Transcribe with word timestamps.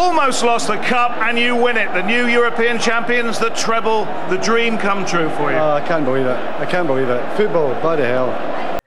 almost 0.00 0.42
lost 0.42 0.66
the 0.66 0.78
cup, 0.78 1.10
and 1.18 1.38
you 1.38 1.54
win 1.54 1.76
it. 1.76 1.92
The 1.92 2.02
new 2.02 2.26
European 2.26 2.78
champions, 2.78 3.38
the 3.38 3.50
treble, 3.50 4.06
the 4.30 4.38
dream 4.38 4.78
come 4.78 5.04
true 5.04 5.28
for 5.36 5.50
you. 5.50 5.58
Oh, 5.58 5.72
I 5.72 5.86
can't 5.86 6.06
believe 6.06 6.24
it. 6.24 6.38
I 6.58 6.64
can't 6.64 6.86
believe 6.86 7.10
it. 7.10 7.36
Football, 7.36 7.78
bloody 7.82 8.04
hell. 8.04 8.80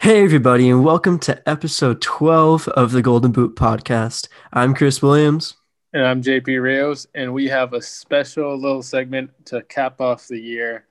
Hey, 0.00 0.24
everybody, 0.24 0.68
and 0.68 0.84
welcome 0.84 1.20
to 1.20 1.48
episode 1.48 2.02
12 2.02 2.66
of 2.70 2.90
the 2.90 3.00
Golden 3.00 3.30
Boot 3.30 3.54
podcast. 3.54 4.26
I'm 4.52 4.74
Chris 4.74 5.00
Williams. 5.00 5.54
And 5.92 6.04
I'm 6.04 6.20
JP 6.20 6.60
Rios, 6.60 7.06
and 7.14 7.32
we 7.32 7.46
have 7.46 7.72
a 7.72 7.80
special 7.80 8.58
little 8.58 8.82
segment 8.82 9.30
to 9.46 9.62
cap 9.62 10.00
off 10.00 10.26
the 10.26 10.40
year. 10.40 10.88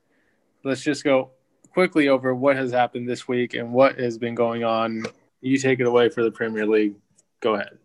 Let's 0.64 0.84
just 0.84 1.04
go 1.04 1.32
quickly 1.74 2.08
over 2.08 2.34
what 2.34 2.56
has 2.56 2.72
happened 2.72 3.10
this 3.10 3.28
week 3.28 3.54
and 3.56 3.74
what 3.74 4.00
has 4.00 4.18
been 4.18 4.36
going 4.36 4.64
on. 4.64 5.04
You 5.42 5.58
take 5.58 5.82
it 5.82 5.86
away 5.86 6.08
for 6.08 6.24
the 6.24 6.32
Premier 6.32 6.66
League. 6.66 6.96
Go 7.42 7.56
ahead. 7.56 7.78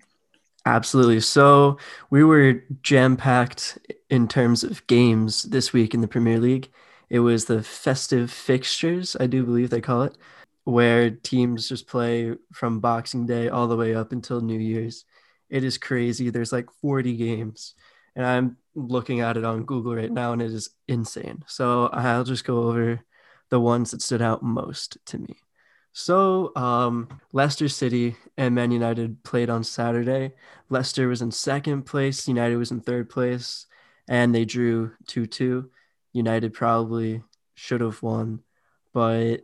Absolutely. 0.66 1.20
So 1.20 1.78
we 2.10 2.22
were 2.22 2.62
jam 2.82 3.16
packed 3.16 3.78
in 4.10 4.28
terms 4.28 4.62
of 4.62 4.86
games 4.86 5.44
this 5.44 5.72
week 5.72 5.94
in 5.94 6.00
the 6.00 6.08
Premier 6.08 6.38
League. 6.38 6.70
It 7.08 7.20
was 7.20 7.46
the 7.46 7.62
festive 7.62 8.30
fixtures, 8.30 9.16
I 9.18 9.26
do 9.26 9.44
believe 9.44 9.70
they 9.70 9.80
call 9.80 10.02
it, 10.02 10.16
where 10.64 11.10
teams 11.10 11.68
just 11.68 11.86
play 11.88 12.34
from 12.52 12.80
Boxing 12.80 13.26
Day 13.26 13.48
all 13.48 13.68
the 13.68 13.76
way 13.76 13.94
up 13.94 14.12
until 14.12 14.40
New 14.40 14.58
Year's. 14.58 15.04
It 15.48 15.64
is 15.64 15.78
crazy. 15.78 16.30
There's 16.30 16.52
like 16.52 16.70
40 16.80 17.16
games, 17.16 17.74
and 18.14 18.24
I'm 18.24 18.56
looking 18.74 19.20
at 19.20 19.36
it 19.36 19.44
on 19.44 19.64
Google 19.64 19.96
right 19.96 20.12
now, 20.12 20.32
and 20.32 20.42
it 20.42 20.52
is 20.52 20.70
insane. 20.86 21.42
So 21.48 21.86
I'll 21.88 22.22
just 22.22 22.44
go 22.44 22.64
over 22.64 23.00
the 23.48 23.60
ones 23.60 23.90
that 23.90 24.02
stood 24.02 24.22
out 24.22 24.42
most 24.42 24.98
to 25.06 25.18
me. 25.18 25.36
So, 25.92 26.54
um, 26.54 27.08
Leicester 27.32 27.68
City 27.68 28.16
and 28.36 28.54
Man 28.54 28.70
United 28.70 29.22
played 29.24 29.50
on 29.50 29.64
Saturday. 29.64 30.32
Leicester 30.68 31.08
was 31.08 31.20
in 31.22 31.32
second 31.32 31.82
place, 31.82 32.28
United 32.28 32.56
was 32.56 32.70
in 32.70 32.80
third 32.80 33.10
place, 33.10 33.66
and 34.08 34.34
they 34.34 34.44
drew 34.44 34.92
2 35.08 35.26
2. 35.26 35.70
United 36.12 36.54
probably 36.54 37.22
should 37.54 37.80
have 37.80 38.02
won, 38.02 38.42
but 38.92 39.42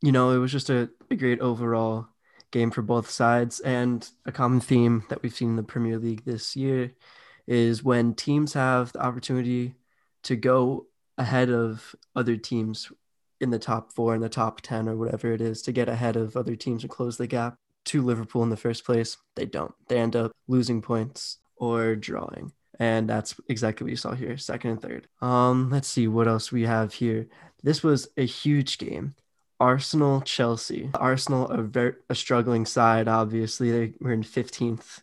you 0.00 0.12
know, 0.12 0.30
it 0.30 0.38
was 0.38 0.52
just 0.52 0.70
a, 0.70 0.90
a 1.10 1.16
great 1.16 1.40
overall 1.40 2.08
game 2.50 2.70
for 2.70 2.82
both 2.82 3.10
sides. 3.10 3.60
And 3.60 4.08
a 4.26 4.32
common 4.32 4.60
theme 4.60 5.04
that 5.08 5.22
we've 5.22 5.34
seen 5.34 5.50
in 5.50 5.56
the 5.56 5.62
Premier 5.62 5.98
League 5.98 6.24
this 6.24 6.56
year 6.56 6.92
is 7.46 7.82
when 7.82 8.14
teams 8.14 8.52
have 8.52 8.92
the 8.92 9.02
opportunity 9.02 9.74
to 10.24 10.36
go 10.36 10.86
ahead 11.16 11.50
of 11.50 11.94
other 12.14 12.36
teams 12.36 12.92
in 13.40 13.50
the 13.50 13.58
top 13.58 13.92
four, 13.92 14.14
in 14.14 14.20
the 14.20 14.28
top 14.28 14.60
10, 14.60 14.88
or 14.88 14.96
whatever 14.96 15.32
it 15.32 15.40
is, 15.40 15.62
to 15.62 15.72
get 15.72 15.88
ahead 15.88 16.16
of 16.16 16.36
other 16.36 16.56
teams 16.56 16.82
and 16.82 16.90
close 16.90 17.16
the 17.16 17.26
gap 17.26 17.56
to 17.86 18.02
Liverpool 18.02 18.42
in 18.42 18.50
the 18.50 18.56
first 18.56 18.84
place. 18.84 19.16
They 19.34 19.46
don't. 19.46 19.74
They 19.88 19.98
end 19.98 20.16
up 20.16 20.32
losing 20.46 20.82
points 20.82 21.38
or 21.56 21.96
drawing. 21.96 22.52
And 22.78 23.08
that's 23.08 23.34
exactly 23.48 23.84
what 23.84 23.90
you 23.90 23.96
saw 23.96 24.14
here, 24.14 24.36
second 24.36 24.70
and 24.70 24.82
third. 24.82 25.08
Um, 25.20 25.70
let's 25.70 25.88
see 25.88 26.06
what 26.06 26.28
else 26.28 26.52
we 26.52 26.62
have 26.62 26.94
here. 26.94 27.26
This 27.62 27.82
was 27.82 28.08
a 28.16 28.24
huge 28.24 28.78
game. 28.78 29.14
Arsenal 29.60 30.20
Chelsea. 30.20 30.90
Arsenal 30.94 31.48
a 31.48 31.62
very 31.62 31.94
a 32.08 32.14
struggling 32.14 32.64
side. 32.64 33.08
Obviously, 33.08 33.72
they 33.72 33.94
were 34.00 34.12
in 34.12 34.22
15th 34.22 35.00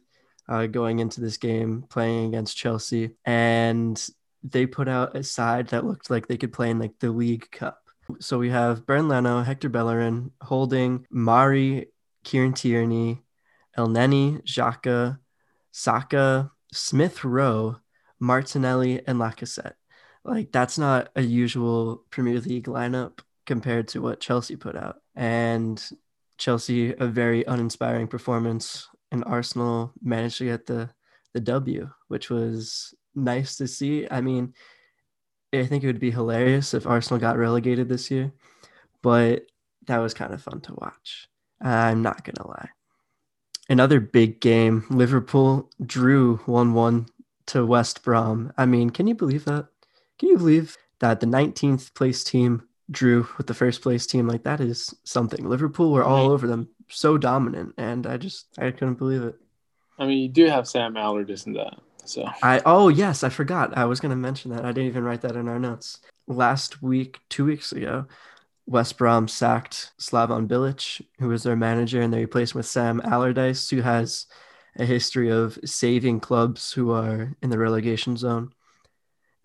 uh, 0.48 0.68
going 0.68 1.00
into 1.00 1.20
this 1.20 1.38
game, 1.38 1.84
playing 1.90 2.28
against 2.28 2.56
Chelsea, 2.56 3.12
and 3.26 4.10
they 4.44 4.66
put 4.66 4.88
out 4.88 5.16
a 5.16 5.24
side 5.24 5.70
that 5.70 5.86
looked 5.86 6.10
like 6.10 6.28
they 6.28 6.38
could 6.38 6.54
play 6.54 6.70
in 6.70 6.80
like 6.80 6.98
the 7.00 7.12
League 7.12 7.50
Cup. 7.52 7.85
So 8.20 8.38
we 8.38 8.50
have 8.50 8.86
Bernd 8.86 9.10
Leno, 9.10 9.42
Hector 9.42 9.70
Bellerin, 9.70 10.32
Holding, 10.42 11.06
Mari, 11.10 11.88
Kieran 12.24 12.54
Tierney, 12.54 13.22
Elneny, 13.78 14.42
Xhaka, 14.44 15.20
Saka, 15.72 16.52
Smith 16.74 17.24
Rowe, 17.24 17.78
Martinelli, 18.20 19.06
and 19.08 19.20
Lacazette. 19.20 19.74
Like 20.24 20.52
that's 20.52 20.78
not 20.78 21.10
a 21.16 21.22
usual 21.22 22.04
Premier 22.10 22.40
League 22.40 22.66
lineup 22.66 23.20
compared 23.46 23.88
to 23.90 24.02
what 24.02 24.20
Chelsea 24.20 24.56
put 24.56 24.76
out. 24.76 25.02
And 25.16 25.84
Chelsea, 26.38 26.94
a 26.94 27.08
very 27.08 27.44
uninspiring 27.44 28.08
performance, 28.08 28.88
and 29.12 29.24
Arsenal 29.26 29.94
managed 30.02 30.40
to 30.40 30.46
get 30.46 30.66
the 30.66 30.90
the 31.34 31.42
W, 31.42 31.90
which 32.08 32.30
was 32.30 32.94
nice 33.14 33.58
to 33.58 33.68
see. 33.68 34.08
I 34.10 34.22
mean, 34.22 34.54
I 35.54 35.66
think 35.66 35.84
it 35.84 35.88
would 35.88 36.00
be 36.00 36.12
hilarious 36.12 36.74
if 36.74 36.86
Arsenal 36.86 37.20
got 37.20 37.38
relegated 37.38 37.88
this 37.88 38.12
year, 38.12 38.34
but 39.02 39.48
that 39.88 40.00
was 40.00 40.14
kind 40.14 40.34
of 40.34 40.42
fun 40.42 40.62
to 40.62 40.74
watch. 40.74 41.28
I'm 41.62 42.02
not 42.02 42.24
going 42.24 42.36
to 42.36 42.48
lie. 42.48 42.70
Another 43.70 44.00
big 44.00 44.42
game 44.42 44.86
Liverpool 44.90 45.72
drew 45.84 46.38
1 46.46 46.74
1 46.74 47.08
to 47.48 47.66
West 47.66 48.04
Brom. 48.04 48.54
I 48.58 48.66
mean, 48.66 48.90
can 48.90 49.08
you 49.08 49.16
believe 49.16 49.46
that? 49.46 49.68
Can 50.20 50.30
you 50.30 50.38
believe 50.38 50.78
that 51.00 51.20
the 51.20 51.26
19th 51.26 51.94
place 51.94 52.24
team 52.24 52.68
drew 52.92 53.28
with 53.38 53.48
the 53.48 53.54
first 53.54 53.82
place 53.82 54.06
team? 54.06 54.28
Like, 54.28 54.44
that 54.44 54.62
is 54.62 54.94
something. 55.04 55.48
Liverpool 55.48 55.92
were 55.92 56.04
all 56.04 56.30
over 56.30 56.48
them, 56.48 56.70
so 56.90 57.18
dominant, 57.18 57.74
and 57.78 58.06
I 58.06 58.18
just, 58.18 58.48
I 58.58 58.72
couldn't 58.72 58.96
believe 58.96 59.24
it. 59.24 59.36
I 59.98 60.06
mean, 60.06 60.20
you 60.20 60.30
do 60.30 60.46
have 60.46 60.68
Sam 60.68 60.98
Allardyce 60.98 61.46
in 61.46 61.54
that. 61.54 61.80
So 62.06 62.30
I 62.42 62.62
oh 62.66 62.90
yes, 62.90 63.24
I 63.24 63.30
forgot. 63.30 63.78
I 63.78 63.86
was 63.86 64.00
going 64.00 64.12
to 64.12 64.16
mention 64.16 64.52
that. 64.52 64.66
I 64.66 64.72
didn't 64.72 64.88
even 64.88 65.04
write 65.04 65.22
that 65.22 65.36
in 65.36 65.48
our 65.48 65.60
notes. 65.60 66.00
Last 66.28 66.82
week, 66.82 67.20
two 67.30 67.46
weeks 67.46 67.72
ago, 67.72 68.08
West 68.66 68.98
Brom 68.98 69.28
sacked 69.28 69.92
Slaven 70.00 70.48
Bilic, 70.48 71.02
who 71.20 71.28
was 71.28 71.44
their 71.44 71.56
manager, 71.56 72.02
and 72.02 72.14
they 72.14 72.22
replaced 72.22 72.54
him 72.54 72.60
with 72.60 72.66
Sam 72.66 73.02
Allardyce, 73.04 73.70
who 73.70 73.82
has 73.82 74.28
a 74.78 74.86
history 74.86 75.30
of 75.30 75.58
saving 75.66 76.20
clubs 76.20 76.72
who 76.72 76.92
are 76.92 77.36
in 77.42 77.50
the 77.50 77.58
relegation 77.58 78.18
zone. 78.18 78.52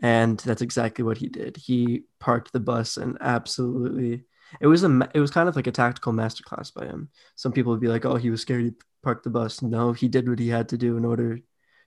And 0.03 0.38
that's 0.38 0.62
exactly 0.62 1.04
what 1.04 1.19
he 1.19 1.28
did. 1.28 1.56
He 1.56 2.04
parked 2.19 2.53
the 2.53 2.60
bus 2.60 2.97
and 2.97 3.19
absolutely 3.21 4.25
it 4.60 4.66
was 4.66 4.82
a 4.82 5.09
it 5.15 5.21
was 5.21 5.31
kind 5.31 5.48
of 5.48 5.56
like 5.56 5.66
a 5.66 5.72
tactical 5.72 6.12
masterclass 6.12 6.72
by 6.72 6.87
him. 6.87 7.10
Some 7.37 7.53
people 7.53 7.72
would 7.72 7.81
be 7.81 7.88
like, 7.88 8.04
"Oh, 8.04 8.16
he 8.16 8.31
was 8.31 8.42
scared 8.42 8.78
to 8.78 8.87
park 9.03 9.22
the 9.22 9.31
bus." 9.31 9.62
No, 9.62 9.92
he 9.92 10.09
did 10.09 10.28
what 10.28 10.38
he 10.38 10.48
had 10.48 10.69
to 10.71 10.78
do 10.78 10.97
in 10.97 11.04
order 11.04 11.38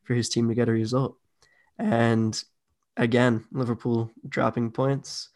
for 0.03 0.13
his 0.13 0.29
team 0.29 0.47
to 0.49 0.55
get 0.55 0.69
a 0.69 0.73
result. 0.73 1.17
And 1.77 2.41
again, 2.97 3.45
Liverpool 3.51 4.11
dropping 4.27 4.71
points. 4.71 5.29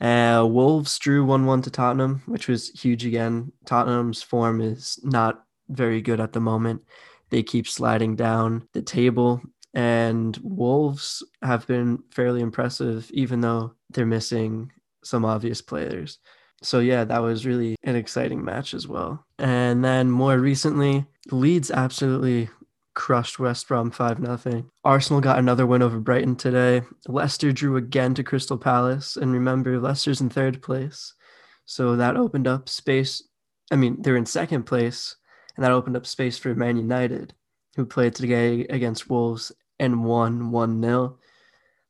Uh, 0.00 0.46
Wolves 0.48 0.98
drew 0.98 1.24
1 1.24 1.46
1 1.46 1.62
to 1.62 1.70
Tottenham, 1.70 2.22
which 2.26 2.48
was 2.48 2.70
huge 2.70 3.06
again. 3.06 3.52
Tottenham's 3.64 4.22
form 4.22 4.60
is 4.60 4.98
not 5.02 5.44
very 5.68 6.00
good 6.00 6.20
at 6.20 6.32
the 6.32 6.40
moment. 6.40 6.82
They 7.30 7.42
keep 7.42 7.66
sliding 7.66 8.16
down 8.16 8.68
the 8.72 8.82
table, 8.82 9.40
and 9.72 10.38
Wolves 10.42 11.22
have 11.42 11.66
been 11.66 12.02
fairly 12.10 12.40
impressive, 12.40 13.10
even 13.12 13.40
though 13.40 13.74
they're 13.90 14.06
missing 14.06 14.72
some 15.02 15.24
obvious 15.24 15.60
players. 15.60 16.18
So, 16.62 16.80
yeah, 16.80 17.04
that 17.04 17.22
was 17.22 17.44
really 17.44 17.76
an 17.82 17.94
exciting 17.96 18.44
match 18.44 18.72
as 18.72 18.88
well. 18.88 19.26
And 19.38 19.84
then 19.84 20.10
more 20.10 20.38
recently, 20.38 21.06
Leeds 21.30 21.70
absolutely 21.70 22.48
crushed 22.94 23.38
West 23.38 23.68
Brom 23.68 23.90
5 23.90 24.18
0. 24.40 24.64
Arsenal 24.84 25.20
got 25.20 25.38
another 25.38 25.66
win 25.66 25.82
over 25.82 26.00
Brighton 26.00 26.36
today. 26.36 26.82
Leicester 27.06 27.52
drew 27.52 27.76
again 27.76 28.14
to 28.14 28.24
Crystal 28.24 28.58
Palace. 28.58 29.16
And 29.16 29.32
remember, 29.32 29.78
Leicester's 29.78 30.20
in 30.20 30.30
third 30.30 30.62
place. 30.62 31.14
So 31.66 31.96
that 31.96 32.16
opened 32.16 32.46
up 32.46 32.68
space. 32.68 33.22
I 33.70 33.76
mean, 33.76 34.00
they're 34.00 34.16
in 34.16 34.26
second 34.26 34.64
place, 34.64 35.16
and 35.56 35.64
that 35.64 35.72
opened 35.72 35.96
up 35.96 36.06
space 36.06 36.38
for 36.38 36.54
Man 36.54 36.76
United, 36.76 37.34
who 37.76 37.86
played 37.86 38.14
today 38.14 38.66
against 38.66 39.10
Wolves 39.10 39.52
and 39.78 40.04
won 40.04 40.50
1 40.50 40.82
0. 40.82 41.18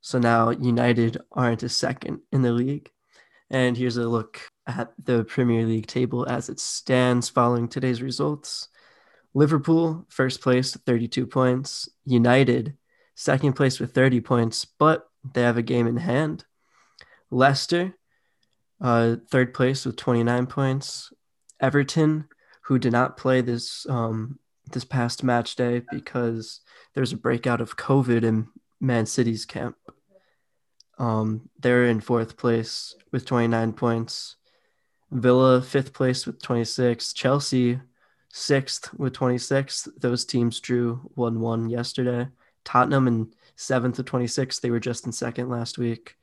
So 0.00 0.18
now 0.18 0.50
United 0.50 1.18
aren't 1.32 1.62
a 1.62 1.68
second 1.68 2.20
in 2.32 2.42
the 2.42 2.52
league. 2.52 2.90
And 3.50 3.76
here's 3.76 3.96
a 3.96 4.08
look 4.08 4.40
at 4.66 4.92
the 5.02 5.24
Premier 5.24 5.64
League 5.66 5.86
table 5.86 6.26
as 6.28 6.48
it 6.48 6.58
stands 6.58 7.28
following 7.28 7.68
today's 7.68 8.02
results. 8.02 8.68
Liverpool, 9.34 10.06
first 10.08 10.40
place, 10.40 10.74
32 10.74 11.26
points. 11.26 11.88
United, 12.04 12.76
second 13.16 13.54
place 13.54 13.80
with 13.80 13.92
30 13.92 14.20
points, 14.20 14.64
but 14.64 15.08
they 15.34 15.42
have 15.42 15.56
a 15.56 15.62
game 15.62 15.86
in 15.86 15.96
hand. 15.96 16.44
Leicester, 17.30 17.96
uh, 18.80 19.16
third 19.30 19.52
place 19.52 19.84
with 19.84 19.96
29 19.96 20.46
points. 20.46 21.12
Everton, 21.60 22.28
who 22.62 22.78
did 22.78 22.92
not 22.92 23.16
play 23.16 23.40
this 23.40 23.86
um, 23.88 24.38
this 24.72 24.84
past 24.84 25.22
match 25.22 25.56
day 25.56 25.82
because 25.90 26.60
there's 26.94 27.12
a 27.12 27.16
breakout 27.16 27.60
of 27.60 27.76
COVID 27.76 28.22
in 28.22 28.48
Man 28.80 29.06
City's 29.06 29.44
camp. 29.44 29.76
Um, 30.98 31.50
they're 31.58 31.86
in 31.86 32.00
fourth 32.00 32.36
place 32.36 32.94
with 33.12 33.26
29 33.26 33.72
points. 33.72 34.36
Villa, 35.10 35.60
fifth 35.60 35.92
place 35.92 36.26
with 36.26 36.40
26. 36.42 37.12
Chelsea, 37.12 37.80
sixth 38.36 38.92
with 38.94 39.12
26. 39.12 39.88
Those 39.96 40.24
teams 40.24 40.58
drew 40.58 40.96
1 41.14 41.40
1 41.40 41.68
yesterday. 41.70 42.28
Tottenham 42.64 43.06
in 43.06 43.32
seventh 43.54 43.96
with 43.98 44.06
26. 44.06 44.58
They 44.58 44.70
were 44.70 44.80
just 44.80 45.06
in 45.06 45.12
second 45.12 45.48
last 45.48 45.78
week. 45.78 46.16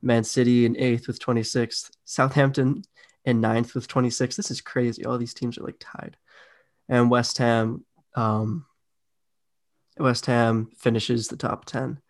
Man 0.00 0.24
City 0.24 0.64
in 0.64 0.78
eighth 0.78 1.06
with 1.06 1.20
26. 1.20 1.90
Southampton 2.06 2.84
in 3.26 3.42
ninth 3.42 3.74
with 3.74 3.86
26. 3.86 4.34
This 4.34 4.50
is 4.50 4.62
crazy. 4.62 5.04
All 5.04 5.18
these 5.18 5.34
teams 5.34 5.58
are 5.58 5.64
like 5.64 5.76
tied. 5.78 6.16
And 6.88 7.10
West 7.10 7.36
Ham 7.36 7.84
um, 8.14 8.64
West 9.98 10.24
Ham 10.24 10.70
finishes 10.78 11.28
the 11.28 11.36
top 11.36 11.66
10 11.66 12.00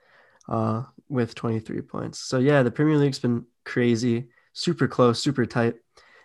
uh, 0.49 0.84
with 1.08 1.34
23 1.34 1.81
points. 1.81 2.20
So, 2.20 2.38
yeah, 2.38 2.62
the 2.62 2.70
Premier 2.70 2.96
League's 2.96 3.19
been 3.19 3.44
crazy, 3.64 4.28
super 4.52 4.87
close, 4.87 5.20
super 5.20 5.46
tight. 5.46 5.75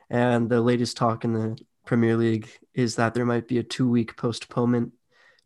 And 0.10 0.50
the 0.50 0.62
latest 0.62 0.98
talk 0.98 1.24
in 1.24 1.34
the 1.34 1.58
Premier 1.86 2.16
League 2.16 2.50
is 2.74 2.96
that 2.96 3.14
there 3.14 3.26
might 3.26 3.48
be 3.48 3.60
a 3.60 3.64
two 3.64 3.90
week 3.90 4.16
postponement 4.18 4.94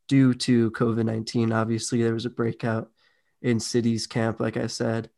due 0.08 0.34
to 0.34 0.72
COVID 0.72 1.06
19. 1.06 1.52
Obviously, 1.52 2.04
there 2.04 2.14
was 2.14 2.26
a 2.26 2.30
breakout 2.30 2.90
in 3.42 3.60
City's 3.60 4.08
camp, 4.08 4.40
like 4.40 4.58
I 4.58 4.68
said, 4.68 5.10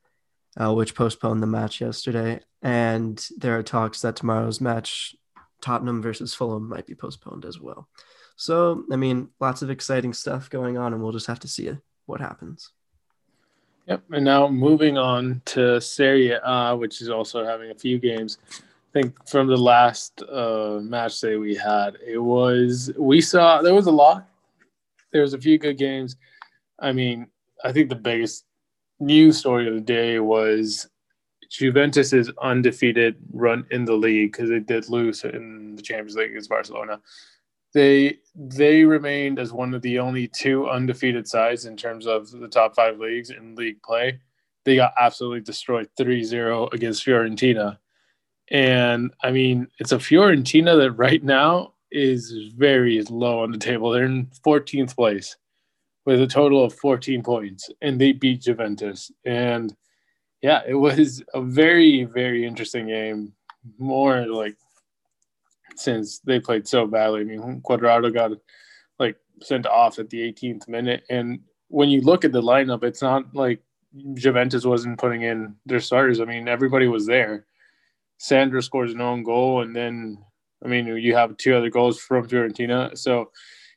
uh, 0.57 0.73
which 0.73 0.95
postponed 0.95 1.41
the 1.41 1.47
match 1.47 1.81
yesterday. 1.81 2.41
And 2.61 3.23
there 3.37 3.57
are 3.57 3.63
talks 3.63 4.01
that 4.01 4.15
tomorrow's 4.15 4.59
match, 4.59 5.15
Tottenham 5.61 6.01
versus 6.01 6.33
Fulham, 6.33 6.69
might 6.69 6.87
be 6.87 6.95
postponed 6.95 7.45
as 7.45 7.59
well. 7.59 7.87
So, 8.35 8.83
I 8.91 8.95
mean, 8.95 9.29
lots 9.39 9.61
of 9.61 9.69
exciting 9.69 10.13
stuff 10.13 10.49
going 10.49 10.77
on, 10.77 10.93
and 10.93 11.01
we'll 11.01 11.11
just 11.11 11.27
have 11.27 11.41
to 11.41 11.47
see 11.47 11.71
what 12.05 12.21
happens. 12.21 12.71
Yep. 13.87 14.03
And 14.11 14.25
now 14.25 14.47
moving 14.47 14.97
on 14.97 15.41
to 15.45 15.81
Serie 15.81 16.37
A, 16.43 16.75
which 16.75 17.01
is 17.01 17.09
also 17.09 17.43
having 17.43 17.71
a 17.71 17.75
few 17.75 17.97
games. 17.97 18.37
I 18.89 18.91
think 18.91 19.27
from 19.27 19.45
the 19.45 19.57
last 19.57 20.23
uh, 20.23 20.79
match 20.81 21.21
day 21.21 21.35
we 21.35 21.53
had, 21.53 21.97
it 22.05 22.17
was 22.17 22.91
we 22.97 23.21
saw 23.21 23.61
there 23.61 23.75
was 23.75 23.85
a 23.85 23.91
lot. 23.91 24.27
There 25.11 25.21
was 25.21 25.35
a 25.35 25.39
few 25.39 25.59
good 25.59 25.77
games. 25.77 26.15
I 26.79 26.91
mean, 26.91 27.27
I 27.63 27.71
think 27.71 27.89
the 27.89 27.95
biggest 27.95 28.45
news 28.99 29.37
story 29.37 29.67
of 29.67 29.75
the 29.75 29.81
day 29.81 30.19
was 30.19 30.89
Juventus's 31.51 32.31
undefeated 32.41 33.17
run 33.31 33.65
in 33.69 33.85
the 33.85 33.93
league 33.93 34.31
because 34.31 34.49
they 34.49 34.59
did 34.59 34.89
lose 34.89 35.23
in 35.23 35.75
the 35.75 35.83
Champions 35.83 36.15
League 36.15 36.31
against 36.31 36.49
Barcelona. 36.49 36.99
They 37.75 38.17
they 38.33 38.85
remained 38.85 39.37
as 39.37 39.53
one 39.53 39.75
of 39.75 39.83
the 39.83 39.99
only 39.99 40.27
two 40.27 40.67
undefeated 40.67 41.27
sides 41.27 41.65
in 41.65 41.77
terms 41.77 42.07
of 42.07 42.31
the 42.31 42.47
top 42.47 42.75
five 42.75 42.97
leagues 42.97 43.29
in 43.29 43.55
league 43.55 43.83
play. 43.83 44.19
They 44.65 44.75
got 44.75 44.93
absolutely 44.99 45.41
destroyed 45.41 45.89
3-0 45.97 46.73
against 46.73 47.05
Fiorentina. 47.05 47.77
And 48.51 49.11
I 49.23 49.31
mean, 49.31 49.67
it's 49.79 49.91
a 49.91 49.97
Fiorentina 49.97 50.77
that 50.77 50.91
right 50.93 51.23
now 51.23 51.73
is 51.91 52.31
very 52.55 53.01
low 53.03 53.43
on 53.43 53.51
the 53.51 53.57
table. 53.57 53.91
They're 53.91 54.05
in 54.05 54.27
14th 54.45 54.95
place 54.95 55.35
with 56.05 56.21
a 56.21 56.27
total 56.27 56.63
of 56.63 56.73
14 56.73 57.21
points, 57.23 57.69
and 57.81 57.99
they 57.99 58.11
beat 58.11 58.41
Juventus. 58.41 59.11
And 59.25 59.75
yeah, 60.41 60.61
it 60.67 60.75
was 60.75 61.23
a 61.33 61.41
very, 61.41 62.05
very 62.05 62.45
interesting 62.45 62.87
game. 62.87 63.33
More 63.77 64.25
like 64.25 64.55
since 65.75 66.19
they 66.19 66.39
played 66.39 66.67
so 66.67 66.87
badly. 66.87 67.21
I 67.21 67.23
mean, 67.25 67.61
Cuadrado 67.61 68.13
got 68.13 68.31
like 68.99 69.17
sent 69.41 69.65
off 69.67 69.99
at 69.99 70.09
the 70.09 70.19
18th 70.31 70.67
minute, 70.67 71.03
and 71.09 71.39
when 71.67 71.89
you 71.89 72.01
look 72.01 72.25
at 72.25 72.31
the 72.31 72.41
lineup, 72.41 72.83
it's 72.83 73.01
not 73.01 73.35
like 73.35 73.61
Juventus 74.13 74.65
wasn't 74.65 74.99
putting 74.99 75.21
in 75.23 75.55
their 75.65 75.79
starters. 75.79 76.19
I 76.19 76.25
mean, 76.25 76.47
everybody 76.47 76.87
was 76.87 77.05
there. 77.05 77.45
Sandro 78.19 78.61
scores 78.61 78.93
an 78.93 79.01
own 79.01 79.23
goal, 79.23 79.61
and 79.61 79.75
then 79.75 80.19
I 80.63 80.67
mean, 80.67 80.87
you 80.87 81.15
have 81.15 81.37
two 81.37 81.55
other 81.55 81.69
goals 81.69 81.99
from 81.99 82.27
Fiorentina. 82.27 82.97
So, 82.97 83.31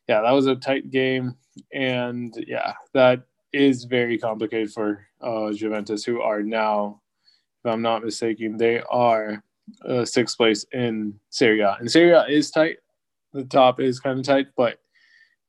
yeah, 0.08 0.20
that 0.20 0.32
was 0.32 0.46
a 0.46 0.56
tight 0.56 0.90
game, 0.90 1.36
and 1.72 2.34
yeah, 2.46 2.72
that 2.92 3.22
is 3.52 3.84
very 3.84 4.18
complicated 4.18 4.72
for 4.72 5.06
uh, 5.20 5.52
Juventus, 5.52 6.04
who 6.04 6.20
are 6.20 6.42
now, 6.42 7.00
if 7.64 7.72
I'm 7.72 7.82
not 7.82 8.04
mistaken, 8.04 8.56
they 8.56 8.80
are 8.90 9.44
uh, 9.86 10.04
sixth 10.04 10.36
place 10.36 10.66
in 10.72 11.14
Serie 11.30 11.60
A. 11.60 11.76
And 11.78 11.90
Serie 11.90 12.10
A 12.10 12.24
is 12.26 12.50
tight. 12.50 12.78
The 13.32 13.44
top 13.44 13.80
is 13.80 14.00
kind 14.00 14.18
of 14.18 14.24
tight, 14.26 14.48
but 14.56 14.78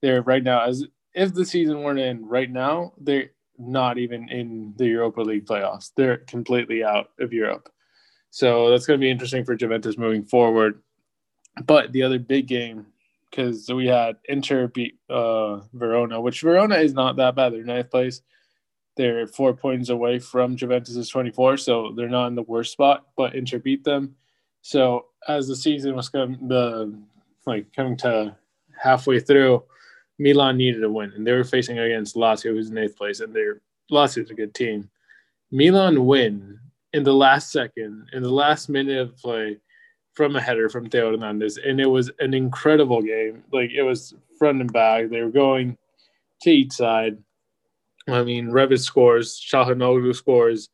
they're 0.02 0.22
right 0.22 0.44
now 0.44 0.66
as 0.66 0.86
if 1.16 1.34
the 1.34 1.46
season 1.46 1.82
weren't 1.82 2.00
in 2.00 2.26
right 2.26 2.50
now, 2.50 2.94
they're 3.00 3.32
not 3.58 3.98
even 3.98 4.30
in 4.30 4.74
the 4.78 4.86
Europa 4.86 5.22
League 5.22 5.46
playoffs. 5.46 5.92
They're 5.96 6.18
completely 6.18 6.84
out 6.84 7.10
of 7.20 7.34
Europe. 7.34 7.70
So 8.34 8.72
that's 8.72 8.88
going 8.88 9.00
to 9.00 9.04
be 9.04 9.12
interesting 9.12 9.46
for 9.46 9.56
Juventus 9.56 9.96
moving 9.96 10.24
forward. 10.24 10.82
But 11.68 11.92
the 11.92 12.02
other 12.02 12.18
big 12.18 12.48
game, 12.48 12.88
because 13.30 13.72
we 13.72 13.86
had 13.86 14.16
Inter 14.26 14.70
beat 14.70 14.98
uh, 15.08 15.60
Verona, 15.72 16.20
which 16.20 16.42
Verona 16.42 16.78
is 16.78 16.96
not 16.96 17.16
that 17.18 17.36
bad. 17.36 17.54
They're 17.54 17.64
ninth 17.64 17.92
place. 17.92 18.24
They're 18.98 19.28
four 19.28 19.54
points 19.54 19.90
away 19.90 20.18
from 20.18 20.56
Juventus's 20.56 21.10
24, 21.10 21.58
so 21.58 21.94
they're 21.96 22.10
not 22.10 22.26
in 22.26 22.34
the 22.34 22.42
worst 22.42 22.72
spot. 22.72 23.06
But 23.16 23.36
Inter 23.36 23.60
beat 23.60 23.84
them. 23.84 24.16
So 24.64 25.10
as 25.28 25.48
the 25.48 25.56
season 25.56 25.96
was 25.96 26.10
coming, 26.10 26.48
the 26.48 27.00
like 27.46 27.72
coming 27.76 27.98
to 27.98 28.36
halfway 28.82 29.20
through, 29.20 29.62
Milan 30.18 30.58
needed 30.58 30.84
a 30.84 30.90
win, 30.90 31.12
and 31.16 31.28
they 31.28 31.34
were 31.34 31.44
facing 31.44 31.78
against 31.78 32.16
Lazio, 32.16 32.46
who's 32.46 32.72
in 32.72 32.80
eighth 32.80 32.98
place, 32.98 33.20
and 33.20 33.32
they're 33.32 33.62
Lazio's 33.92 34.32
a 34.32 34.34
good 34.34 34.56
team. 34.56 34.90
Milan 35.52 36.08
win 36.08 36.60
in 36.94 37.04
the 37.04 37.14
last 37.14 37.52
second, 37.52 38.08
in 38.14 38.24
the 38.24 38.32
last 38.32 38.70
minute 38.70 38.98
of 38.98 39.18
play, 39.18 39.58
from 40.14 40.36
a 40.36 40.42
header 40.42 40.70
from 40.70 40.90
Theo 40.90 41.12
Hernandez, 41.12 41.58
and 41.58 41.80
it 41.80 41.88
was 41.88 42.12
an 42.20 42.34
incredible 42.34 43.02
game. 43.02 43.44
Like 43.52 43.72
it 43.72 43.82
was 43.82 44.14
front 44.38 44.62
and 44.62 44.72
back. 44.72 45.10
They 45.10 45.22
were 45.22 45.32
going 45.32 45.78
to 46.44 46.52
each 46.52 46.74
side. 46.74 47.18
I 48.08 48.24
mean, 48.24 48.50
Rebic 48.50 48.80
scores, 48.80 49.44
Calhanoglu 49.52 50.16
scores, 50.16 50.70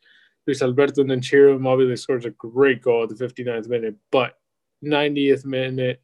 Luis 0.45 0.61
Alberto 0.61 1.03
and 1.03 1.23
Ciro 1.23 1.55
Immobile 1.55 1.95
scores 1.95 2.25
a 2.25 2.31
great 2.31 2.81
goal 2.81 3.03
at 3.03 3.09
the 3.09 3.15
59th 3.15 3.69
minute, 3.69 3.95
but 4.11 4.39
90th 4.83 5.45
minute, 5.45 6.01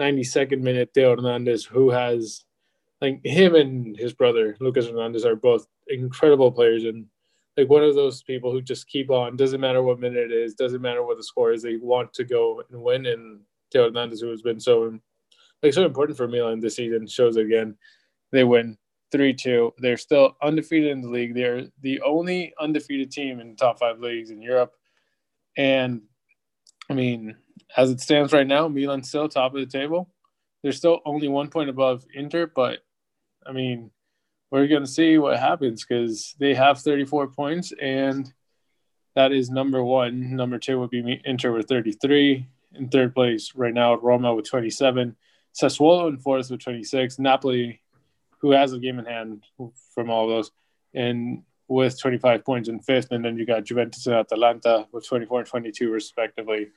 92nd 0.00 0.60
minute, 0.60 0.90
Theo 0.94 1.14
Hernandez, 1.14 1.64
who 1.64 1.90
has 1.90 2.44
like 3.02 3.20
him 3.24 3.54
and 3.56 3.96
his 3.98 4.14
brother 4.14 4.56
Lucas 4.60 4.86
Hernandez 4.86 5.24
are 5.24 5.36
both 5.36 5.66
incredible 5.88 6.52
players 6.52 6.84
and 6.84 7.04
like 7.56 7.68
one 7.68 7.84
of 7.84 7.94
those 7.94 8.22
people 8.22 8.50
who 8.50 8.62
just 8.62 8.88
keep 8.88 9.10
on. 9.10 9.36
Doesn't 9.36 9.60
matter 9.60 9.82
what 9.82 10.00
minute 10.00 10.30
it 10.30 10.32
is. 10.32 10.54
Doesn't 10.54 10.80
matter 10.80 11.04
what 11.04 11.16
the 11.16 11.24
score 11.24 11.52
is. 11.52 11.62
They 11.62 11.76
want 11.76 12.12
to 12.14 12.24
go 12.24 12.62
and 12.70 12.82
win. 12.82 13.06
And 13.06 13.40
Theo 13.70 13.84
Hernandez, 13.84 14.20
who 14.20 14.30
has 14.30 14.42
been 14.42 14.60
so 14.60 14.98
like 15.62 15.74
so 15.74 15.84
important 15.84 16.16
for 16.16 16.28
Milan 16.28 16.60
this 16.60 16.76
season, 16.76 17.06
shows 17.06 17.36
again. 17.36 17.76
They 18.30 18.44
win 18.44 18.78
three 19.10 19.34
two. 19.34 19.72
They're 19.78 19.98
still 19.98 20.36
undefeated 20.42 20.90
in 20.90 21.02
the 21.02 21.10
league. 21.10 21.34
They're 21.34 21.66
the 21.82 22.00
only 22.00 22.54
undefeated 22.58 23.10
team 23.10 23.40
in 23.40 23.50
the 23.50 23.56
top 23.56 23.78
five 23.78 24.00
leagues 24.00 24.30
in 24.30 24.40
Europe. 24.40 24.72
And 25.56 26.02
I 26.90 26.94
mean, 26.94 27.36
as 27.76 27.90
it 27.90 28.00
stands 28.00 28.32
right 28.32 28.46
now, 28.46 28.68
Milan's 28.68 29.08
still 29.08 29.28
top 29.28 29.54
of 29.54 29.60
the 29.60 29.66
table. 29.66 30.08
They're 30.62 30.72
still 30.72 31.00
only 31.04 31.28
one 31.28 31.48
point 31.48 31.70
above 31.70 32.04
Inter, 32.14 32.46
but 32.46 32.78
I 33.46 33.52
mean, 33.52 33.90
we're 34.52 34.68
going 34.68 34.84
to 34.84 34.90
see 34.90 35.16
what 35.16 35.38
happens 35.38 35.82
because 35.82 36.34
they 36.38 36.52
have 36.54 36.78
34 36.78 37.28
points 37.28 37.72
and 37.80 38.30
that 39.14 39.32
is 39.32 39.48
number 39.48 39.82
one. 39.82 40.36
Number 40.36 40.58
two 40.58 40.78
would 40.78 40.90
be 40.90 41.20
Inter 41.24 41.52
with 41.52 41.68
33. 41.68 42.46
In 42.74 42.88
third 42.88 43.14
place 43.14 43.52
right 43.54 43.72
now, 43.72 43.94
Roma 43.96 44.34
with 44.34 44.48
27. 44.48 45.16
Sassuolo 45.54 46.08
in 46.08 46.18
fourth 46.18 46.50
with 46.50 46.60
26. 46.60 47.18
Napoli, 47.18 47.80
who 48.40 48.50
has 48.50 48.74
a 48.74 48.78
game 48.78 48.98
in 48.98 49.06
hand 49.06 49.42
from 49.94 50.10
all 50.10 50.28
those, 50.28 50.50
and 50.94 51.42
with 51.68 51.98
25 52.00 52.44
points 52.44 52.68
in 52.68 52.80
fifth. 52.80 53.10
And 53.10 53.24
then 53.24 53.36
you 53.38 53.46
got 53.46 53.64
Juventus 53.64 54.06
and 54.06 54.16
Atalanta 54.16 54.86
with 54.92 55.06
24 55.06 55.40
and 55.40 55.48
22 55.48 55.90
respectively. 55.90 56.68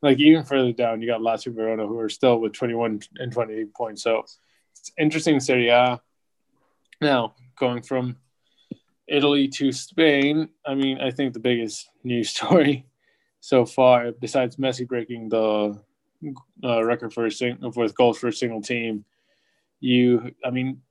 Like 0.00 0.18
even 0.18 0.44
further 0.44 0.72
down, 0.72 1.00
you 1.02 1.08
got 1.08 1.20
Lazio 1.20 1.54
Verona 1.54 1.86
who 1.86 1.98
are 1.98 2.08
still 2.08 2.38
with 2.40 2.52
21 2.52 3.00
and 3.16 3.32
28 3.32 3.74
points. 3.74 4.02
So 4.02 4.24
it's 4.72 4.92
interesting 4.98 5.40
Serie 5.40 5.68
A 5.68 6.00
now, 7.00 7.34
going 7.58 7.82
from 7.82 8.16
Italy 9.06 9.48
to 9.48 9.72
Spain, 9.72 10.48
I 10.66 10.74
mean, 10.74 11.00
I 11.00 11.10
think 11.10 11.32
the 11.32 11.40
biggest 11.40 11.88
news 12.04 12.30
story 12.30 12.86
so 13.40 13.64
far, 13.64 14.12
besides 14.12 14.56
Messi 14.56 14.86
breaking 14.86 15.28
the 15.28 15.80
uh, 16.64 16.84
record 16.84 17.12
for 17.12 17.30
sing- 17.30 17.72
for 17.72 17.88
goals 17.88 18.18
for 18.18 18.28
a 18.28 18.32
single 18.32 18.60
team, 18.60 19.04
you, 19.80 20.32
I 20.44 20.50
mean, 20.50 20.82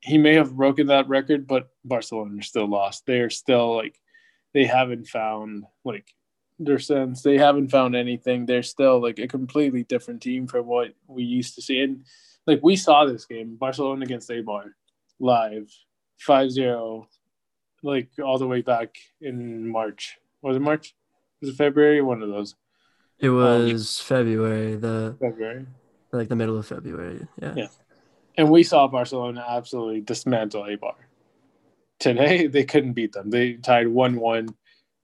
he 0.00 0.18
may 0.18 0.34
have 0.34 0.56
broken 0.56 0.86
that 0.88 1.08
record, 1.08 1.46
but 1.46 1.68
Barcelona 1.84 2.42
still 2.42 2.68
lost. 2.68 3.04
They're 3.06 3.30
still 3.30 3.76
like, 3.76 4.00
they 4.52 4.64
haven't 4.64 5.08
found 5.08 5.64
like 5.84 6.14
their 6.58 6.78
sense. 6.78 7.22
They 7.22 7.38
haven't 7.38 7.68
found 7.70 7.96
anything. 7.96 8.46
They're 8.46 8.62
still 8.62 9.00
like 9.00 9.18
a 9.18 9.28
completely 9.28 9.82
different 9.84 10.22
team 10.22 10.46
from 10.46 10.66
what 10.66 10.94
we 11.06 11.22
used 11.22 11.54
to 11.56 11.62
see. 11.62 11.80
And 11.80 12.04
like 12.46 12.60
we 12.62 12.76
saw 12.76 13.04
this 13.04 13.26
game, 13.26 13.56
Barcelona 13.56 14.04
against 14.04 14.30
Eibar 14.30 14.72
live 15.24 15.70
5-0 16.26 17.06
like 17.82 18.08
all 18.22 18.38
the 18.38 18.46
way 18.46 18.62
back 18.62 18.96
in 19.20 19.68
March. 19.68 20.18
Was 20.42 20.56
it 20.56 20.60
March? 20.60 20.94
Was 21.40 21.50
it 21.50 21.56
February? 21.56 22.00
One 22.00 22.22
of 22.22 22.28
those. 22.28 22.54
It 23.18 23.28
um, 23.28 23.36
was 23.36 24.00
um, 24.00 24.04
February, 24.04 24.76
the 24.76 25.16
February. 25.20 25.66
Like 26.12 26.28
the 26.28 26.36
middle 26.36 26.58
of 26.58 26.66
February. 26.66 27.26
Yeah. 27.40 27.54
Yeah. 27.56 27.68
And 28.36 28.50
we 28.50 28.62
saw 28.62 28.86
Barcelona 28.88 29.44
absolutely 29.48 30.00
dismantle 30.00 30.62
Eibar. 30.62 30.94
Today 31.98 32.46
they 32.54 32.64
couldn't 32.64 32.92
beat 32.92 33.12
them. 33.12 33.30
They 33.30 33.54
tied 33.54 33.86
1-1 33.86 34.54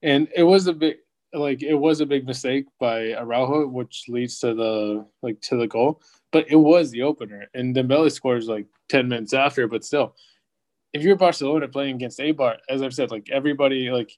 and 0.03 0.29
it 0.35 0.45
was 0.45 0.67
a 0.67 0.73
bit 0.73 1.01
like 1.33 1.63
it 1.63 1.75
was 1.75 2.01
a 2.01 2.07
big 2.07 2.27
mistake 2.27 2.67
by 2.79 3.13
Araujo 3.13 3.67
which 3.69 4.05
leads 4.09 4.39
to 4.41 4.55
the 4.55 5.07
like 5.23 5.41
to 5.43 5.57
the 5.57 5.67
goal, 5.67 6.03
but 6.33 6.51
it 6.51 6.57
was 6.57 6.91
the 6.91 7.03
opener 7.03 7.49
and 7.55 7.75
Dembele 7.75 8.11
scores 8.11 8.49
like 8.49 8.67
10 8.89 9.09
minutes 9.09 9.33
after, 9.33 9.69
but 9.69 9.85
still, 9.85 10.15
if 10.93 11.03
you're 11.03 11.17
Barcelona 11.17 11.69
playing 11.69 11.97
against 11.97 12.19
Eibar, 12.19 12.57
as 12.69 12.83
I've 12.83 12.95
said, 12.95 13.11
like 13.11 13.29
everybody, 13.31 13.91
like 13.91 14.11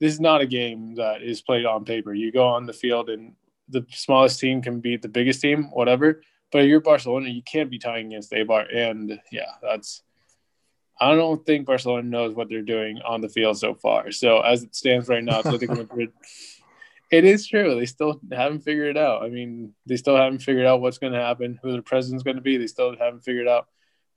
this 0.00 0.12
is 0.12 0.20
not 0.20 0.40
a 0.40 0.46
game 0.46 0.94
that 0.96 1.22
is 1.22 1.42
played 1.42 1.64
on 1.64 1.84
paper. 1.84 2.14
You 2.14 2.30
go 2.32 2.46
on 2.46 2.66
the 2.66 2.72
field 2.72 3.10
and 3.10 3.34
the 3.68 3.84
smallest 3.90 4.40
team 4.40 4.62
can 4.62 4.80
beat 4.80 5.02
the 5.02 5.08
biggest 5.08 5.40
team, 5.40 5.70
whatever. 5.72 6.22
But 6.52 6.62
if 6.62 6.68
you're 6.68 6.80
Barcelona, 6.80 7.30
you 7.30 7.42
can't 7.42 7.70
be 7.70 7.78
tying 7.78 8.08
against 8.08 8.32
Eibar. 8.32 8.72
And 8.74 9.18
yeah, 9.32 9.52
that's 9.62 10.02
I 11.00 11.14
don't 11.14 11.44
think 11.44 11.66
Barcelona 11.66 12.02
knows 12.02 12.34
what 12.34 12.48
they're 12.48 12.62
doing 12.62 13.00
on 13.02 13.20
the 13.20 13.28
field 13.28 13.58
so 13.58 13.74
far. 13.74 14.12
So 14.12 14.40
as 14.40 14.62
it 14.62 14.74
stands 14.74 15.08
right 15.08 15.24
now, 15.24 15.42
Atletico 15.42 15.76
Madrid, 15.90 16.12
it 17.10 17.24
is 17.24 17.46
true. 17.46 17.74
They 17.74 17.86
still 17.86 18.20
haven't 18.32 18.60
figured 18.60 18.96
it 18.96 18.96
out. 18.96 19.22
I 19.22 19.28
mean, 19.28 19.74
they 19.86 19.96
still 19.96 20.16
haven't 20.16 20.40
figured 20.40 20.66
out 20.66 20.80
what's 20.80 20.98
going 20.98 21.12
to 21.12 21.20
happen, 21.20 21.58
who 21.62 21.72
the 21.72 21.82
president's 21.82 22.22
going 22.22 22.36
to 22.36 22.42
be. 22.42 22.56
They 22.56 22.66
still 22.66 22.96
haven't 22.96 23.24
figured 23.24 23.48
out 23.48 23.68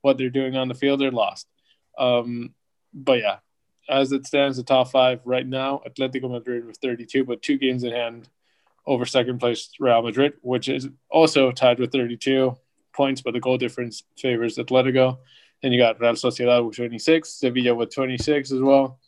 what 0.02 0.18
they're 0.18 0.30
doing 0.30 0.56
on 0.56 0.68
the 0.68 0.74
field. 0.74 1.00
They're 1.00 1.10
lost. 1.10 1.46
Um, 1.98 2.54
but 2.94 3.20
yeah, 3.20 3.38
as 3.88 4.12
it 4.12 4.26
stands, 4.26 4.56
the 4.56 4.62
top 4.62 4.90
five 4.90 5.20
right 5.24 5.46
now, 5.46 5.82
Atletico 5.88 6.30
Madrid 6.30 6.66
with 6.66 6.78
32, 6.78 7.24
but 7.24 7.42
two 7.42 7.58
games 7.58 7.84
in 7.84 7.92
hand 7.92 8.28
over 8.86 9.04
second 9.04 9.38
place 9.38 9.70
Real 9.78 10.02
Madrid, 10.02 10.34
which 10.40 10.68
is 10.68 10.88
also 11.10 11.52
tied 11.52 11.78
with 11.78 11.92
32 11.92 12.56
points, 12.94 13.20
but 13.20 13.32
the 13.32 13.40
goal 13.40 13.58
difference 13.58 14.02
favors 14.16 14.56
Atletico. 14.56 15.18
Then 15.62 15.72
you 15.72 15.80
got 15.80 16.00
Real 16.00 16.12
Sociedad 16.12 16.64
with 16.64 16.76
26, 16.76 17.28
Sevilla 17.28 17.74
with 17.74 17.94
26 17.94 18.52
as 18.52 18.60
well, 18.60 19.00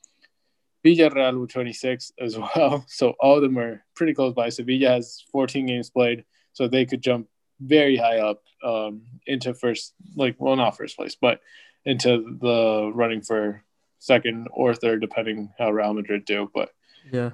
Villarreal 0.85 1.40
with 1.40 1.50
26 1.50 2.12
as 2.21 2.38
well. 2.38 2.85
So 2.88 3.14
all 3.21 3.37
of 3.37 3.42
them 3.42 3.59
are 3.59 3.85
pretty 3.95 4.14
close 4.14 4.35
by. 4.35 4.49
Sevilla 4.49 4.90
has 4.90 5.25
14 5.33 5.66
games 5.66 5.90
played, 5.90 6.25
so 6.52 6.66
they 6.66 6.87
could 6.87 7.02
jump 7.02 7.28
very 7.61 7.97
high 7.97 8.19
up 8.19 8.42
um, 8.64 9.02
into 9.26 9.54
first, 9.54 9.95
like, 10.16 10.37
well, 10.38 10.57
not 10.57 10.76
first 10.76 10.97
place, 10.97 11.16
but 11.21 11.40
into 11.85 12.37
the 12.40 12.90
running 12.95 13.23
for 13.23 13.62
second 13.99 14.49
or 14.52 14.75
third, 14.75 15.00
depending 15.00 15.52
how 15.59 15.71
Real 15.71 15.95
Madrid 15.95 16.25
do. 16.25 16.50
But 16.52 16.71
yeah, 17.12 17.30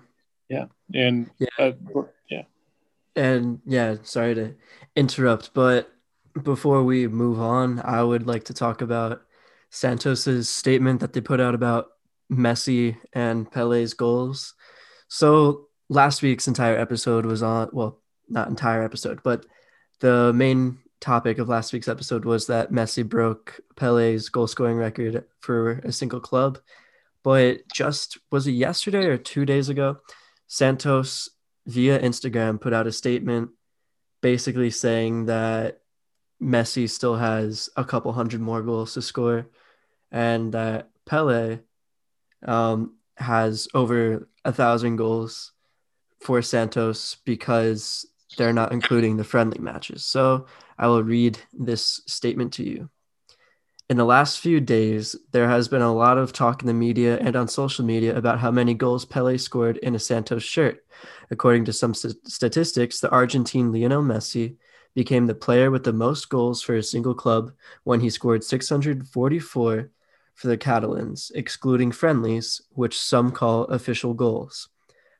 yeah, 0.48 0.66
and 0.94 1.30
yeah, 1.38 1.46
uh, 1.58 1.72
yeah, 2.30 2.42
and 3.14 3.60
yeah. 3.64 3.96
Sorry 4.02 4.34
to 4.34 4.54
interrupt, 4.94 5.54
but 5.54 5.90
before 6.42 6.82
we 6.82 7.08
move 7.08 7.40
on, 7.40 7.80
I 7.80 8.02
would 8.02 8.26
like 8.26 8.44
to 8.44 8.54
talk 8.54 8.82
about 8.82 9.22
Santos's 9.70 10.48
statement 10.48 11.00
that 11.00 11.12
they 11.12 11.20
put 11.20 11.40
out 11.40 11.54
about 11.54 11.88
Messi 12.30 12.96
and 13.12 13.50
Pele's 13.50 13.94
goals. 13.94 14.54
So 15.08 15.68
last 15.88 16.22
week's 16.22 16.48
entire 16.48 16.76
episode 16.76 17.26
was 17.26 17.42
on 17.42 17.70
well, 17.72 18.00
not 18.28 18.48
entire 18.48 18.82
episode, 18.82 19.22
but 19.22 19.46
the 20.00 20.32
main 20.32 20.78
topic 21.00 21.38
of 21.38 21.48
last 21.48 21.72
week's 21.72 21.88
episode 21.88 22.24
was 22.24 22.46
that 22.46 22.72
Messi 22.72 23.06
broke 23.06 23.60
Pele's 23.76 24.28
goal 24.28 24.46
scoring 24.46 24.76
record 24.76 25.24
for 25.40 25.72
a 25.84 25.92
single 25.92 26.20
club. 26.20 26.58
But 27.22 27.62
just 27.72 28.18
was 28.30 28.46
it 28.46 28.52
yesterday 28.52 29.06
or 29.06 29.18
two 29.18 29.44
days 29.44 29.68
ago? 29.68 29.98
Santos 30.46 31.28
via 31.66 31.98
Instagram 31.98 32.60
put 32.60 32.72
out 32.72 32.86
a 32.86 32.92
statement 32.92 33.50
basically 34.20 34.70
saying 34.70 35.26
that 35.26 35.80
Messi 36.40 36.88
still 36.88 37.16
has 37.16 37.68
a 37.76 37.84
couple 37.84 38.12
hundred 38.12 38.40
more 38.40 38.62
goals 38.62 38.94
to 38.94 39.02
score 39.02 39.48
and 40.10 40.52
that 40.52 40.90
Pele 41.06 41.60
um, 42.44 42.94
has 43.16 43.68
over 43.74 44.28
a 44.44 44.52
thousand 44.52 44.96
goals 44.96 45.52
for 46.20 46.42
Santos 46.42 47.16
because 47.24 48.06
they're 48.36 48.52
not 48.52 48.72
including 48.72 49.16
the 49.16 49.24
friendly 49.24 49.58
matches. 49.58 50.04
So 50.04 50.46
I 50.78 50.88
will 50.88 51.02
read 51.02 51.38
this 51.52 52.02
statement 52.06 52.52
to 52.54 52.64
you. 52.64 52.90
In 53.88 53.96
the 53.96 54.04
last 54.04 54.40
few 54.40 54.60
days, 54.60 55.14
there 55.30 55.48
has 55.48 55.68
been 55.68 55.82
a 55.82 55.94
lot 55.94 56.18
of 56.18 56.32
talk 56.32 56.60
in 56.60 56.66
the 56.66 56.74
media 56.74 57.18
and 57.18 57.36
on 57.36 57.46
social 57.46 57.84
media 57.84 58.16
about 58.16 58.40
how 58.40 58.50
many 58.50 58.74
goals 58.74 59.04
Pele 59.04 59.38
scored 59.38 59.76
in 59.76 59.94
a 59.94 60.00
Santos 60.00 60.42
shirt. 60.42 60.84
According 61.30 61.66
to 61.66 61.72
some 61.72 61.94
st- 61.94 62.26
statistics, 62.26 62.98
the 62.98 63.10
Argentine 63.10 63.72
Lionel 63.72 64.02
Messi 64.02 64.56
became 64.96 65.26
the 65.26 65.34
player 65.34 65.70
with 65.70 65.84
the 65.84 65.92
most 65.92 66.30
goals 66.30 66.62
for 66.62 66.74
a 66.74 66.82
single 66.82 67.14
club 67.14 67.52
when 67.84 68.00
he 68.00 68.08
scored 68.08 68.42
644 68.42 69.90
for 70.34 70.46
the 70.48 70.56
Catalans, 70.56 71.30
excluding 71.34 71.92
friendlies, 71.92 72.62
which 72.70 72.98
some 72.98 73.30
call 73.30 73.64
official 73.64 74.14
goals. 74.14 74.70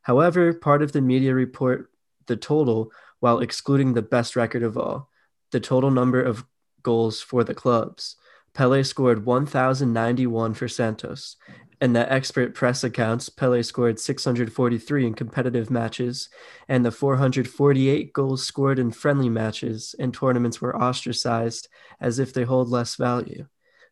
However, 0.00 0.54
part 0.54 0.80
of 0.80 0.92
the 0.92 1.02
media 1.02 1.34
report 1.34 1.90
the 2.26 2.36
total 2.36 2.90
while 3.20 3.40
excluding 3.40 3.92
the 3.92 4.02
best 4.02 4.34
record 4.34 4.62
of 4.62 4.78
all 4.78 5.10
the 5.52 5.60
total 5.60 5.90
number 5.90 6.22
of 6.22 6.44
goals 6.82 7.20
for 7.20 7.44
the 7.44 7.54
clubs. 7.54 8.16
Pele 8.54 8.82
scored 8.82 9.26
1,091 9.26 10.54
for 10.54 10.68
Santos. 10.68 11.36
In 11.78 11.92
the 11.92 12.10
expert 12.10 12.54
press 12.54 12.82
accounts, 12.84 13.28
Pele 13.28 13.62
scored 13.62 14.00
643 14.00 15.06
in 15.06 15.14
competitive 15.14 15.70
matches, 15.70 16.30
and 16.68 16.84
the 16.84 16.90
448 16.90 18.14
goals 18.14 18.46
scored 18.46 18.78
in 18.78 18.90
friendly 18.90 19.28
matches 19.28 19.94
and 19.98 20.14
tournaments 20.14 20.60
were 20.60 20.74
ostracized 20.74 21.68
as 22.00 22.18
if 22.18 22.32
they 22.32 22.44
hold 22.44 22.70
less 22.70 22.96
value. 22.96 23.46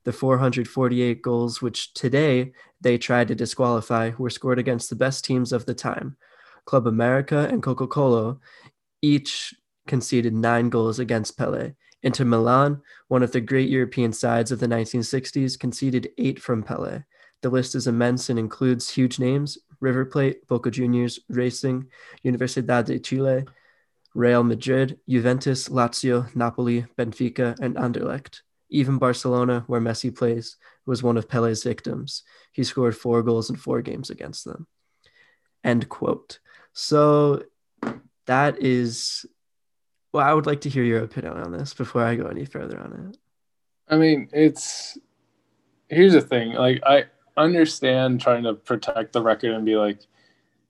The 0.04 0.12
448 0.12 1.20
goals, 1.20 1.60
which 1.60 1.92
today 1.92 2.52
they 2.80 2.96
tried 2.96 3.28
to 3.28 3.34
disqualify, 3.34 4.12
were 4.16 4.30
scored 4.30 4.58
against 4.58 4.88
the 4.88 4.96
best 4.96 5.24
teams 5.24 5.52
of 5.52 5.66
the 5.66 5.74
time. 5.74 6.16
Club 6.64 6.86
America 6.86 7.48
and 7.50 7.62
Coca 7.62 7.86
Cola 7.86 8.38
each 9.02 9.54
conceded 9.86 10.32
nine 10.32 10.70
goals 10.70 10.98
against 10.98 11.36
Pele. 11.36 11.72
Inter 12.02 12.24
Milan, 12.24 12.80
one 13.08 13.22
of 13.22 13.32
the 13.32 13.40
great 13.40 13.68
European 13.68 14.14
sides 14.14 14.50
of 14.50 14.60
the 14.60 14.66
1960s, 14.66 15.58
conceded 15.58 16.10
eight 16.16 16.40
from 16.40 16.62
Pele. 16.62 17.02
The 17.44 17.50
list 17.50 17.74
is 17.74 17.86
immense 17.86 18.30
and 18.30 18.38
includes 18.38 18.88
huge 18.88 19.18
names 19.18 19.58
River 19.78 20.06
Plate, 20.06 20.48
Boca 20.48 20.70
Juniors, 20.70 21.20
Racing, 21.28 21.88
Universidad 22.24 22.86
de 22.86 22.98
Chile, 22.98 23.44
Real 24.14 24.42
Madrid, 24.42 24.98
Juventus, 25.06 25.68
Lazio, 25.68 26.34
Napoli, 26.34 26.86
Benfica, 26.96 27.54
and 27.60 27.76
Anderlecht. 27.76 28.40
Even 28.70 28.96
Barcelona, 28.96 29.62
where 29.66 29.82
Messi 29.82 30.16
plays, 30.16 30.56
was 30.86 31.02
one 31.02 31.18
of 31.18 31.28
Pele's 31.28 31.62
victims. 31.62 32.22
He 32.50 32.64
scored 32.64 32.96
four 32.96 33.22
goals 33.22 33.50
in 33.50 33.56
four 33.56 33.82
games 33.82 34.08
against 34.08 34.46
them. 34.46 34.66
End 35.62 35.86
quote. 35.90 36.38
So 36.72 37.42
that 38.24 38.62
is 38.62 39.26
well, 40.14 40.26
I 40.26 40.32
would 40.32 40.46
like 40.46 40.62
to 40.62 40.70
hear 40.70 40.84
your 40.84 41.02
opinion 41.02 41.34
on 41.34 41.52
this 41.52 41.74
before 41.74 42.04
I 42.04 42.16
go 42.16 42.24
any 42.24 42.46
further 42.46 42.80
on 42.80 43.10
it. 43.10 43.18
I 43.86 43.98
mean, 43.98 44.30
it's 44.32 44.96
here's 45.90 46.14
the 46.14 46.22
thing. 46.22 46.54
Like, 46.54 46.80
I 46.86 47.04
understand 47.36 48.20
trying 48.20 48.44
to 48.44 48.54
protect 48.54 49.12
the 49.12 49.22
record 49.22 49.52
and 49.52 49.64
be 49.64 49.76
like, 49.76 50.00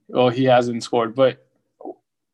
well, 0.09 0.29
he 0.29 0.45
hasn't 0.45 0.83
scored, 0.83 1.15
but 1.15 1.47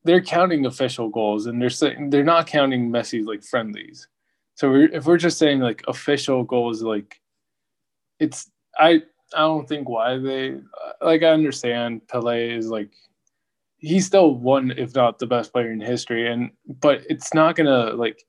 they're 0.04 0.22
counting 0.22 0.66
official 0.66 1.08
goals 1.08 1.46
and 1.46 1.60
they're 1.60 1.70
saying 1.70 2.10
they're 2.10 2.24
not 2.24 2.46
counting 2.46 2.90
Messi's 2.90 3.26
like 3.26 3.42
friendlies. 3.42 4.08
So 4.54 4.70
we're, 4.70 4.92
if 4.92 5.06
we're 5.06 5.18
just 5.18 5.38
saying 5.38 5.60
like 5.60 5.82
official 5.88 6.44
goals, 6.44 6.82
like 6.82 7.20
it's 8.18 8.50
I 8.78 9.02
I 9.34 9.40
don't 9.40 9.68
think 9.68 9.88
why 9.88 10.18
they 10.18 10.56
like 11.00 11.22
I 11.22 11.28
understand 11.28 12.06
Pele 12.08 12.50
is 12.50 12.68
like 12.68 12.92
he's 13.78 14.06
still 14.06 14.34
one, 14.34 14.72
if 14.76 14.94
not 14.94 15.18
the 15.18 15.26
best 15.26 15.52
player 15.52 15.70
in 15.70 15.80
history. 15.80 16.30
And 16.30 16.50
but 16.80 17.02
it's 17.08 17.34
not 17.34 17.56
gonna 17.56 17.92
like 17.92 18.24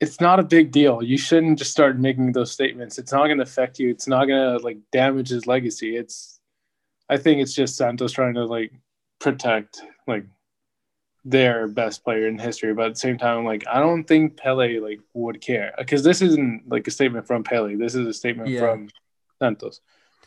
it's 0.00 0.20
not 0.20 0.38
a 0.38 0.44
big 0.44 0.72
deal. 0.72 1.02
You 1.02 1.16
shouldn't 1.16 1.58
just 1.58 1.70
start 1.70 1.98
making 1.98 2.32
those 2.32 2.52
statements. 2.52 2.98
It's 2.98 3.12
not 3.12 3.28
gonna 3.28 3.42
affect 3.42 3.78
you. 3.78 3.90
It's 3.90 4.06
not 4.06 4.26
gonna 4.26 4.58
like 4.58 4.78
damage 4.92 5.30
his 5.30 5.46
legacy. 5.46 5.96
It's 5.96 6.38
I 7.08 7.16
think 7.16 7.40
it's 7.40 7.54
just 7.54 7.76
Santos 7.76 8.12
trying 8.12 8.34
to 8.34 8.44
like 8.44 8.72
protect 9.20 9.80
like 10.06 10.24
their 11.24 11.66
best 11.66 12.04
player 12.04 12.28
in 12.28 12.38
history, 12.38 12.72
but 12.74 12.86
at 12.86 12.94
the 12.94 13.00
same 13.00 13.18
time, 13.18 13.44
like 13.44 13.64
I 13.66 13.80
don't 13.80 14.04
think 14.04 14.36
Pele 14.36 14.78
like 14.78 15.00
would 15.14 15.40
care 15.40 15.74
because 15.78 16.04
this 16.04 16.22
isn't 16.22 16.68
like 16.68 16.86
a 16.86 16.90
statement 16.90 17.26
from 17.26 17.42
Pele. 17.42 17.74
This 17.74 17.94
is 17.94 18.06
a 18.06 18.12
statement 18.12 18.50
yeah. 18.50 18.60
from 18.60 18.88
Santos. 19.38 19.80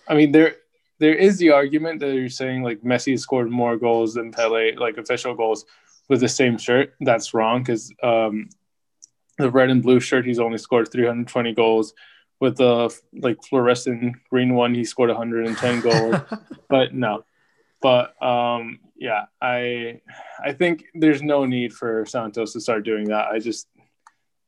I 0.08 0.16
mean, 0.16 0.32
there 0.32 0.56
there 1.00 1.14
is 1.14 1.38
the 1.38 1.52
argument 1.52 2.00
that 2.00 2.14
you're 2.14 2.30
saying 2.30 2.64
like 2.64 2.82
Messi 2.82 3.20
scored 3.20 3.50
more 3.50 3.78
goals 3.78 4.16
than 4.16 4.32
Pele, 4.32 4.76
like 4.76 4.98
official 4.98 5.36
goals, 5.36 5.66
with 6.10 6.22
the 6.22 6.28
same 6.28 6.58
shirt. 6.58 6.96
That's 7.00 7.34
wrong 7.34 7.62
because 7.62 7.94
um, 8.04 8.50
the 9.40 9.50
red 9.50 9.70
and 9.70 9.82
blue 9.82 10.00
shirt, 10.00 10.26
he's 10.26 10.40
only 10.40 10.58
scored 10.58 10.92
320 10.92 11.54
goals. 11.54 11.94
With 12.40 12.58
the 12.58 12.96
like 13.14 13.44
fluorescent 13.44 14.16
green 14.30 14.54
one, 14.54 14.74
he 14.74 14.86
scored 14.86 15.10
110 15.10 15.82
goals. 15.82 16.16
but 16.70 16.94
no, 16.94 17.26
but 17.82 18.22
um, 18.24 18.80
yeah, 18.96 19.26
I 19.42 20.02
I 20.42 20.54
think 20.54 20.86
there's 20.94 21.22
no 21.22 21.46
need 21.46 21.74
for 21.74 22.06
Santos 22.06 22.54
to 22.54 22.62
start 22.62 22.86
doing 22.86 23.10
that. 23.10 23.28
I 23.28 23.40
just 23.40 23.68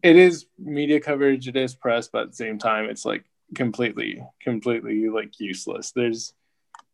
it 0.04 0.16
is 0.16 0.46
media 0.58 1.00
coverage, 1.00 1.48
it 1.48 1.56
is 1.56 1.76
press, 1.76 2.08
but 2.08 2.24
at 2.24 2.30
the 2.30 2.36
same 2.36 2.58
time, 2.58 2.86
it's 2.86 3.06
like 3.06 3.24
completely, 3.56 4.24
completely 4.40 5.10
like 5.10 5.40
useless. 5.40 5.92
There's 5.92 6.34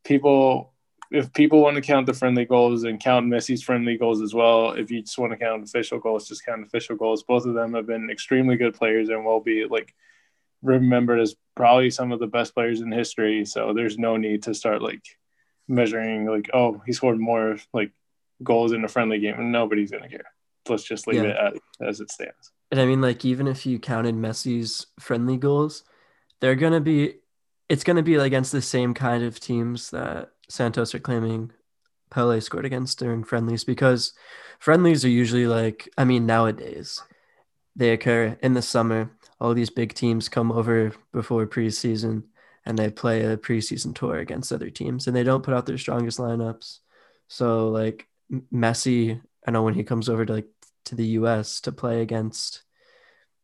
people 0.03 0.73
if 1.11 1.31
people 1.33 1.61
want 1.61 1.75
to 1.75 1.81
count 1.81 2.05
the 2.05 2.13
friendly 2.13 2.45
goals 2.45 2.83
and 2.83 2.99
count 2.99 3.27
Messi's 3.27 3.63
friendly 3.63 3.97
goals 3.97 4.21
as 4.21 4.33
well, 4.33 4.71
if 4.71 4.91
you 4.91 5.01
just 5.01 5.17
want 5.17 5.31
to 5.31 5.37
count 5.37 5.63
official 5.63 5.99
goals, 5.99 6.27
just 6.27 6.45
count 6.45 6.65
official 6.65 6.95
goals. 6.95 7.23
Both 7.23 7.45
of 7.45 7.53
them 7.53 7.73
have 7.73 7.87
been 7.87 8.09
extremely 8.09 8.55
good 8.57 8.73
players 8.73 9.09
and 9.09 9.23
will 9.23 9.39
be 9.39 9.65
like 9.69 9.93
remembered 10.61 11.19
as 11.19 11.35
probably 11.55 11.89
some 11.89 12.11
of 12.11 12.19
the 12.19 12.27
best 12.27 12.53
players 12.53 12.81
in 12.81 12.91
history. 12.91 13.45
So 13.45 13.73
there's 13.73 13.97
no 13.97 14.17
need 14.17 14.43
to 14.43 14.53
start 14.53 14.81
like 14.81 15.03
measuring 15.67 16.25
like, 16.25 16.49
oh, 16.53 16.81
he 16.85 16.93
scored 16.93 17.19
more 17.19 17.57
like 17.73 17.91
goals 18.43 18.71
in 18.71 18.83
a 18.83 18.87
friendly 18.87 19.19
game. 19.19 19.51
Nobody's 19.51 19.91
gonna 19.91 20.09
care. 20.09 20.25
Let's 20.67 20.83
just 20.83 21.07
leave 21.07 21.23
Yeah. 21.23 21.29
it 21.29 21.37
at, 21.81 21.87
as 21.87 21.99
it 22.01 22.11
stands. 22.11 22.51
And 22.71 22.81
I 22.81 22.85
mean, 22.85 22.99
like, 23.01 23.23
even 23.23 23.47
if 23.47 23.65
you 23.65 23.79
counted 23.79 24.15
Messi's 24.15 24.87
friendly 24.99 25.37
goals, 25.37 25.83
they're 26.41 26.55
gonna 26.55 26.81
be, 26.81 27.15
it's 27.69 27.83
gonna 27.83 28.03
be 28.03 28.15
against 28.15 28.51
the 28.51 28.61
same 28.61 28.93
kind 28.93 29.23
of 29.23 29.39
teams 29.39 29.91
that 29.91 30.31
Santos 30.49 30.95
are 30.95 30.99
claiming 30.99 31.51
Pele 32.09 32.39
scored 32.39 32.65
against 32.65 32.99
during 32.99 33.23
friendlies 33.23 33.63
because 33.63 34.13
friendlies 34.59 35.03
are 35.03 35.09
usually 35.09 35.47
like, 35.47 35.89
I 35.97 36.05
mean, 36.05 36.25
nowadays 36.25 37.01
they 37.75 37.91
occur 37.91 38.37
in 38.41 38.53
the 38.53 38.61
summer. 38.61 39.11
All 39.39 39.53
these 39.53 39.69
big 39.69 39.93
teams 39.93 40.29
come 40.29 40.51
over 40.51 40.93
before 41.11 41.45
preseason 41.45 42.23
and 42.65 42.77
they 42.77 42.89
play 42.89 43.23
a 43.23 43.37
preseason 43.37 43.93
tour 43.93 44.17
against 44.17 44.51
other 44.51 44.69
teams 44.69 45.07
and 45.07 45.15
they 45.15 45.23
don't 45.23 45.43
put 45.43 45.53
out 45.53 45.65
their 45.65 45.77
strongest 45.77 46.17
lineups. 46.17 46.79
So 47.27 47.69
like 47.69 48.07
Messi, 48.53 49.21
I 49.45 49.51
know 49.51 49.63
when 49.63 49.75
he 49.75 49.83
comes 49.83 50.09
over 50.09 50.25
to 50.25 50.33
like 50.33 50.47
to 50.85 50.95
the 50.95 51.05
US 51.19 51.61
to 51.61 51.71
play 51.71 52.01
against, 52.01 52.63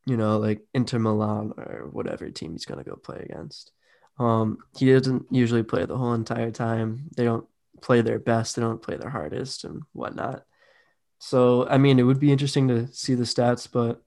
you 0.05 0.17
know, 0.17 0.39
like 0.39 0.61
Inter 0.73 0.99
Milan 0.99 1.53
or 1.57 1.89
whatever 1.91 2.29
team 2.29 2.53
he's 2.53 2.65
gonna 2.65 2.83
go 2.83 2.95
play 2.95 3.19
against. 3.19 3.72
Um, 4.19 4.59
he 4.77 4.91
doesn't 4.91 5.25
usually 5.31 5.63
play 5.63 5.85
the 5.85 5.97
whole 5.97 6.13
entire 6.13 6.51
time. 6.51 7.09
They 7.17 7.23
don't 7.23 7.47
play 7.81 8.01
their 8.01 8.19
best, 8.19 8.55
they 8.55 8.61
don't 8.61 8.81
play 8.81 8.95
their 8.97 9.09
hardest 9.09 9.63
and 9.63 9.81
whatnot. 9.93 10.45
So 11.19 11.67
I 11.67 11.77
mean 11.77 11.99
it 11.99 12.03
would 12.03 12.19
be 12.19 12.31
interesting 12.31 12.67
to 12.67 12.87
see 12.93 13.15
the 13.15 13.23
stats, 13.23 13.67
but 13.71 14.01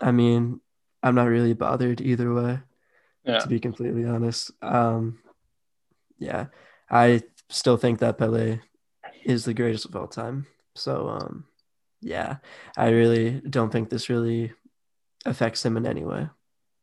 I 0.00 0.12
mean, 0.12 0.60
I'm 1.02 1.14
not 1.14 1.28
really 1.28 1.54
bothered 1.54 2.00
either 2.00 2.32
way, 2.32 2.60
Yeah. 3.24 3.38
to 3.38 3.48
be 3.48 3.60
completely 3.60 4.04
honest. 4.04 4.50
Um, 4.62 5.18
yeah, 6.18 6.46
I 6.90 7.22
still 7.48 7.76
think 7.76 8.00
that 8.00 8.18
Pele 8.18 8.60
is 9.24 9.44
the 9.44 9.54
greatest 9.54 9.86
of 9.86 9.96
all 9.96 10.06
time. 10.08 10.46
So, 10.74 11.08
um, 11.08 11.46
yeah, 12.00 12.36
I 12.76 12.88
really 12.90 13.40
don't 13.48 13.70
think 13.70 13.88
this 13.88 14.08
really 14.08 14.52
affects 15.24 15.64
him 15.64 15.76
in 15.76 15.86
any 15.86 16.04
way. 16.04 16.28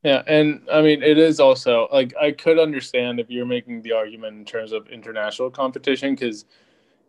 Yeah, 0.04 0.22
and 0.28 0.62
I 0.72 0.82
mean 0.82 1.02
it 1.02 1.18
is 1.18 1.40
also 1.40 1.88
like 1.92 2.14
I 2.22 2.32
could 2.32 2.60
understand 2.60 3.20
if 3.20 3.30
you're 3.30 3.46
making 3.46 3.82
the 3.84 3.94
argument 3.94 4.38
in 4.38 4.46
terms 4.46 4.74
of 4.74 4.88
international 4.90 5.50
competition 5.50 6.14
because 6.14 6.46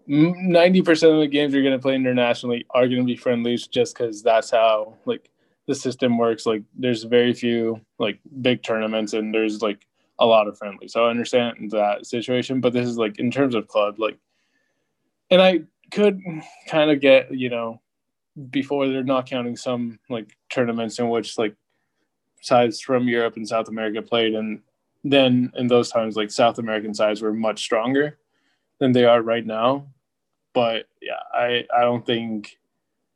ninety 0.06 0.80
percent 0.82 1.12
of 1.14 1.20
the 1.20 1.26
games 1.26 1.52
you're 1.52 1.62
going 1.62 1.76
to 1.76 1.82
play 1.82 1.96
internationally 1.96 2.66
are 2.70 2.86
going 2.86 3.00
to 3.00 3.04
be 3.04 3.16
friendlies, 3.16 3.66
just 3.66 3.96
because 3.96 4.22
that's 4.22 4.50
how 4.50 4.94
like 5.06 5.30
the 5.66 5.74
system 5.74 6.18
works. 6.18 6.46
Like 6.46 6.62
there's 6.76 7.02
very 7.04 7.32
few 7.34 7.80
like 7.98 8.20
big 8.42 8.62
tournaments, 8.62 9.12
and 9.12 9.34
there's 9.34 9.60
like 9.62 9.86
a 10.20 10.26
lot 10.26 10.46
of 10.46 10.56
friendlies. 10.56 10.92
So 10.92 11.04
I 11.06 11.10
understand 11.10 11.72
that 11.72 12.06
situation, 12.06 12.60
but 12.60 12.72
this 12.72 12.88
is 12.88 12.96
like 12.96 13.18
in 13.18 13.30
terms 13.30 13.56
of 13.56 13.66
club, 13.66 13.98
like, 13.98 14.18
and 15.30 15.42
I 15.42 15.62
could 15.90 16.20
kind 16.68 16.90
of 16.92 17.00
get 17.00 17.34
you 17.34 17.50
know 17.50 17.80
before 18.50 18.88
they're 18.88 19.02
not 19.04 19.26
counting 19.26 19.56
some 19.56 19.98
like 20.10 20.36
tournaments 20.50 20.98
in 20.98 21.08
which 21.08 21.38
like 21.38 21.56
sides 22.46 22.80
from 22.80 23.08
Europe 23.08 23.36
and 23.36 23.48
South 23.48 23.68
America 23.68 24.02
played, 24.02 24.34
and 24.34 24.60
then 25.02 25.52
in 25.56 25.66
those 25.66 25.90
times, 25.90 26.16
like 26.16 26.30
South 26.30 26.58
American 26.58 26.94
sides 26.94 27.22
were 27.22 27.32
much 27.32 27.60
stronger 27.60 28.18
than 28.78 28.92
they 28.92 29.04
are 29.04 29.22
right 29.22 29.44
now. 29.46 29.86
But 30.52 30.86
yeah, 31.02 31.20
I 31.32 31.66
I 31.74 31.82
don't 31.82 32.06
think 32.06 32.58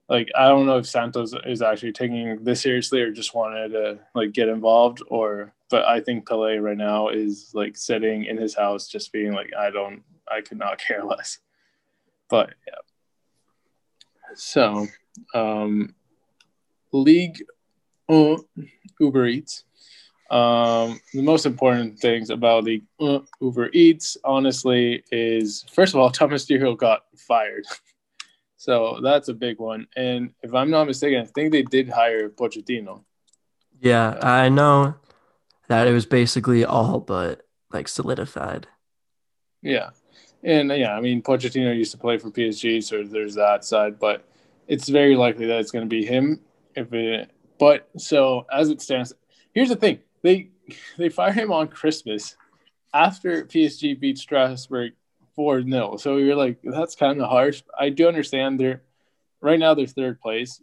like 0.09 0.31
I 0.35 0.49
don't 0.49 0.67
know 0.67 0.79
if 0.79 0.87
Santos 0.87 1.35
is 1.47 1.63
actually 1.63 1.93
taking 1.93 2.43
this 2.43 2.63
seriously 2.63 3.01
or 3.03 3.13
just 3.13 3.35
wanted 3.35 3.71
to 3.71 3.99
like 4.15 4.33
get 4.33 4.49
involved 4.49 5.03
or 5.09 5.53
but 5.71 5.85
I 5.85 6.01
think 6.01 6.27
Pele 6.27 6.59
right 6.59 6.77
now 6.77 7.09
is 7.09 7.51
like 7.53 7.77
sitting 7.77 8.25
in 8.25 8.39
his 8.39 8.55
house 8.55 8.89
just 8.89 9.13
being 9.13 9.33
like 9.33 9.51
I 9.59 9.71
don't 9.71 10.03
I 10.31 10.41
could 10.41 10.59
not 10.59 10.79
care 10.79 11.05
less. 11.05 11.39
But 12.29 12.55
yeah. 12.67 14.35
So 14.35 14.87
um 15.35 15.95
League 16.93 17.45
uh, 18.09 18.37
Uber 19.01 19.27
Eats. 19.27 19.65
Um, 20.31 21.01
the 21.15 21.23
most 21.23 21.47
important 21.47 21.99
things 21.99 22.29
about 22.29 22.65
the 22.65 22.83
uh, 23.01 23.21
Uber 23.41 23.71
Eats, 23.73 24.17
honestly, 24.25 25.03
is 25.11 25.65
first 25.73 25.95
of 25.95 26.01
all, 26.01 26.11
Thomas 26.11 26.47
Tuchel 26.47 26.77
got 26.77 27.05
fired, 27.17 27.65
so 28.57 29.01
that's 29.03 29.29
a 29.29 29.35
big 29.35 29.59
one. 29.59 29.87
And 29.97 30.33
if 30.43 30.53
I'm 30.53 30.71
not 30.71 30.87
mistaken, 30.87 31.21
I 31.23 31.25
think 31.25 31.53
they 31.53 31.63
did 31.63 31.89
hire 31.89 32.29
Pochettino. 32.29 33.05
Yeah, 33.81 34.19
I 34.21 34.49
know 34.49 34.97
that 35.69 35.87
it 35.87 35.93
was 35.93 36.07
basically 36.07 36.65
all 36.65 37.01
but 37.01 37.43
like 37.73 37.89
solidified. 37.89 38.67
Yeah, 39.63 39.91
and 40.43 40.71
yeah, 40.71 40.95
I 40.95 41.01
mean 41.01 41.23
Pochettino 41.23 41.75
used 41.75 41.93
to 41.93 41.99
play 41.99 42.19
for 42.19 42.31
PSG, 42.31 42.83
so 42.85 43.03
there's 43.03 43.35
that 43.37 43.65
side, 43.65 43.99
but 43.99 44.29
it's 44.67 44.91
very 44.91 45.17
likely 45.17 45.47
that 45.47 45.61
it's 45.61 45.71
going 45.71 45.85
to 45.85 45.89
be 45.89 46.05
him. 46.05 46.41
If 46.75 46.93
it, 46.93 47.31
but 47.59 47.89
so 47.97 48.47
as 48.53 48.71
it 48.71 48.81
stands, 48.81 49.13
here's 49.53 49.69
the 49.69 49.77
thing: 49.77 50.01
they 50.23 50.51
they 50.99 51.09
fired 51.09 51.35
him 51.35 51.53
on 51.53 51.69
Christmas 51.69 52.37
after 52.93 53.45
PSG 53.45 53.99
beat 53.99 54.19
Strasbourg 54.19 54.93
four 55.35 55.63
0 55.63 55.97
So 55.99 56.17
you're 56.17 56.37
like, 56.37 56.59
that's 56.63 56.97
kind 56.97 57.21
of 57.21 57.29
harsh. 57.29 57.63
I 57.79 57.91
do 57.91 58.09
understand 58.09 58.59
they're 58.59 58.83
right 59.41 59.59
now 59.59 59.75
they're 59.75 59.87
third 59.87 60.21
place, 60.21 60.61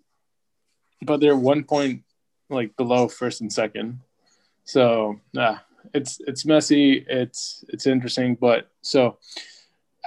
but 1.01 1.19
they're 1.19 1.37
one 1.37 1.63
point 1.63 2.03
like 2.49 2.75
below 2.75 3.07
first 3.07 3.41
and 3.41 3.51
second. 3.51 4.01
So 4.65 5.19
yeah, 5.33 5.59
it's 5.93 6.19
it's 6.27 6.45
messy. 6.45 7.05
It's 7.07 7.63
it's 7.69 7.87
interesting, 7.87 8.35
but 8.35 8.69
so 8.81 9.17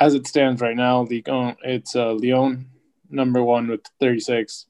as 0.01 0.15
it 0.15 0.27
stands 0.27 0.61
right 0.61 0.77
now, 0.77 1.05
1, 1.05 1.57
it's 1.65 1.97
uh, 1.97 2.13
Lyon 2.13 2.67
number 3.11 3.43
one 3.43 3.69
with 3.69 3.81
36, 4.01 4.67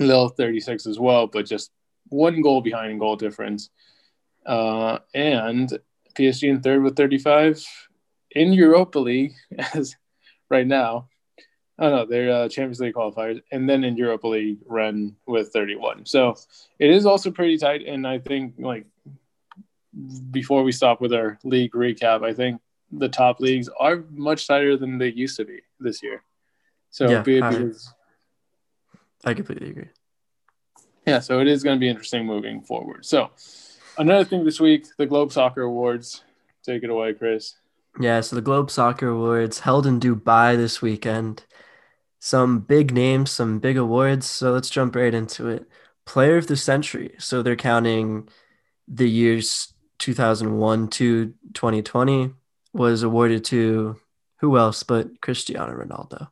Lille 0.00 0.28
36 0.30 0.86
as 0.86 0.98
well, 0.98 1.26
but 1.26 1.46
just 1.46 1.70
one 2.08 2.40
goal 2.40 2.60
behind 2.60 2.92
in 2.92 2.98
goal 2.98 3.16
difference. 3.16 3.70
Uh, 4.44 4.98
and 5.14 5.78
PSG 6.16 6.48
in 6.48 6.60
third 6.60 6.82
with 6.82 6.96
35 6.96 7.64
in 8.32 8.52
Europa 8.52 8.98
League 8.98 9.34
as 9.74 9.96
right 10.48 10.66
now. 10.66 11.08
Oh 11.78 11.88
no, 11.88 12.04
they're 12.04 12.30
uh, 12.30 12.48
Champions 12.48 12.80
League 12.80 12.94
qualifiers, 12.94 13.40
and 13.52 13.68
then 13.68 13.84
in 13.84 13.96
Europa 13.96 14.28
League, 14.28 14.58
Rennes 14.66 15.14
with 15.26 15.50
31. 15.50 16.04
So 16.04 16.36
it 16.78 16.90
is 16.90 17.06
also 17.06 17.30
pretty 17.30 17.56
tight, 17.56 17.86
and 17.86 18.06
I 18.06 18.18
think 18.18 18.54
like 18.58 18.84
before 20.30 20.62
we 20.62 20.72
stop 20.72 21.00
with 21.00 21.12
our 21.12 21.38
league 21.42 21.72
recap, 21.72 22.22
I 22.22 22.34
think 22.34 22.60
the 22.92 23.08
top 23.08 23.40
leagues 23.40 23.68
are 23.78 24.04
much 24.10 24.46
tighter 24.46 24.76
than 24.76 24.98
they 24.98 25.08
used 25.08 25.36
to 25.38 25.44
be 25.44 25.60
this 25.78 26.02
year. 26.02 26.22
So 26.90 27.08
Yeah, 27.08 27.22
be 27.22 27.38
it 27.38 27.48
because 27.48 27.92
I 29.24 29.34
completely 29.34 29.70
agree. 29.70 29.88
yeah, 31.06 31.20
so 31.20 31.40
it 31.40 31.46
is 31.46 31.62
going 31.62 31.76
to 31.76 31.80
be 31.80 31.88
interesting 31.88 32.26
moving 32.26 32.62
forward. 32.62 33.04
So 33.04 33.30
another 33.98 34.24
thing 34.24 34.44
this 34.44 34.60
week, 34.60 34.86
the 34.96 35.06
Globe 35.06 35.32
Soccer 35.32 35.62
Awards. 35.62 36.22
Take 36.64 36.82
it 36.82 36.90
away, 36.90 37.14
Chris. 37.14 37.54
Yeah, 37.98 38.20
so 38.20 38.36
the 38.36 38.42
Globe 38.42 38.70
Soccer 38.70 39.08
Awards 39.08 39.60
held 39.60 39.86
in 39.86 39.98
Dubai 39.98 40.56
this 40.56 40.80
weekend. 40.82 41.44
Some 42.18 42.60
big 42.60 42.92
names, 42.92 43.30
some 43.30 43.58
big 43.58 43.76
awards. 43.76 44.26
So 44.26 44.52
let's 44.52 44.70
jump 44.70 44.94
right 44.94 45.12
into 45.12 45.48
it. 45.48 45.66
Player 46.04 46.36
of 46.36 46.46
the 46.46 46.56
Century. 46.56 47.14
So 47.18 47.42
they're 47.42 47.56
counting 47.56 48.28
the 48.86 49.08
years 49.08 49.72
2001 49.98 50.88
to 50.88 51.34
2020 51.54 52.30
was 52.72 53.02
awarded 53.02 53.44
to 53.46 53.96
who 54.40 54.56
else 54.56 54.82
but 54.82 55.20
Cristiano 55.20 55.72
Ronaldo. 55.72 56.28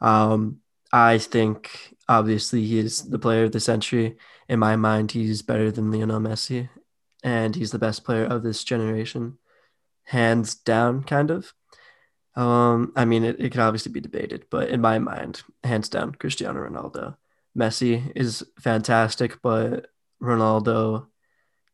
Um, 0.00 0.58
I 0.92 1.18
think 1.18 1.91
obviously 2.08 2.64
he 2.64 2.78
is 2.78 3.08
the 3.08 3.18
player 3.18 3.44
of 3.44 3.52
the 3.52 3.60
century. 3.60 4.16
In 4.48 4.58
my 4.58 4.76
mind, 4.76 5.12
he's 5.12 5.42
better 5.42 5.70
than 5.70 5.90
Lionel 5.90 6.20
Messi, 6.20 6.68
and 7.22 7.54
he's 7.54 7.70
the 7.70 7.78
best 7.78 8.04
player 8.04 8.24
of 8.24 8.42
this 8.42 8.64
generation 8.64 9.38
hands 10.04 10.54
down, 10.54 11.02
kind 11.04 11.30
of. 11.30 11.52
Um, 12.34 12.92
I 12.96 13.04
mean, 13.04 13.24
it, 13.24 13.36
it 13.38 13.50
could 13.50 13.60
obviously 13.60 13.92
be 13.92 14.00
debated, 14.00 14.46
but 14.50 14.68
in 14.68 14.80
my 14.80 14.98
mind, 14.98 15.42
hands 15.62 15.88
down, 15.88 16.12
Cristiano 16.14 16.60
Ronaldo. 16.60 17.16
Messi 17.56 18.10
is 18.16 18.44
fantastic, 18.58 19.40
but 19.42 19.88
Ronaldo, 20.20 21.06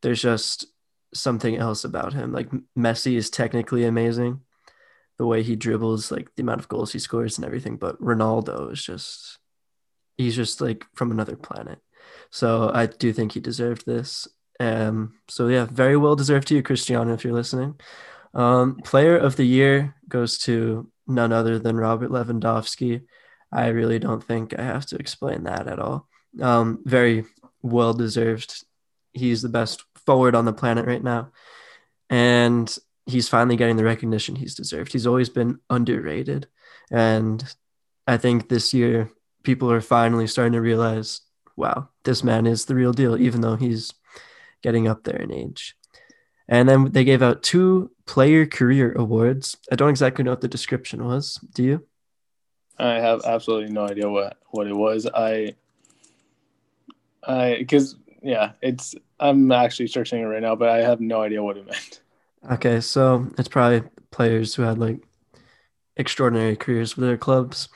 there's 0.01 0.21
just 0.21 0.65
something 1.13 1.55
else 1.55 1.83
about 1.83 2.13
him. 2.13 2.33
Like 2.33 2.49
Messi 2.77 3.15
is 3.15 3.29
technically 3.29 3.85
amazing, 3.85 4.41
the 5.17 5.25
way 5.25 5.43
he 5.43 5.55
dribbles, 5.55 6.11
like 6.11 6.33
the 6.35 6.43
amount 6.43 6.59
of 6.59 6.67
goals 6.67 6.91
he 6.91 6.99
scores 6.99 7.37
and 7.37 7.45
everything, 7.45 7.77
but 7.77 7.99
Ronaldo 8.01 8.71
is 8.71 8.83
just, 8.83 9.37
he's 10.19 10.35
just 10.35 10.59
like 10.59 10.85
from 10.93 11.11
another 11.11 11.37
planet. 11.37 11.79
So 12.29 12.69
I 12.73 12.87
do 12.87 13.13
think 13.13 13.31
he 13.31 13.39
deserved 13.39 13.85
this. 13.85 14.27
Um, 14.59 15.13
so 15.29 15.47
yeah, 15.47 15.65
very 15.65 15.95
well 15.95 16.17
deserved 16.17 16.49
to 16.49 16.55
you, 16.55 16.61
Cristiano, 16.61 17.13
if 17.13 17.23
you're 17.23 17.33
listening. 17.33 17.79
Um, 18.33 18.75
player 18.83 19.17
of 19.17 19.37
the 19.37 19.45
year 19.45 19.95
goes 20.09 20.37
to 20.39 20.91
none 21.07 21.31
other 21.31 21.57
than 21.57 21.77
Robert 21.77 22.11
Lewandowski. 22.11 23.03
I 23.49 23.67
really 23.67 23.97
don't 23.97 24.21
think 24.21 24.59
I 24.59 24.63
have 24.63 24.85
to 24.87 24.97
explain 24.97 25.45
that 25.45 25.67
at 25.67 25.79
all. 25.79 26.09
Um, 26.41 26.83
very 26.83 27.23
well 27.61 27.93
deserved 27.93 28.65
he's 29.13 29.41
the 29.41 29.49
best 29.49 29.85
forward 30.05 30.35
on 30.35 30.43
the 30.43 30.53
planet 30.53 30.85
right 30.85 31.03
now. 31.03 31.31
And 32.09 32.77
he's 33.05 33.29
finally 33.29 33.55
getting 33.55 33.77
the 33.77 33.85
recognition 33.85 34.35
he's 34.35 34.53
deserved. 34.53 34.91
He's 34.91 35.07
always 35.07 35.29
been 35.29 35.59
underrated. 35.69 36.47
And 36.91 37.41
I 38.05 38.17
think 38.17 38.49
this 38.49 38.73
year 38.73 39.09
people 39.43 39.71
are 39.71 39.81
finally 39.81 40.27
starting 40.27 40.53
to 40.53 40.61
realize, 40.61 41.21
wow, 41.55 41.89
this 42.03 42.23
man 42.23 42.47
is 42.47 42.65
the 42.65 42.75
real 42.75 42.93
deal, 42.93 43.19
even 43.19 43.41
though 43.41 43.55
he's 43.55 43.93
getting 44.61 44.87
up 44.87 45.03
there 45.03 45.17
in 45.17 45.31
age. 45.31 45.75
And 46.47 46.67
then 46.67 46.91
they 46.91 47.03
gave 47.03 47.21
out 47.21 47.43
two 47.43 47.91
player 48.05 48.45
career 48.45 48.93
awards. 48.93 49.57
I 49.71 49.75
don't 49.75 49.89
exactly 49.89 50.23
know 50.23 50.31
what 50.31 50.41
the 50.41 50.47
description 50.47 51.05
was. 51.05 51.39
Do 51.53 51.63
you? 51.63 51.85
I 52.79 52.93
have 52.93 53.21
absolutely 53.25 53.71
no 53.71 53.85
idea 53.85 54.09
what 54.09 54.37
what 54.51 54.65
it 54.65 54.75
was. 54.75 55.05
I 55.05 55.53
I 57.23 57.57
because 57.59 57.95
yeah, 58.23 58.53
it's 58.61 58.95
I'm 59.19 59.51
actually 59.51 59.87
searching 59.87 60.21
it 60.21 60.25
right 60.25 60.41
now, 60.41 60.55
but 60.55 60.69
I 60.69 60.77
have 60.77 61.01
no 61.01 61.21
idea 61.21 61.43
what 61.43 61.57
it 61.57 61.65
meant. 61.65 62.01
Okay, 62.51 62.79
so 62.79 63.27
it's 63.37 63.49
probably 63.49 63.87
players 64.11 64.55
who 64.55 64.63
had 64.63 64.79
like 64.79 64.99
extraordinary 65.97 66.55
careers 66.55 66.95
with 66.95 67.05
their 67.05 67.17
clubs. 67.17 67.69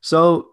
So 0.00 0.48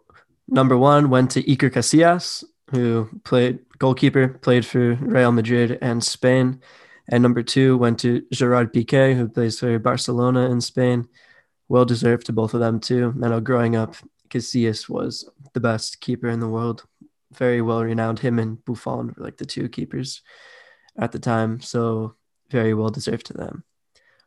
number 0.48 0.78
one 0.78 1.10
went 1.10 1.32
to 1.32 1.44
Iker 1.44 1.72
Casillas, 1.72 2.44
who 2.72 3.10
played 3.24 3.60
goalkeeper, 3.78 4.30
played 4.30 4.66
for 4.66 4.96
Real 4.96 5.32
Madrid 5.32 5.78
and 5.82 6.04
Spain. 6.04 6.62
And 7.08 7.22
number 7.22 7.44
two 7.44 7.78
went 7.78 8.00
to 8.00 8.24
Gerard 8.32 8.74
Piqué, 8.74 9.16
who 9.16 9.30
plays 9.30 9.60
for 9.60 9.78
Barcelona 9.78 10.50
in 10.50 10.62
Spain. 10.62 11.08
Well 11.68 11.86
deserved 11.86 12.26
to 12.28 12.34
both 12.34 12.54
of 12.54 12.60
them 12.60 12.80
too. 12.80 13.14
I 13.24 13.30
know 13.30 13.40
growing 13.40 13.76
up, 13.76 13.96
Casillas 14.30 14.90
was 14.90 15.30
the 15.54 15.60
best 15.60 16.02
keeper 16.02 16.28
in 16.28 16.40
the 16.40 16.50
world. 16.50 16.84
Very 17.34 17.62
well 17.62 17.84
renowned. 17.84 18.20
Him 18.20 18.40
and 18.40 18.64
Buffon 18.66 19.14
were 19.16 19.24
like 19.24 19.38
the 19.38 19.46
two 19.46 19.70
keepers 19.70 20.22
at 20.98 21.12
the 21.12 21.20
time. 21.20 21.62
So 21.62 22.16
very 22.50 22.74
well 22.74 22.90
deserved 22.90 23.28
to 23.28 23.34
them. 23.34 23.64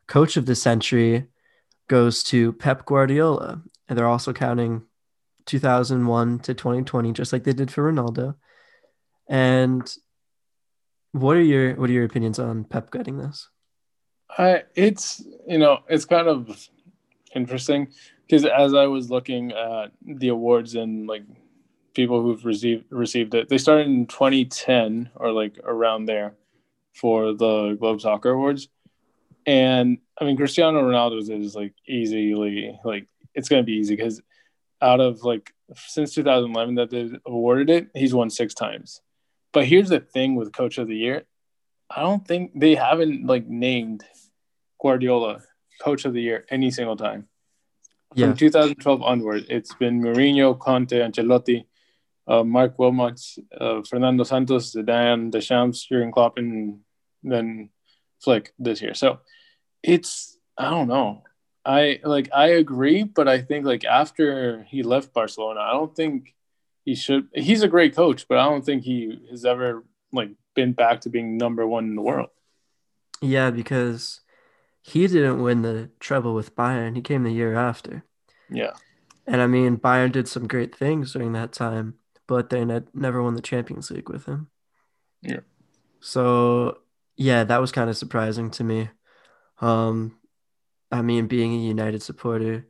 Coach 0.07 0.37
of 0.37 0.45
the 0.45 0.55
century 0.55 1.27
goes 1.87 2.23
to 2.23 2.53
Pep 2.53 2.85
Guardiola. 2.85 3.61
And 3.87 3.97
they're 3.97 4.07
also 4.07 4.33
counting 4.33 4.83
2001 5.49 6.39
to 6.39 6.53
2020, 6.53 7.11
just 7.11 7.33
like 7.33 7.43
they 7.43 7.53
did 7.53 7.71
for 7.71 7.91
Ronaldo. 7.91 8.35
And 9.27 9.91
what 11.11 11.35
are 11.35 11.41
your 11.41 11.75
what 11.75 11.89
are 11.89 11.93
your 11.93 12.05
opinions 12.05 12.37
on 12.37 12.63
Pep 12.63 12.91
getting 12.91 13.17
this? 13.17 13.49
I 14.37 14.63
it's 14.75 15.23
you 15.47 15.57
know 15.57 15.79
it's 15.89 16.05
kind 16.05 16.27
of 16.27 16.69
interesting 17.35 17.87
because 18.27 18.45
as 18.45 18.75
I 18.75 18.85
was 18.85 19.09
looking 19.09 19.51
at 19.51 19.91
the 20.05 20.27
awards 20.27 20.75
and 20.75 21.07
like 21.07 21.23
people 21.95 22.21
who've 22.21 22.45
received 22.45 22.85
received 22.91 23.33
it, 23.33 23.49
they 23.49 23.57
started 23.57 23.87
in 23.87 24.05
2010 24.05 25.09
or 25.15 25.31
like 25.31 25.57
around 25.63 26.05
there 26.05 26.35
for 26.93 27.33
the 27.33 27.75
Globe 27.79 28.01
Soccer 28.01 28.31
Awards, 28.31 28.67
and 29.47 29.97
I 30.21 30.25
mean 30.25 30.37
Cristiano 30.37 30.83
Ronaldo's 30.83 31.29
is 31.29 31.55
like 31.55 31.73
easily 31.87 32.77
like 32.83 33.07
it's 33.33 33.49
gonna 33.49 33.63
be 33.63 33.77
easy 33.77 33.95
because 33.95 34.21
out 34.81 34.99
of 34.99 35.23
like 35.23 35.53
since 35.75 36.13
2011 36.15 36.75
that 36.75 36.89
they 36.89 37.09
awarded 37.25 37.69
it, 37.69 37.89
he's 37.93 38.13
won 38.13 38.29
six 38.29 38.53
times. 38.53 39.01
But 39.51 39.65
here's 39.65 39.89
the 39.89 39.99
thing 39.99 40.35
with 40.35 40.53
Coach 40.53 40.77
of 40.77 40.87
the 40.87 40.95
Year, 40.95 41.23
I 41.89 42.01
don't 42.01 42.25
think 42.27 42.51
they 42.55 42.75
haven't 42.75 43.25
like 43.25 43.47
named 43.47 44.03
Guardiola 44.81 45.41
Coach 45.81 46.05
of 46.05 46.13
the 46.13 46.21
Year 46.21 46.45
any 46.49 46.71
single 46.71 46.97
time. 46.97 47.27
Yeah. 48.15 48.27
From 48.27 48.37
2012 48.37 49.01
onward, 49.01 49.45
it's 49.49 49.73
been 49.75 50.01
Mourinho, 50.01 50.57
Conte, 50.57 50.99
Ancelotti, 50.99 51.65
uh, 52.27 52.43
Marc 52.43 52.77
Wilmots, 52.77 53.39
uh, 53.59 53.81
Fernando 53.83 54.23
Santos, 54.23 54.73
Zidane, 54.73 55.31
Deschamps, 55.31 55.85
Jurgen 55.85 56.11
Klopp, 56.11 56.37
and 56.37 56.79
then 57.23 57.69
Flick 58.21 58.53
this 58.59 58.81
year. 58.81 58.93
So 58.93 59.19
it's 59.83 60.37
I 60.57 60.69
don't 60.69 60.87
know. 60.87 61.23
I 61.65 61.99
like 62.03 62.29
I 62.33 62.47
agree, 62.47 63.03
but 63.03 63.27
I 63.27 63.41
think 63.41 63.65
like 63.65 63.83
after 63.85 64.63
he 64.63 64.83
left 64.83 65.13
Barcelona, 65.13 65.59
I 65.61 65.71
don't 65.73 65.95
think 65.95 66.35
he 66.85 66.95
should 66.95 67.27
he's 67.33 67.63
a 67.63 67.67
great 67.67 67.95
coach, 67.95 68.27
but 68.27 68.37
I 68.37 68.45
don't 68.45 68.65
think 68.65 68.83
he 68.83 69.19
has 69.29 69.45
ever 69.45 69.83
like 70.11 70.31
been 70.55 70.73
back 70.73 71.01
to 71.01 71.09
being 71.09 71.37
number 71.37 71.67
one 71.67 71.85
in 71.85 71.95
the 71.95 72.01
world. 72.01 72.29
Yeah, 73.21 73.51
because 73.51 74.21
he 74.81 75.07
didn't 75.07 75.41
win 75.41 75.61
the 75.61 75.89
treble 75.99 76.33
with 76.33 76.55
Bayern. 76.55 76.95
He 76.95 77.01
came 77.01 77.23
the 77.23 77.31
year 77.31 77.55
after. 77.55 78.03
Yeah. 78.49 78.71
And 79.27 79.41
I 79.41 79.47
mean, 79.47 79.77
Bayern 79.77 80.11
did 80.11 80.27
some 80.27 80.47
great 80.47 80.75
things 80.75 81.13
during 81.13 81.33
that 81.33 81.53
time, 81.53 81.95
but 82.27 82.49
they 82.49 82.65
never 82.65 83.21
won 83.21 83.35
the 83.35 83.41
Champions 83.41 83.91
League 83.91 84.09
with 84.09 84.25
him. 84.25 84.47
Yeah. 85.21 85.41
So, 85.99 86.79
yeah, 87.15 87.43
that 87.43 87.61
was 87.61 87.71
kind 87.71 87.89
of 87.89 87.97
surprising 87.97 88.49
to 88.51 88.63
me. 88.63 88.89
Um, 89.61 90.17
I 90.91 91.01
mean, 91.01 91.27
being 91.27 91.53
a 91.53 91.57
United 91.57 92.01
supporter, 92.01 92.67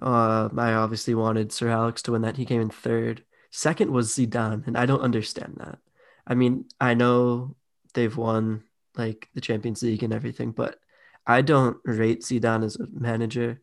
uh, 0.00 0.48
I 0.56 0.72
obviously 0.74 1.14
wanted 1.14 1.52
Sir 1.52 1.68
Alex 1.68 2.02
to 2.02 2.12
win 2.12 2.22
that. 2.22 2.36
He 2.36 2.44
came 2.44 2.60
in 2.60 2.70
third. 2.70 3.24
Second 3.50 3.90
was 3.90 4.14
Zidane, 4.14 4.66
and 4.66 4.76
I 4.76 4.86
don't 4.86 5.00
understand 5.00 5.56
that. 5.58 5.78
I 6.26 6.34
mean, 6.34 6.66
I 6.80 6.94
know 6.94 7.56
they've 7.94 8.16
won 8.16 8.64
like 8.96 9.28
the 9.34 9.40
Champions 9.40 9.82
League 9.82 10.02
and 10.02 10.12
everything, 10.12 10.52
but 10.52 10.78
I 11.26 11.42
don't 11.42 11.78
rate 11.84 12.22
Zidane 12.22 12.64
as 12.64 12.76
a 12.76 12.86
manager. 12.90 13.60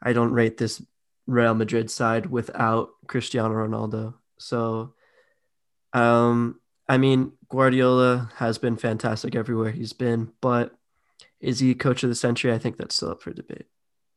I 0.00 0.12
don't 0.12 0.32
rate 0.32 0.56
this 0.56 0.82
Real 1.26 1.54
Madrid 1.54 1.90
side 1.90 2.26
without 2.26 2.90
Cristiano 3.06 3.54
Ronaldo. 3.54 4.14
So, 4.38 4.94
um, 5.92 6.60
I 6.88 6.96
mean, 6.96 7.32
Guardiola 7.50 8.30
has 8.36 8.58
been 8.58 8.76
fantastic 8.76 9.34
everywhere 9.34 9.70
he's 9.70 9.92
been, 9.92 10.32
but 10.40 10.74
is 11.40 11.60
he 11.60 11.74
coach 11.74 12.02
of 12.02 12.08
the 12.08 12.14
century? 12.14 12.52
I 12.52 12.58
think 12.58 12.76
that's 12.76 12.94
still 12.94 13.10
up 13.10 13.22
for 13.22 13.32
debate. 13.32 13.66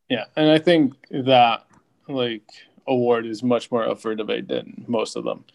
Yeah, 0.09 0.25
and 0.35 0.49
I 0.49 0.59
think 0.59 0.93
that 1.11 1.65
like 2.07 2.43
award 2.87 3.25
is 3.25 3.43
much 3.43 3.71
more 3.71 3.87
up 3.87 4.01
for 4.01 4.15
debate 4.15 4.47
than 4.47 4.85
most 4.87 5.15
of 5.15 5.23
them, 5.23 5.45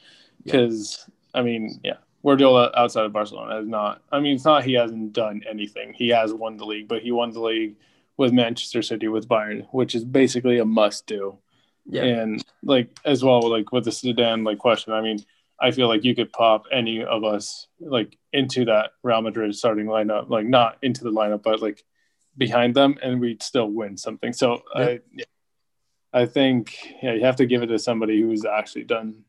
because 0.45 1.05
yeah. 1.35 1.41
I 1.41 1.43
mean, 1.43 1.81
yeah, 1.85 1.97
Guardiola 2.23 2.73
outside 2.77 3.05
of 3.05 3.13
Barcelona 3.13 3.57
has 3.57 3.67
not. 3.67 4.03
I 4.11 4.21
mean, 4.21 4.35
it's 4.35 4.45
not 4.45 4.65
he 4.65 4.75
hasn't 4.75 5.13
done 5.13 5.43
anything. 5.49 5.93
He 5.93 6.09
has 6.09 6.33
won 6.33 6.57
the 6.57 6.65
league, 6.65 6.89
but 6.89 7.03
he 7.03 7.13
won 7.13 7.31
the 7.31 7.41
league 7.41 7.77
with 8.17 8.33
Manchester 8.33 8.83
City 8.83 9.09
with 9.09 9.29
Bayern, 9.29 9.67
which 9.73 9.95
is 9.95 10.05
basically 10.05 10.59
a 10.59 10.65
must 10.65 11.07
do. 11.07 11.39
Yeah. 11.85 12.03
And 12.03 12.45
like 12.63 12.89
as 13.05 13.23
well, 13.23 13.49
like 13.49 13.73
with 13.73 13.85
the 13.85 13.91
Zidane 13.91 14.45
like 14.45 14.59
question, 14.59 14.93
I 14.93 15.01
mean, 15.01 15.25
I 15.61 15.71
feel 15.71 15.89
like 15.89 16.05
you 16.05 16.15
could 16.15 16.33
pop 16.33 16.65
any 16.71 17.03
of 17.03 17.25
us 17.25 17.67
like 17.81 18.19
into 18.33 18.67
that 18.67 18.91
Real 19.03 19.23
Madrid 19.23 19.55
starting 19.55 19.87
lineup, 19.87 20.29
like 20.29 20.47
not 20.47 20.77
into 20.83 21.05
the 21.05 21.11
lineup, 21.11 21.43
but 21.43 21.63
like 21.63 21.83
behind 22.37 22.75
them, 22.75 22.97
and 23.03 23.21
we'd 23.21 23.43
still 23.43 23.71
win 23.71 23.97
something. 23.97 24.33
So 24.33 24.63
yeah. 24.75 24.97
I, 26.13 26.23
I 26.23 26.27
think 26.27 26.77
yeah, 27.03 27.15
you 27.15 27.25
have 27.25 27.37
to 27.37 27.47
give 27.47 27.63
it 27.63 27.69
to 27.69 27.79
somebody 27.79 28.21
who's 28.21 28.45
actually 28.45 28.85
done 28.85 29.25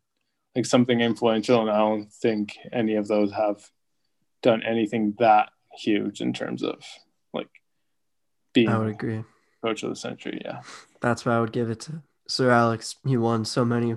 like 0.55 0.65
something 0.65 0.99
influential, 0.99 1.61
and 1.61 1.69
I 1.69 1.77
don't 1.77 2.11
think 2.11 2.57
any 2.73 2.95
of 2.95 3.07
those 3.07 3.31
have 3.31 3.61
done 4.41 4.63
anything 4.63 5.15
that 5.19 5.49
huge 5.73 6.21
in 6.21 6.33
terms 6.33 6.63
of 6.63 6.83
like 7.33 7.49
being. 8.53 8.69
I 8.69 8.77
would 8.77 8.89
agree. 8.89 9.23
Coach 9.63 9.83
of 9.83 9.89
the 9.89 9.95
century, 9.95 10.41
yeah. 10.43 10.61
That's 11.01 11.25
why 11.25 11.35
I 11.35 11.39
would 11.39 11.51
give 11.51 11.69
it 11.69 11.79
to 11.81 12.01
Sir 12.27 12.51
Alex. 12.51 12.95
He 13.05 13.17
won 13.17 13.45
so 13.45 13.63
many 13.63 13.95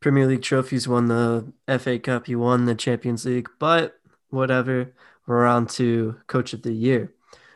Premier 0.00 0.26
League 0.26 0.42
trophies, 0.42 0.86
won 0.86 1.06
the 1.06 1.52
FA 1.78 1.98
Cup, 1.98 2.26
he 2.26 2.36
won 2.36 2.66
the 2.66 2.74
Champions 2.74 3.24
League, 3.24 3.48
but 3.58 3.98
whatever. 4.30 4.92
We're 5.26 5.46
on 5.46 5.66
to 5.68 6.16
Coach 6.28 6.52
of 6.52 6.62
the 6.62 6.72
Year, 6.72 7.12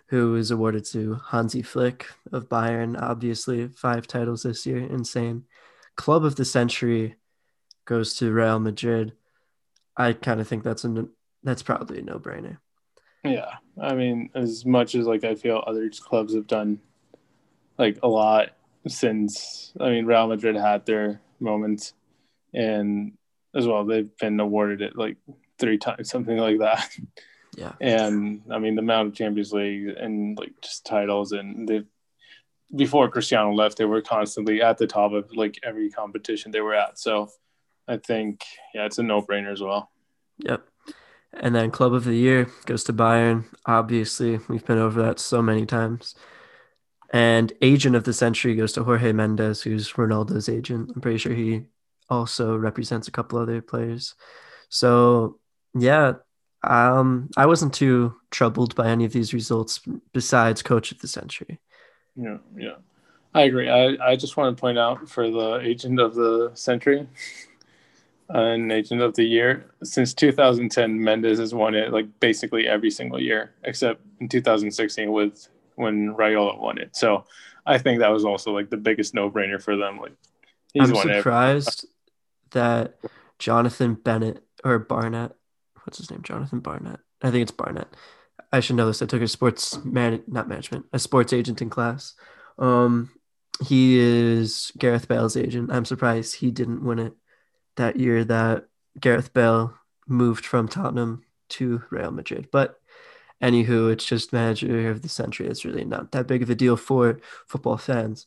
who 0.07 0.35
is 0.35 0.51
awarded 0.51 0.85
to 0.87 1.21
Hansi 1.29 1.63
Flick 1.63 2.07
of 2.33 2.49
Bayern, 2.49 3.01
obviously, 3.01 3.69
five 3.69 4.09
titles 4.09 4.43
this 4.43 4.67
year, 4.67 4.79
insane. 4.79 5.45
Club 5.97 6.25
of 6.25 6.35
the 6.35 6.45
Century 6.45 7.15
goes 7.85 8.17
to 8.17 8.33
Real 8.33 8.59
Madrid. 8.59 9.13
I 9.97 10.15
kind 10.15 10.41
of 10.41 10.49
think 10.49 10.65
that's 10.65 10.85
a 10.85 11.07
that's 11.43 11.63
probably 11.63 12.01
a 12.01 12.03
no 12.03 12.19
brainer. 12.19 12.59
Yeah, 13.25 13.55
I 13.81 13.95
mean, 13.95 14.31
as 14.35 14.65
much 14.65 14.95
as 14.95 15.07
like 15.07 15.25
I 15.25 15.35
feel 15.35 15.63
other 15.67 15.89
clubs 15.91 16.35
have 16.35 16.47
done 16.47 16.81
like 17.79 17.99
a 18.03 18.09
lot 18.09 18.51
since 18.87 19.73
I 19.79 19.91
mean 19.91 20.07
Real 20.07 20.27
Madrid 20.27 20.57
had 20.57 20.87
their 20.87 21.21
moments 21.39 21.95
and 22.55 23.13
as 23.55 23.67
well 23.67 23.85
they've 23.85 24.17
been 24.19 24.39
awarded 24.41 24.83
it 24.83 24.97
like 24.97 25.17
three 25.59 25.79
times 25.79 26.11
something 26.11 26.37
like 26.37 26.59
that. 26.59 26.89
Yeah. 27.57 27.73
And 27.81 28.43
i 28.51 28.59
mean 28.59 28.77
the 28.77 28.83
amount 28.83 29.09
of 29.09 29.15
champions 29.15 29.53
league 29.53 29.89
and 29.89 30.39
like 30.39 30.53
just 30.63 30.87
titles 30.87 31.33
and 31.33 31.69
they 31.69 31.83
before 32.75 33.09
cristiano 33.09 33.53
left 33.53 33.77
they 33.77 33.85
were 33.85 34.01
constantly 34.03 34.63
at 34.63 34.79
the 34.79 34.87
top 34.87 35.13
of 35.13 35.35
like 35.35 35.59
every 35.65 35.91
competition 35.91 36.53
they 36.53 36.61
were 36.61 36.75
at. 36.75 36.99
So 36.99 37.29
i 37.89 37.97
think 37.97 38.45
yeah 38.75 38.87
it's 38.87 38.99
a 38.99 39.03
no-brainer 39.03 39.53
as 39.53 39.61
well. 39.61 39.91
Yep. 40.39 40.65
And 41.33 41.55
then 41.55 41.71
club 41.71 41.93
of 41.93 42.05
the 42.05 42.15
year 42.15 42.49
goes 42.67 42.85
to 42.85 42.93
bayern. 42.93 43.45
Obviously 43.67 44.39
we've 44.49 44.65
been 44.65 44.79
over 44.79 45.03
that 45.03 45.19
so 45.19 45.43
many 45.43 45.67
times. 45.67 46.15
And 47.13 47.53
agent 47.61 47.97
of 47.97 48.05
the 48.05 48.13
century 48.13 48.55
goes 48.55 48.73
to 48.75 48.85
jorge 48.85 49.13
mendes 49.13 49.63
who's 49.63 49.93
ronaldo's 49.95 50.49
agent. 50.49 50.93
I'm 50.95 51.01
pretty 51.01 51.19
sure 51.19 51.35
he 51.35 51.65
also 52.11 52.57
represents 52.57 53.09
a 53.09 53.13
couple 53.13 53.39
other 53.39 53.63
players. 53.63 54.15
So 54.71 55.41
yeah, 55.75 56.15
Um, 56.65 57.31
I 57.37 57.47
wasn't 57.47 57.75
too 57.75 58.17
troubled 58.31 58.75
by 58.77 58.89
any 58.91 59.05
of 59.07 59.13
these 59.13 59.35
results 59.35 59.81
besides 60.15 60.63
coach 60.63 60.93
of 60.93 61.01
the 61.01 61.09
century. 61.09 61.61
Yeah, 62.17 62.39
yeah. 62.57 62.77
I 63.35 63.43
agree. 63.43 63.69
I, 63.71 63.97
I 64.13 64.17
just 64.17 64.37
want 64.37 64.57
to 64.57 64.61
point 64.61 64.79
out 64.79 65.09
for 65.09 65.31
the 65.31 65.61
agent 65.63 66.01
of 66.01 66.15
the 66.15 66.53
century 66.55 67.09
and 68.29 68.71
agent 68.71 69.01
of 69.03 69.15
the 69.15 69.25
year, 69.25 69.67
since 69.83 70.15
2010, 70.15 71.03
Mendes 71.03 71.39
has 71.39 71.55
won 71.55 71.75
it 71.75 71.93
like 71.93 72.07
basically 72.21 72.67
every 72.67 72.91
single 72.91 73.21
year, 73.21 73.55
except 73.65 74.01
in 74.21 74.29
2016 74.29 75.11
with 75.13 75.49
when 75.75 76.15
Raiola 76.15 76.59
won 76.61 76.79
it. 76.79 76.95
So 76.95 77.25
I 77.67 77.79
think 77.79 77.99
that 78.01 78.13
was 78.13 78.25
also 78.25 78.53
like 78.53 78.71
the 78.71 78.77
biggest 78.77 79.15
no 79.15 79.31
brainer 79.31 79.61
for 79.61 79.77
them. 79.77 79.99
Like 79.99 80.13
he's 80.73 80.93
I'm 80.93 80.95
surprised 80.95 81.87
that 82.53 82.99
Jonathan 83.39 83.95
Bennett 83.95 84.45
or 84.65 84.79
Barnett, 84.79 85.33
what's 85.85 85.99
his 85.99 86.11
name? 86.11 86.23
Jonathan 86.23 86.61
Barnett. 86.61 87.01
I 87.23 87.31
think 87.31 87.43
it's 87.43 87.51
Barnett. 87.51 87.89
I 88.53 88.61
should 88.61 88.77
know 88.77 88.87
this. 88.87 89.03
I 89.03 89.07
took 89.07 89.23
a 89.23 89.29
sports 89.29 89.83
man, 89.85 90.23
not 90.27 90.49
management, 90.49 90.87
a 90.93 90.99
sports 90.99 91.33
agent 91.33 91.63
in 91.63 91.71
class. 91.71 92.15
Um, 92.59 93.11
he 93.65 93.99
is 93.99 94.73
Gareth 94.79 95.09
Bale's 95.09 95.37
agent. 95.37 95.71
I'm 95.71 95.85
surprised 95.85 96.37
he 96.37 96.51
didn't 96.51 96.85
win 96.85 96.99
it 96.99 97.13
that 97.77 97.97
year 97.97 98.25
that 98.25 98.67
Gareth 98.99 99.33
Bale 99.33 99.75
moved 100.07 100.45
from 100.45 100.69
Tottenham 100.69 101.23
to 101.51 101.83
Real 101.91 102.11
Madrid. 102.11 102.49
But 102.51 102.81
anywho, 103.43 103.93
it's 103.93 104.05
just 104.05 104.33
manager 104.33 104.91
of 104.91 105.03
the 105.03 105.09
century. 105.09 105.47
It's 105.47 105.65
really 105.65 105.85
not 105.85 106.13
that 106.13 106.27
big 106.27 106.43
of 106.43 106.51
a 106.51 106.55
deal 106.55 106.77
for 106.77 107.21
football 107.47 107.77
fans. 107.77 108.27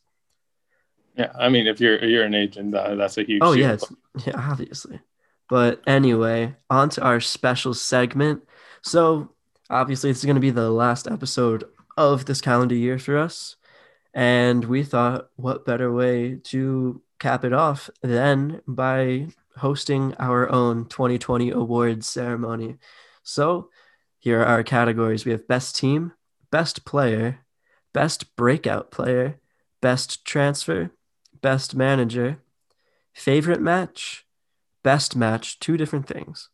Yeah, 1.15 1.31
I 1.37 1.49
mean, 1.49 1.67
if 1.67 1.79
you're 1.79 2.03
you're 2.03 2.25
an 2.25 2.33
agent, 2.33 2.73
uh, 2.73 2.95
that's 2.95 3.17
a 3.17 3.23
huge. 3.23 3.41
Oh 3.43 3.53
yeah, 3.53 3.77
yeah, 4.25 4.33
obviously. 4.35 4.99
But 5.49 5.81
anyway, 5.85 6.55
on 6.69 6.89
to 6.89 7.03
our 7.03 7.19
special 7.19 7.73
segment. 7.73 8.43
So 8.81 9.29
obviously, 9.69 10.09
this 10.09 10.19
is 10.19 10.25
going 10.25 10.35
to 10.35 10.41
be 10.41 10.49
the 10.49 10.71
last 10.71 11.07
episode 11.07 11.65
of 11.97 12.25
this 12.25 12.41
calendar 12.41 12.75
year 12.75 12.97
for 12.97 13.17
us, 13.17 13.55
and 14.13 14.65
we 14.65 14.83
thought, 14.83 15.29
what 15.35 15.65
better 15.65 15.93
way 15.93 16.39
to 16.45 17.01
cap 17.19 17.45
it 17.45 17.53
off 17.53 17.89
than 18.01 18.61
by 18.67 19.27
hosting 19.57 20.15
our 20.19 20.51
own 20.51 20.85
2020 20.85 21.51
awards 21.51 22.07
ceremony. 22.07 22.77
So 23.23 23.69
here 24.19 24.41
are 24.41 24.45
our 24.45 24.63
categories. 24.63 25.25
We 25.25 25.31
have 25.31 25.47
best 25.47 25.75
team, 25.75 26.13
best 26.51 26.85
player, 26.85 27.39
best 27.93 28.35
breakout 28.35 28.91
player, 28.91 29.39
best 29.81 30.25
transfer, 30.25 30.91
best 31.43 31.75
manager, 31.75 32.39
favorite 33.13 33.61
match, 33.61 34.25
best 34.81 35.15
match, 35.15 35.59
two 35.59 35.77
different 35.77 36.07
things. 36.07 36.49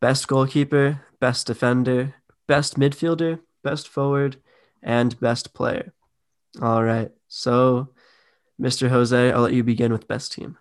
Best 0.00 0.28
goalkeeper, 0.28 1.02
best 1.20 1.46
defender, 1.46 2.14
best 2.46 2.78
midfielder, 2.78 3.40
best 3.62 3.88
forward, 3.88 4.36
and 4.82 5.18
best 5.20 5.52
player. 5.52 5.92
All 6.62 6.82
right. 6.82 7.10
So, 7.28 7.88
Mr. 8.60 8.88
Jose, 8.88 9.32
I'll 9.32 9.42
let 9.42 9.52
you 9.52 9.64
begin 9.64 9.92
with 9.92 10.08
best 10.08 10.32
team. 10.32 10.56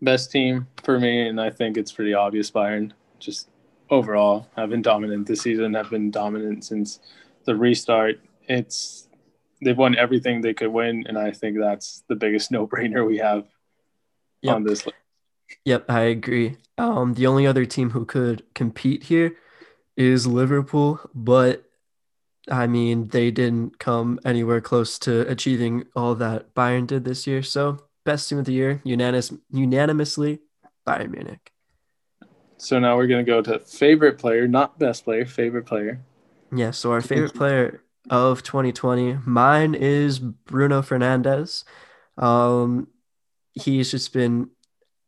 Best 0.00 0.30
team 0.30 0.68
for 0.84 0.98
me, 1.00 1.28
and 1.28 1.40
I 1.40 1.50
think 1.50 1.76
it's 1.76 1.92
pretty 1.92 2.14
obvious 2.14 2.50
Bayern. 2.50 2.92
Just 3.18 3.48
overall 3.90 4.46
have 4.54 4.70
been 4.70 4.82
dominant 4.82 5.26
this 5.26 5.40
season, 5.40 5.74
have 5.74 5.90
been 5.90 6.10
dominant 6.10 6.64
since 6.64 7.00
the 7.44 7.56
restart. 7.56 8.20
It's 8.48 9.07
they've 9.62 9.76
won 9.76 9.96
everything 9.96 10.40
they 10.40 10.54
could 10.54 10.68
win, 10.68 11.04
and 11.06 11.18
I 11.18 11.32
think 11.32 11.58
that's 11.58 12.02
the 12.08 12.16
biggest 12.16 12.50
no 12.50 12.66
brainer 12.66 13.06
we 13.06 13.18
have 13.18 13.46
yep. 14.42 14.56
on 14.56 14.64
this 14.64 14.86
list. 14.86 14.98
Yep, 15.64 15.86
I 15.88 16.00
agree. 16.00 16.56
Um, 16.76 17.14
the 17.14 17.26
only 17.26 17.46
other 17.46 17.64
team 17.64 17.90
who 17.90 18.04
could 18.04 18.42
compete 18.54 19.04
here 19.04 19.36
is 19.96 20.26
Liverpool, 20.26 21.00
but 21.14 21.64
I 22.50 22.66
mean, 22.66 23.08
they 23.08 23.30
didn't 23.30 23.78
come 23.78 24.20
anywhere 24.24 24.60
close 24.60 24.98
to 25.00 25.28
achieving 25.28 25.84
all 25.96 26.14
that 26.16 26.54
Bayern 26.54 26.86
did 26.86 27.04
this 27.04 27.26
year. 27.26 27.42
So, 27.42 27.78
best 28.04 28.28
team 28.28 28.38
of 28.38 28.44
the 28.44 28.52
year, 28.52 28.80
unanimous, 28.84 29.32
unanimously, 29.50 30.40
Bayern 30.86 31.10
Munich. 31.10 31.52
So 32.58 32.78
now 32.78 32.96
we're 32.96 33.06
gonna 33.06 33.22
go 33.22 33.40
to 33.40 33.58
favorite 33.60 34.18
player, 34.18 34.48
not 34.48 34.78
best 34.78 35.04
player, 35.04 35.24
favorite 35.26 35.64
player. 35.64 36.00
Yeah. 36.54 36.72
So 36.72 36.92
our 36.92 37.00
favorite 37.00 37.34
player 37.42 37.82
of 38.10 38.42
2020, 38.42 39.18
mine 39.24 39.74
is 39.74 40.18
Bruno 40.18 40.82
Fernandes. 40.82 41.64
Um, 42.16 42.88
he's 43.54 43.90
just 43.90 44.12
been 44.12 44.50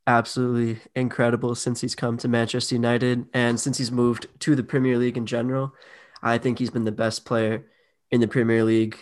absolutely 0.06 0.80
incredible 0.94 1.54
since 1.54 1.80
he's 1.80 1.94
come 1.94 2.16
to 2.18 2.28
Manchester 2.28 2.74
United 2.74 3.26
and 3.32 3.60
since 3.60 3.78
he's 3.78 3.92
moved 3.92 4.26
to 4.40 4.54
the 4.54 4.62
Premier 4.62 4.98
League 4.98 5.16
in 5.16 5.26
general. 5.26 5.74
I 6.22 6.38
think 6.38 6.58
he's 6.58 6.70
been 6.70 6.84
the 6.84 6.92
best 6.92 7.24
player 7.24 7.66
in 8.10 8.20
the 8.20 8.28
Premier 8.28 8.64
League 8.64 8.96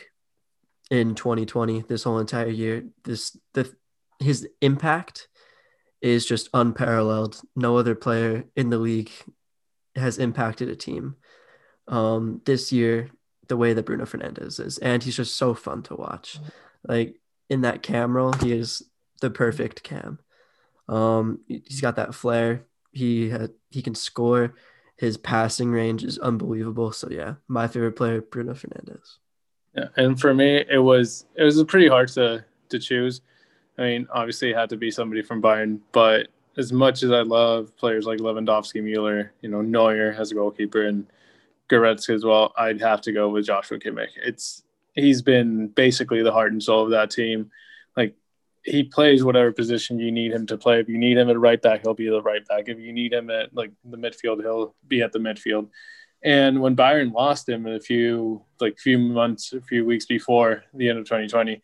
in 0.91 1.15
2020 1.15 1.83
this 1.83 2.05
whole 2.05 2.19
entire 2.19 2.49
year. 2.49 2.85
This 3.05 3.37
the 3.55 3.73
his 4.19 4.49
impact 4.61 5.29
is 6.01 6.27
just 6.27 6.49
unparalleled. 6.55 7.41
No 7.57 7.77
other 7.77 7.95
player 7.95 8.45
in 8.57 8.71
the 8.71 8.79
league 8.79 9.11
has 9.97 10.19
impacted 10.19 10.69
a 10.69 10.77
team 10.77 11.17
um, 11.89 12.41
this 12.45 12.73
year 12.73 13.11
the 13.49 13.57
way 13.57 13.73
that 13.73 13.87
Bruno 13.87 14.05
Fernandes 14.05 14.61
is, 14.65 14.79
and 14.79 15.03
he's 15.03 15.17
just 15.17 15.37
so 15.37 15.55
fun 15.55 15.83
to 15.85 15.95
watch. 15.95 16.39
Like 16.87 17.21
in 17.51 17.63
that 17.63 17.83
cam 17.83 18.17
role, 18.17 18.33
he 18.33 18.53
is 18.53 18.83
the 19.21 19.31
perfect 19.31 19.83
cam. 19.83 20.19
Um, 20.89 21.41
he's 21.47 21.81
got 21.81 21.97
that 21.97 22.15
flair. 22.15 22.65
He 22.93 23.33
he 23.71 23.83
can 23.83 23.95
score. 23.95 24.55
His 24.97 25.17
passing 25.17 25.71
range 25.71 26.03
is 26.03 26.19
unbelievable. 26.19 26.93
So 26.93 27.09
yeah, 27.11 27.35
my 27.47 27.69
favorite 27.69 27.97
player, 27.97 28.21
Bruno 28.21 28.55
Fernandes. 28.55 29.17
Yeah, 29.77 29.89
and 29.97 30.21
for 30.21 30.35
me, 30.35 30.65
it 30.69 30.79
was 30.79 31.27
it 31.37 31.45
was 31.45 31.63
pretty 31.65 31.89
hard 31.89 32.09
to 32.11 32.45
to 32.69 32.79
choose. 32.79 33.21
I 33.79 33.83
mean, 33.83 34.09
obviously, 34.11 34.51
it 34.51 34.57
had 34.57 34.71
to 34.71 34.77
be 34.77 34.91
somebody 34.91 35.23
from 35.23 35.41
Bayern, 35.41 35.79
but 35.93 36.29
as 36.57 36.73
much 36.73 37.05
as 37.05 37.13
I 37.13 37.21
love 37.21 37.75
players 37.77 38.05
like 38.05 38.19
Lewandowski, 38.19 38.83
Mueller, 38.83 39.33
you 39.41 39.49
know, 39.49 39.63
Neuer 39.63 40.17
as 40.19 40.33
a 40.33 40.35
goalkeeper, 40.35 40.87
and 40.87 41.07
Goretzka 41.69 42.15
as 42.15 42.25
well, 42.25 42.53
I'd 42.57 42.81
have 42.81 43.01
to 43.03 43.13
go 43.13 43.29
with 43.29 43.47
Joshua 43.47 43.79
Kimmich. 43.79 44.13
It's 44.17 44.63
he's 44.95 45.23
been 45.23 45.69
basically 45.69 46.23
the 46.23 46.33
heart 46.33 46.53
and 46.53 46.63
soul 46.63 46.85
of 46.85 46.91
that 46.91 47.11
team. 47.11 47.51
Like 47.97 48.17
he 48.65 48.85
plays 48.85 49.25
whatever 49.25 49.53
position 49.53 49.99
you 49.99 50.11
need 50.11 50.33
him 50.33 50.47
to 50.47 50.59
play. 50.59 50.81
If 50.81 50.89
you 50.89 50.99
need 50.99 51.17
him 51.17 51.31
at 51.31 51.39
right 51.39 51.61
back, 51.61 51.83
he'll 51.83 51.95
be 51.95 52.09
the 52.09 52.23
right 52.23 52.47
back. 52.47 52.65
If 52.69 52.79
you 52.79 52.93
need 52.93 53.13
him 53.13 53.31
at 53.31 53.55
like 53.55 53.73
the 53.85 53.97
midfield, 53.97 54.41
he'll 54.41 54.75
be 54.87 55.03
at 55.03 55.13
the 55.13 55.19
midfield. 55.19 55.69
And 56.23 56.61
when 56.61 56.75
Bayern 56.75 57.13
lost 57.13 57.49
him 57.49 57.67
a 57.67 57.79
few 57.79 58.43
like 58.61 58.79
few 58.79 58.99
months, 58.99 59.53
a 59.53 59.61
few 59.61 59.85
weeks 59.85 60.07
before 60.07 60.65
the 60.75 60.89
end 60.89 60.99
of 60.99 61.05
2020, 61.05 61.63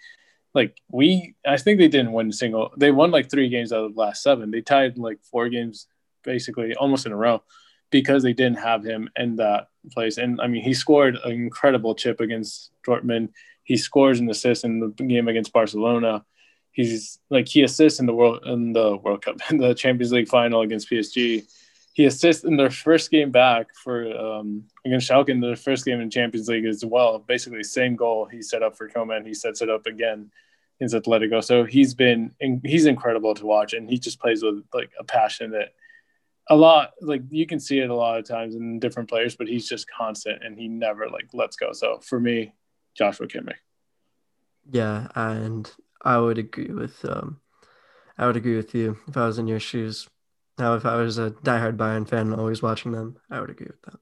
like 0.54 0.80
we 0.90 1.34
I 1.46 1.56
think 1.56 1.78
they 1.78 1.88
didn't 1.88 2.12
win 2.12 2.28
a 2.28 2.32
single 2.32 2.72
they 2.76 2.92
won 2.92 3.10
like 3.10 3.30
three 3.30 3.48
games 3.48 3.72
out 3.72 3.84
of 3.84 3.94
the 3.94 4.00
last 4.00 4.22
seven. 4.22 4.50
They 4.50 4.60
tied 4.60 4.96
like 4.98 5.18
four 5.24 5.48
games 5.48 5.88
basically 6.22 6.74
almost 6.74 7.06
in 7.06 7.12
a 7.12 7.16
row 7.16 7.42
because 7.90 8.22
they 8.22 8.32
didn't 8.32 8.58
have 8.58 8.84
him 8.84 9.10
in 9.16 9.36
that 9.36 9.68
place. 9.90 10.18
And 10.18 10.40
I 10.40 10.46
mean 10.46 10.62
he 10.62 10.74
scored 10.74 11.16
an 11.24 11.32
incredible 11.32 11.94
chip 11.94 12.20
against 12.20 12.70
Dortmund. 12.86 13.30
He 13.64 13.76
scores 13.76 14.20
an 14.20 14.30
assist 14.30 14.64
in 14.64 14.80
the 14.80 15.04
game 15.04 15.28
against 15.28 15.52
Barcelona. 15.52 16.24
He's 16.72 17.18
like 17.30 17.48
he 17.48 17.62
assists 17.62 18.00
in 18.00 18.06
the 18.06 18.14
world 18.14 18.40
in 18.46 18.72
the 18.72 18.96
World 18.96 19.22
Cup 19.22 19.36
in 19.50 19.58
the 19.58 19.74
Champions 19.74 20.12
League 20.12 20.28
final 20.28 20.62
against 20.62 20.90
PSG. 20.90 21.44
He 21.92 22.06
assists 22.06 22.42
in 22.42 22.56
their 22.56 22.70
first 22.70 23.12
game 23.12 23.30
back 23.30 23.68
for 23.84 24.12
um, 24.18 24.64
against 24.84 25.08
Schalke 25.08 25.28
in 25.28 25.40
their 25.40 25.54
first 25.54 25.84
game 25.84 26.00
in 26.00 26.10
Champions 26.10 26.48
League 26.48 26.64
as 26.64 26.84
well. 26.84 27.20
Basically, 27.20 27.62
same 27.62 27.94
goal 27.94 28.26
he 28.26 28.42
set 28.42 28.64
up 28.64 28.76
for 28.76 28.88
Coman. 28.88 29.24
He 29.24 29.32
sets 29.32 29.62
it 29.62 29.70
up 29.70 29.86
again 29.86 30.32
against 30.80 30.96
Atletico. 30.96 31.42
So 31.42 31.64
he's 31.64 31.94
been 31.94 32.32
he's 32.64 32.86
incredible 32.86 33.34
to 33.34 33.46
watch, 33.46 33.74
and 33.74 33.88
he 33.88 33.98
just 33.98 34.18
plays 34.18 34.42
with 34.42 34.64
like 34.74 34.90
a 34.98 35.04
passion 35.04 35.52
that 35.52 35.74
a 36.48 36.56
lot 36.56 36.92
like 37.00 37.22
you 37.30 37.46
can 37.46 37.58
see 37.58 37.78
it 37.78 37.90
a 37.90 37.94
lot 37.94 38.18
of 38.18 38.26
times 38.26 38.54
in 38.54 38.78
different 38.78 39.08
players, 39.08 39.36
but 39.36 39.48
he's 39.48 39.68
just 39.68 39.90
constant 39.90 40.44
and 40.44 40.58
he 40.58 40.68
never 40.68 41.08
like 41.08 41.28
lets 41.32 41.56
go. 41.56 41.72
So 41.72 42.00
for 42.02 42.20
me, 42.20 42.54
Joshua 42.94 43.26
Kimmich. 43.26 43.54
Yeah, 44.70 45.08
and 45.14 45.70
I 46.02 46.18
would 46.18 46.38
agree 46.38 46.72
with 46.72 47.04
um, 47.04 47.40
I 48.18 48.26
would 48.26 48.36
agree 48.36 48.56
with 48.56 48.74
you 48.74 48.98
if 49.08 49.16
I 49.16 49.26
was 49.26 49.38
in 49.38 49.48
your 49.48 49.60
shoes. 49.60 50.08
Now, 50.58 50.74
if 50.74 50.86
I 50.86 50.96
was 50.96 51.18
a 51.18 51.30
diehard 51.30 51.76
Bayern 51.76 52.08
fan 52.08 52.32
always 52.32 52.62
watching 52.62 52.92
them, 52.92 53.16
I 53.30 53.40
would 53.40 53.50
agree 53.50 53.66
with 53.66 53.82
that. 53.82 53.98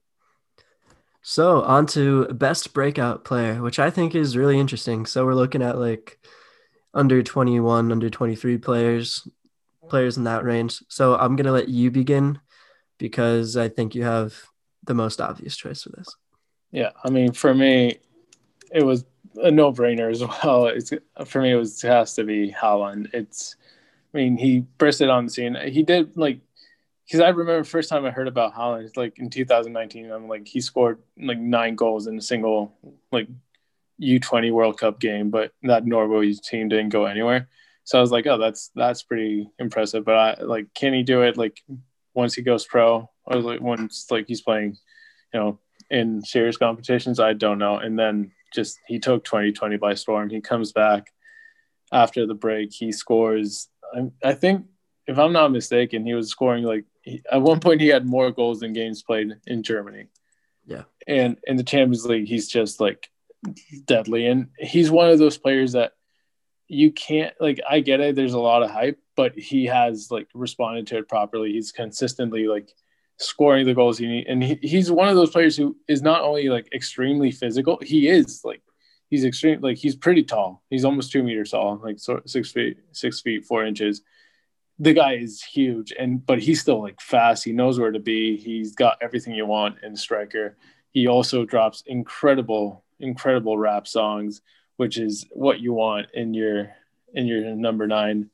So 1.21 1.61
on 1.61 1.87
to 1.87 2.25
best 2.27 2.73
breakout 2.73 3.23
player, 3.23 3.61
which 3.61 3.79
I 3.79 3.89
think 3.89 4.13
is 4.13 4.37
really 4.37 4.59
interesting. 4.59 5.05
So 5.05 5.25
we're 5.25 5.33
looking 5.33 5.63
at 5.63 5.79
like 5.79 6.19
under 6.93 7.23
21, 7.23 7.91
under 7.91 8.09
23 8.09 8.57
players, 8.57 9.27
players 9.89 10.17
in 10.17 10.23
that 10.25 10.43
range. 10.43 10.81
So 10.87 11.15
I'm 11.15 11.35
going 11.35 11.45
to 11.45 11.51
let 11.51 11.69
you 11.69 11.91
begin 11.91 12.39
because 12.97 13.57
I 13.57 13.69
think 13.69 13.95
you 13.95 14.03
have 14.03 14.35
the 14.83 14.93
most 14.93 15.21
obvious 15.21 15.55
choice 15.55 15.83
for 15.83 15.89
this. 15.89 16.07
Yeah. 16.71 16.91
I 17.03 17.09
mean, 17.09 17.33
for 17.33 17.53
me, 17.53 17.99
it 18.71 18.83
was 18.83 19.05
a 19.41 19.51
no 19.51 19.71
brainer 19.71 20.11
as 20.11 20.21
well. 20.43 20.67
It's 20.67 20.91
for 21.25 21.41
me, 21.41 21.51
it 21.51 21.55
was 21.55 21.83
it 21.83 21.87
has 21.87 22.15
to 22.15 22.23
be 22.23 22.51
Haaland. 22.51 23.13
It's, 23.13 23.55
I 24.13 24.17
mean, 24.17 24.37
he 24.37 24.59
bursted 24.77 25.09
on 25.09 25.25
the 25.25 25.31
scene. 25.31 25.55
He 25.55 25.83
did 25.83 26.15
like 26.15 26.39
because 27.05 27.19
I 27.19 27.29
remember 27.29 27.63
first 27.63 27.89
time 27.89 28.05
I 28.05 28.11
heard 28.11 28.27
about 28.27 28.55
Haaland, 28.55 28.85
it's 28.85 28.97
like 28.97 29.19
in 29.19 29.29
2019. 29.29 30.09
I'm 30.11 30.27
like, 30.27 30.47
he 30.47 30.61
scored 30.61 30.99
like 31.17 31.37
nine 31.37 31.75
goals 31.75 32.07
in 32.07 32.17
a 32.17 32.21
single 32.21 32.73
like 33.11 33.27
U20 34.01 34.51
World 34.51 34.79
Cup 34.79 34.99
game, 34.99 35.29
but 35.29 35.53
that 35.63 35.85
Norway 35.85 36.33
team 36.33 36.69
didn't 36.69 36.89
go 36.89 37.05
anywhere. 37.05 37.49
So 37.83 37.97
I 37.97 38.01
was 38.01 38.11
like, 38.11 38.25
oh, 38.27 38.37
that's 38.37 38.71
that's 38.75 39.03
pretty 39.03 39.49
impressive. 39.59 40.05
But 40.05 40.15
I 40.15 40.41
like, 40.41 40.73
can 40.73 40.93
he 40.93 41.03
do 41.03 41.21
it 41.21 41.37
like 41.37 41.59
once 42.13 42.33
he 42.33 42.41
goes 42.41 42.65
pro, 42.65 43.09
or 43.25 43.35
like 43.37 43.61
once 43.61 44.07
like 44.09 44.27
he's 44.27 44.41
playing, 44.41 44.77
you 45.33 45.39
know, 45.39 45.59
in 45.89 46.23
serious 46.23 46.57
competitions? 46.57 47.19
I 47.19 47.33
don't 47.33 47.59
know. 47.59 47.77
And 47.77 47.97
then 47.97 48.31
just 48.53 48.79
he 48.87 48.99
took 48.99 49.23
2020 49.23 49.77
by 49.77 49.95
storm. 49.95 50.29
He 50.29 50.41
comes 50.41 50.71
back 50.71 51.07
after 51.91 52.25
the 52.25 52.35
break. 52.35 52.71
He 52.71 52.91
scores. 52.91 53.69
I, 53.93 54.29
I 54.29 54.33
think 54.33 54.65
if 55.07 55.19
I'm 55.19 55.33
not 55.33 55.51
mistaken, 55.51 56.05
he 56.05 56.13
was 56.13 56.29
scoring 56.29 56.63
like 56.63 56.85
he, 57.01 57.21
at 57.29 57.41
one 57.41 57.59
point 57.59 57.81
he 57.81 57.87
had 57.87 58.07
more 58.07 58.31
goals 58.31 58.59
than 58.59 58.73
games 58.73 59.03
played 59.03 59.31
in 59.45 59.63
Germany. 59.63 60.07
Yeah. 60.65 60.83
And 61.07 61.37
in 61.45 61.57
the 61.57 61.63
Champions 61.63 62.05
League, 62.05 62.27
he's 62.27 62.47
just 62.47 62.79
like 62.79 63.09
deadly. 63.85 64.27
And 64.27 64.47
he's 64.57 64.89
one 64.89 65.09
of 65.09 65.19
those 65.19 65.37
players 65.37 65.73
that 65.73 65.93
you 66.67 66.91
can't 66.91 67.33
like 67.39 67.59
I 67.69 67.79
get 67.79 67.99
it, 67.99 68.15
there's 68.15 68.33
a 68.33 68.39
lot 68.39 68.63
of 68.63 68.71
hype, 68.71 68.99
but 69.15 69.37
he 69.37 69.65
has 69.65 70.09
like 70.11 70.27
responded 70.33 70.87
to 70.87 70.97
it 70.97 71.09
properly. 71.09 71.53
He's 71.53 71.71
consistently 71.71 72.47
like 72.47 72.73
scoring 73.17 73.65
the 73.65 73.73
goals 73.73 73.97
he 73.97 74.07
needs. 74.07 74.27
And 74.29 74.43
he, 74.43 74.59
he's 74.61 74.91
one 74.91 75.09
of 75.09 75.15
those 75.15 75.31
players 75.31 75.55
who 75.55 75.75
is 75.87 76.01
not 76.01 76.21
only 76.21 76.49
like 76.49 76.67
extremely 76.73 77.31
physical, 77.31 77.79
he 77.81 78.07
is 78.07 78.41
like 78.43 78.61
he's 79.09 79.25
extreme 79.25 79.61
like 79.61 79.77
he's 79.77 79.95
pretty 79.95 80.23
tall. 80.23 80.63
He's 80.69 80.85
almost 80.85 81.11
two 81.11 81.23
meters 81.23 81.51
tall, 81.51 81.79
like 81.83 81.99
so, 81.99 82.21
six 82.25 82.51
feet, 82.51 82.77
six 82.91 83.21
feet, 83.21 83.45
four 83.45 83.65
inches 83.65 84.01
the 84.79 84.93
guy 84.93 85.13
is 85.13 85.43
huge 85.43 85.93
and 85.97 86.25
but 86.25 86.39
he's 86.39 86.61
still 86.61 86.81
like 86.81 86.99
fast 86.99 87.43
he 87.43 87.51
knows 87.51 87.79
where 87.79 87.91
to 87.91 87.99
be 87.99 88.37
he's 88.37 88.73
got 88.73 88.97
everything 89.01 89.33
you 89.33 89.45
want 89.45 89.75
in 89.83 89.95
striker 89.95 90.57
he 90.91 91.07
also 91.07 91.45
drops 91.45 91.83
incredible 91.85 92.83
incredible 92.99 93.57
rap 93.57 93.87
songs 93.87 94.41
which 94.77 94.97
is 94.97 95.25
what 95.31 95.59
you 95.59 95.73
want 95.73 96.07
in 96.13 96.33
your 96.33 96.71
in 97.13 97.27
your 97.27 97.55
number 97.55 97.87
nine. 97.87 98.29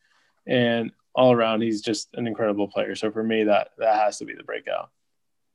And 0.48 0.92
all 1.14 1.34
around 1.34 1.62
he's 1.62 1.82
just 1.82 2.10
an 2.14 2.28
incredible 2.28 2.68
player. 2.68 2.96
So 2.96 3.12
for 3.12 3.24
me 3.24 3.44
that 3.46 3.72
that 3.78 3.96
has 3.96 4.18
to 4.20 4.26
be 4.26 4.34
the 4.34 4.44
breakout. 4.44 4.90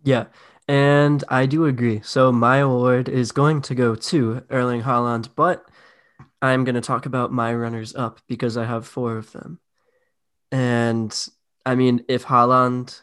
Yeah 0.02 0.26
and 0.66 1.22
i 1.28 1.44
do 1.44 1.66
agree. 1.66 2.00
So 2.02 2.32
my 2.32 2.58
award 2.58 3.08
is 3.08 3.32
going 3.32 3.60
to 3.62 3.74
go 3.74 3.94
to 3.94 4.42
erling 4.48 4.82
haaland 4.82 5.28
but 5.36 5.66
i'm 6.40 6.64
going 6.64 6.74
to 6.74 6.80
talk 6.80 7.04
about 7.04 7.32
my 7.32 7.54
runners 7.54 7.94
up 7.94 8.20
because 8.28 8.56
i 8.56 8.64
have 8.64 8.86
four 8.86 9.18
of 9.18 9.30
them. 9.32 9.60
And 10.54 11.12
I 11.66 11.74
mean, 11.74 12.04
if 12.08 12.24
Haaland 12.24 13.00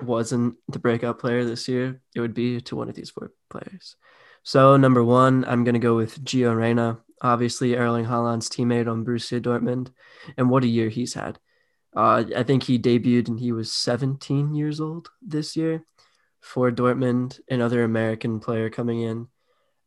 wasn't 0.00 0.56
the 0.68 0.78
breakout 0.78 1.18
player 1.18 1.44
this 1.44 1.68
year, 1.68 2.00
it 2.14 2.20
would 2.20 2.32
be 2.32 2.62
to 2.62 2.76
one 2.76 2.88
of 2.88 2.94
these 2.94 3.10
four 3.10 3.32
players. 3.50 3.96
So 4.42 4.78
number 4.78 5.04
one, 5.04 5.44
I'm 5.44 5.64
gonna 5.64 5.78
go 5.78 5.96
with 5.96 6.24
Gio 6.24 6.56
Reyna, 6.56 7.00
obviously 7.24 7.74
Erling 7.74 8.04
Haaland's 8.04 8.48
teammate 8.48 8.86
on 8.86 9.04
Borussia 9.04 9.40
Dortmund, 9.40 9.90
and 10.36 10.50
what 10.50 10.62
a 10.62 10.68
year 10.68 10.90
he's 10.90 11.14
had. 11.14 11.38
Uh, 11.96 12.24
I 12.36 12.42
think 12.42 12.64
he 12.64 12.78
debuted 12.78 13.28
and 13.28 13.40
he 13.40 13.52
was 13.52 13.72
17 13.72 14.54
years 14.54 14.80
old 14.80 15.08
this 15.22 15.56
year 15.56 15.86
for 16.40 16.70
Dortmund, 16.70 17.40
another 17.48 17.82
American 17.82 18.40
player 18.40 18.68
coming 18.68 19.00
in, 19.00 19.28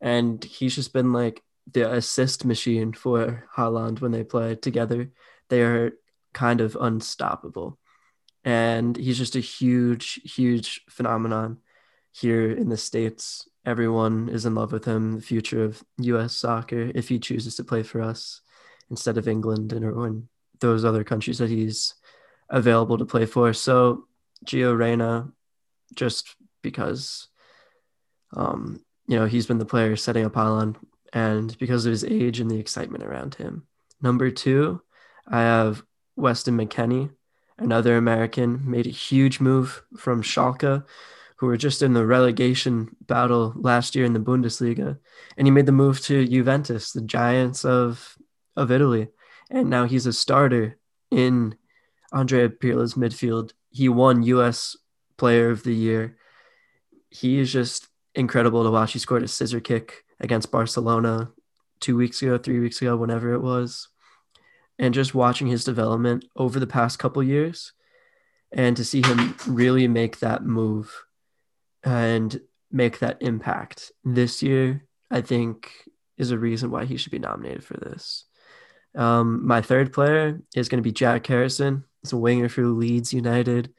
and 0.00 0.42
he's 0.42 0.74
just 0.74 0.92
been 0.92 1.12
like 1.12 1.42
the 1.72 1.90
assist 1.90 2.44
machine 2.44 2.92
for 2.92 3.48
Haaland 3.56 4.00
when 4.00 4.10
they 4.10 4.24
play 4.24 4.56
together. 4.56 5.10
They 5.48 5.62
are 5.62 5.92
kind 6.32 6.60
of 6.60 6.76
unstoppable. 6.80 7.78
And 8.44 8.96
he's 8.96 9.18
just 9.18 9.36
a 9.36 9.40
huge, 9.40 10.20
huge 10.24 10.82
phenomenon 10.88 11.58
here 12.12 12.50
in 12.50 12.68
the 12.68 12.76
States. 12.76 13.48
Everyone 13.68 14.30
is 14.30 14.46
in 14.46 14.54
love 14.54 14.72
with 14.72 14.86
him, 14.86 15.16
the 15.16 15.20
future 15.20 15.62
of 15.62 15.84
US 15.98 16.32
soccer, 16.32 16.90
if 16.94 17.08
he 17.08 17.18
chooses 17.18 17.54
to 17.56 17.64
play 17.64 17.82
for 17.82 18.00
us 18.00 18.40
instead 18.88 19.18
of 19.18 19.28
England 19.28 19.74
and 19.74 19.84
or 19.84 20.06
in 20.06 20.26
those 20.60 20.86
other 20.86 21.04
countries 21.04 21.36
that 21.36 21.50
he's 21.50 21.94
available 22.48 22.96
to 22.96 23.04
play 23.04 23.26
for. 23.26 23.52
So 23.52 24.06
Gio 24.46 24.74
Reyna, 24.74 25.30
just 25.94 26.34
because 26.62 27.28
um, 28.34 28.80
you 29.06 29.18
know, 29.18 29.26
he's 29.26 29.46
been 29.46 29.58
the 29.58 29.66
player 29.66 29.96
setting 29.96 30.24
up 30.24 30.32
Haaland 30.32 30.76
and 31.12 31.56
because 31.58 31.84
of 31.84 31.90
his 31.90 32.04
age 32.04 32.40
and 32.40 32.50
the 32.50 32.58
excitement 32.58 33.04
around 33.04 33.34
him. 33.34 33.66
Number 34.00 34.30
two, 34.30 34.80
I 35.26 35.40
have 35.40 35.82
Weston 36.16 36.56
McKennie, 36.56 37.10
another 37.58 37.98
American, 37.98 38.70
made 38.70 38.86
a 38.86 38.90
huge 38.90 39.40
move 39.40 39.82
from 39.98 40.22
Schalke, 40.22 40.84
who 41.38 41.46
were 41.46 41.56
just 41.56 41.82
in 41.82 41.92
the 41.92 42.06
relegation 42.06 42.96
battle 43.00 43.52
last 43.56 43.94
year 43.94 44.04
in 44.04 44.12
the 44.12 44.20
Bundesliga. 44.20 44.98
And 45.36 45.46
he 45.46 45.50
made 45.50 45.66
the 45.66 45.72
move 45.72 46.00
to 46.02 46.26
Juventus, 46.26 46.92
the 46.92 47.00
giants 47.00 47.64
of, 47.64 48.16
of 48.56 48.70
Italy. 48.70 49.08
And 49.50 49.70
now 49.70 49.86
he's 49.86 50.06
a 50.06 50.12
starter 50.12 50.78
in 51.10 51.56
Andrea 52.12 52.48
Pirlo's 52.50 52.94
midfield. 52.94 53.52
He 53.70 53.88
won 53.88 54.22
US 54.24 54.76
Player 55.16 55.50
of 55.50 55.62
the 55.62 55.74
Year. 55.74 56.16
He 57.10 57.38
is 57.38 57.52
just 57.52 57.88
incredible 58.14 58.64
to 58.64 58.70
watch. 58.70 58.92
He 58.92 58.98
scored 58.98 59.22
a 59.22 59.28
scissor 59.28 59.60
kick 59.60 60.04
against 60.20 60.50
Barcelona 60.50 61.30
two 61.80 61.96
weeks 61.96 62.20
ago, 62.20 62.36
three 62.36 62.58
weeks 62.58 62.82
ago, 62.82 62.96
whenever 62.96 63.32
it 63.32 63.40
was 63.40 63.88
and 64.78 64.94
just 64.94 65.14
watching 65.14 65.48
his 65.48 65.64
development 65.64 66.24
over 66.36 66.60
the 66.60 66.66
past 66.66 66.98
couple 66.98 67.22
years 67.22 67.72
and 68.52 68.76
to 68.76 68.84
see 68.84 69.02
him 69.02 69.34
really 69.46 69.88
make 69.88 70.20
that 70.20 70.44
move 70.44 71.04
and 71.84 72.40
make 72.70 72.98
that 72.98 73.18
impact. 73.20 73.92
This 74.04 74.42
year 74.42 74.84
i 75.10 75.22
think 75.22 75.72
is 76.18 76.32
a 76.32 76.38
reason 76.38 76.70
why 76.70 76.84
he 76.84 76.98
should 76.98 77.12
be 77.12 77.18
nominated 77.18 77.64
for 77.64 77.78
this. 77.78 78.24
Um, 78.94 79.46
my 79.46 79.62
third 79.62 79.92
player 79.92 80.40
is 80.54 80.68
going 80.68 80.78
to 80.78 80.86
be 80.86 80.92
jack 80.92 81.26
harrison. 81.26 81.84
He's 82.02 82.12
a 82.12 82.16
winger 82.16 82.48
for 82.48 82.66
leeds 82.66 83.14
united. 83.14 83.72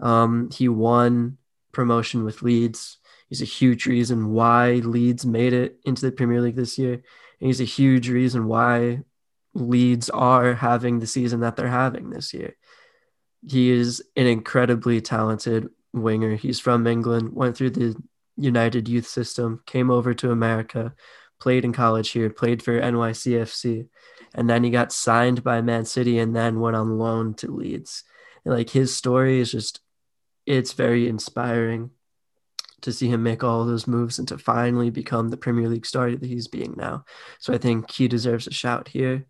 Um, 0.00 0.50
he 0.50 0.68
won 0.68 1.38
promotion 1.72 2.24
with 2.24 2.42
leeds. 2.42 2.98
He's 3.28 3.42
a 3.42 3.46
huge 3.46 3.86
reason 3.86 4.32
why 4.32 4.74
leeds 4.74 5.26
made 5.26 5.52
it 5.52 5.78
into 5.84 6.02
the 6.02 6.12
premier 6.12 6.40
league 6.40 6.56
this 6.56 6.78
year. 6.78 6.94
And 6.94 7.02
he's 7.48 7.60
a 7.60 7.64
huge 7.64 8.08
reason 8.08 8.46
why 8.46 9.02
Leeds 9.54 10.08
are 10.10 10.54
having 10.54 10.98
the 10.98 11.06
season 11.06 11.40
that 11.40 11.56
they're 11.56 11.68
having 11.68 12.10
this 12.10 12.32
year. 12.32 12.56
He 13.46 13.70
is 13.70 14.02
an 14.16 14.26
incredibly 14.26 15.00
talented 15.00 15.68
winger. 15.92 16.36
He's 16.36 16.60
from 16.60 16.86
England, 16.86 17.32
went 17.32 17.56
through 17.56 17.70
the 17.70 17.96
United 18.36 18.88
youth 18.88 19.06
system, 19.06 19.62
came 19.66 19.90
over 19.90 20.14
to 20.14 20.30
America, 20.30 20.94
played 21.40 21.64
in 21.64 21.72
college 21.72 22.10
here, 22.10 22.30
played 22.30 22.62
for 22.62 22.80
NYCFC, 22.80 23.88
and 24.34 24.48
then 24.48 24.64
he 24.64 24.70
got 24.70 24.92
signed 24.92 25.42
by 25.42 25.60
Man 25.60 25.84
City 25.84 26.18
and 26.18 26.34
then 26.34 26.60
went 26.60 26.76
on 26.76 26.98
loan 26.98 27.34
to 27.34 27.50
Leeds. 27.50 28.04
And 28.44 28.54
like 28.54 28.70
his 28.70 28.96
story 28.96 29.40
is 29.40 29.50
just 29.52 29.80
it's 30.46 30.72
very 30.72 31.08
inspiring 31.08 31.90
to 32.80 32.92
see 32.92 33.08
him 33.08 33.22
make 33.22 33.44
all 33.44 33.64
those 33.64 33.86
moves 33.86 34.18
and 34.18 34.26
to 34.28 34.36
finally 34.36 34.90
become 34.90 35.28
the 35.28 35.36
Premier 35.36 35.68
League 35.68 35.86
star 35.86 36.10
that 36.10 36.24
he's 36.24 36.48
being 36.48 36.74
now. 36.76 37.04
So 37.38 37.52
I 37.52 37.58
think 37.58 37.90
he 37.90 38.08
deserves 38.08 38.46
a 38.46 38.52
shout 38.52 38.88
here. 38.88 39.26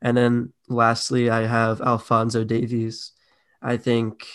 And 0.00 0.16
then 0.16 0.52
lastly, 0.68 1.28
I 1.30 1.46
have 1.46 1.80
Alphonso 1.80 2.44
Davies. 2.44 3.12
I 3.60 3.76
think 3.76 4.26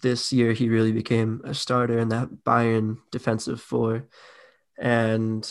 this 0.00 0.32
year 0.32 0.52
he 0.52 0.68
really 0.68 0.92
became 0.92 1.42
a 1.44 1.54
starter 1.54 1.98
in 1.98 2.08
that 2.10 2.30
Bayern 2.44 2.98
defensive 3.10 3.60
four. 3.60 4.08
And 4.78 5.48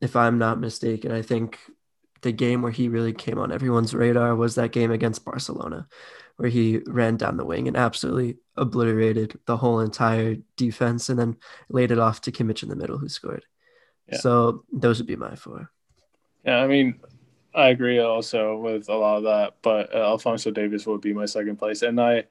if 0.00 0.16
I'm 0.16 0.38
not 0.38 0.60
mistaken, 0.60 1.10
I 1.12 1.22
think 1.22 1.58
the 2.22 2.32
game 2.32 2.62
where 2.62 2.72
he 2.72 2.88
really 2.88 3.12
came 3.12 3.38
on 3.38 3.52
everyone's 3.52 3.94
radar 3.94 4.34
was 4.34 4.54
that 4.54 4.72
game 4.72 4.90
against 4.90 5.24
Barcelona, 5.24 5.86
where 6.36 6.48
he 6.48 6.80
ran 6.86 7.16
down 7.16 7.36
the 7.36 7.44
wing 7.44 7.68
and 7.68 7.76
absolutely 7.76 8.38
obliterated 8.56 9.38
the 9.46 9.56
whole 9.56 9.80
entire 9.80 10.36
defense 10.56 11.08
and 11.08 11.18
then 11.18 11.36
laid 11.68 11.90
it 11.90 11.98
off 11.98 12.20
to 12.22 12.32
Kimmich 12.32 12.62
in 12.62 12.68
the 12.68 12.76
middle, 12.76 12.98
who 12.98 13.08
scored. 13.08 13.44
Yeah. 14.10 14.18
So 14.18 14.64
those 14.72 14.98
would 14.98 15.06
be 15.06 15.16
my 15.16 15.34
four. 15.34 15.70
Yeah, 16.44 16.58
I 16.58 16.66
mean, 16.66 17.00
I 17.54 17.68
agree 17.68 17.98
also 17.98 18.56
with 18.56 18.88
a 18.88 18.94
lot 18.94 19.18
of 19.18 19.22
that, 19.24 19.54
but 19.62 19.94
Alphonso 19.94 20.50
Davies 20.50 20.86
would 20.86 21.00
be 21.00 21.12
my 21.12 21.26
second 21.26 21.56
place. 21.56 21.82
And 21.82 22.00
I 22.00 22.24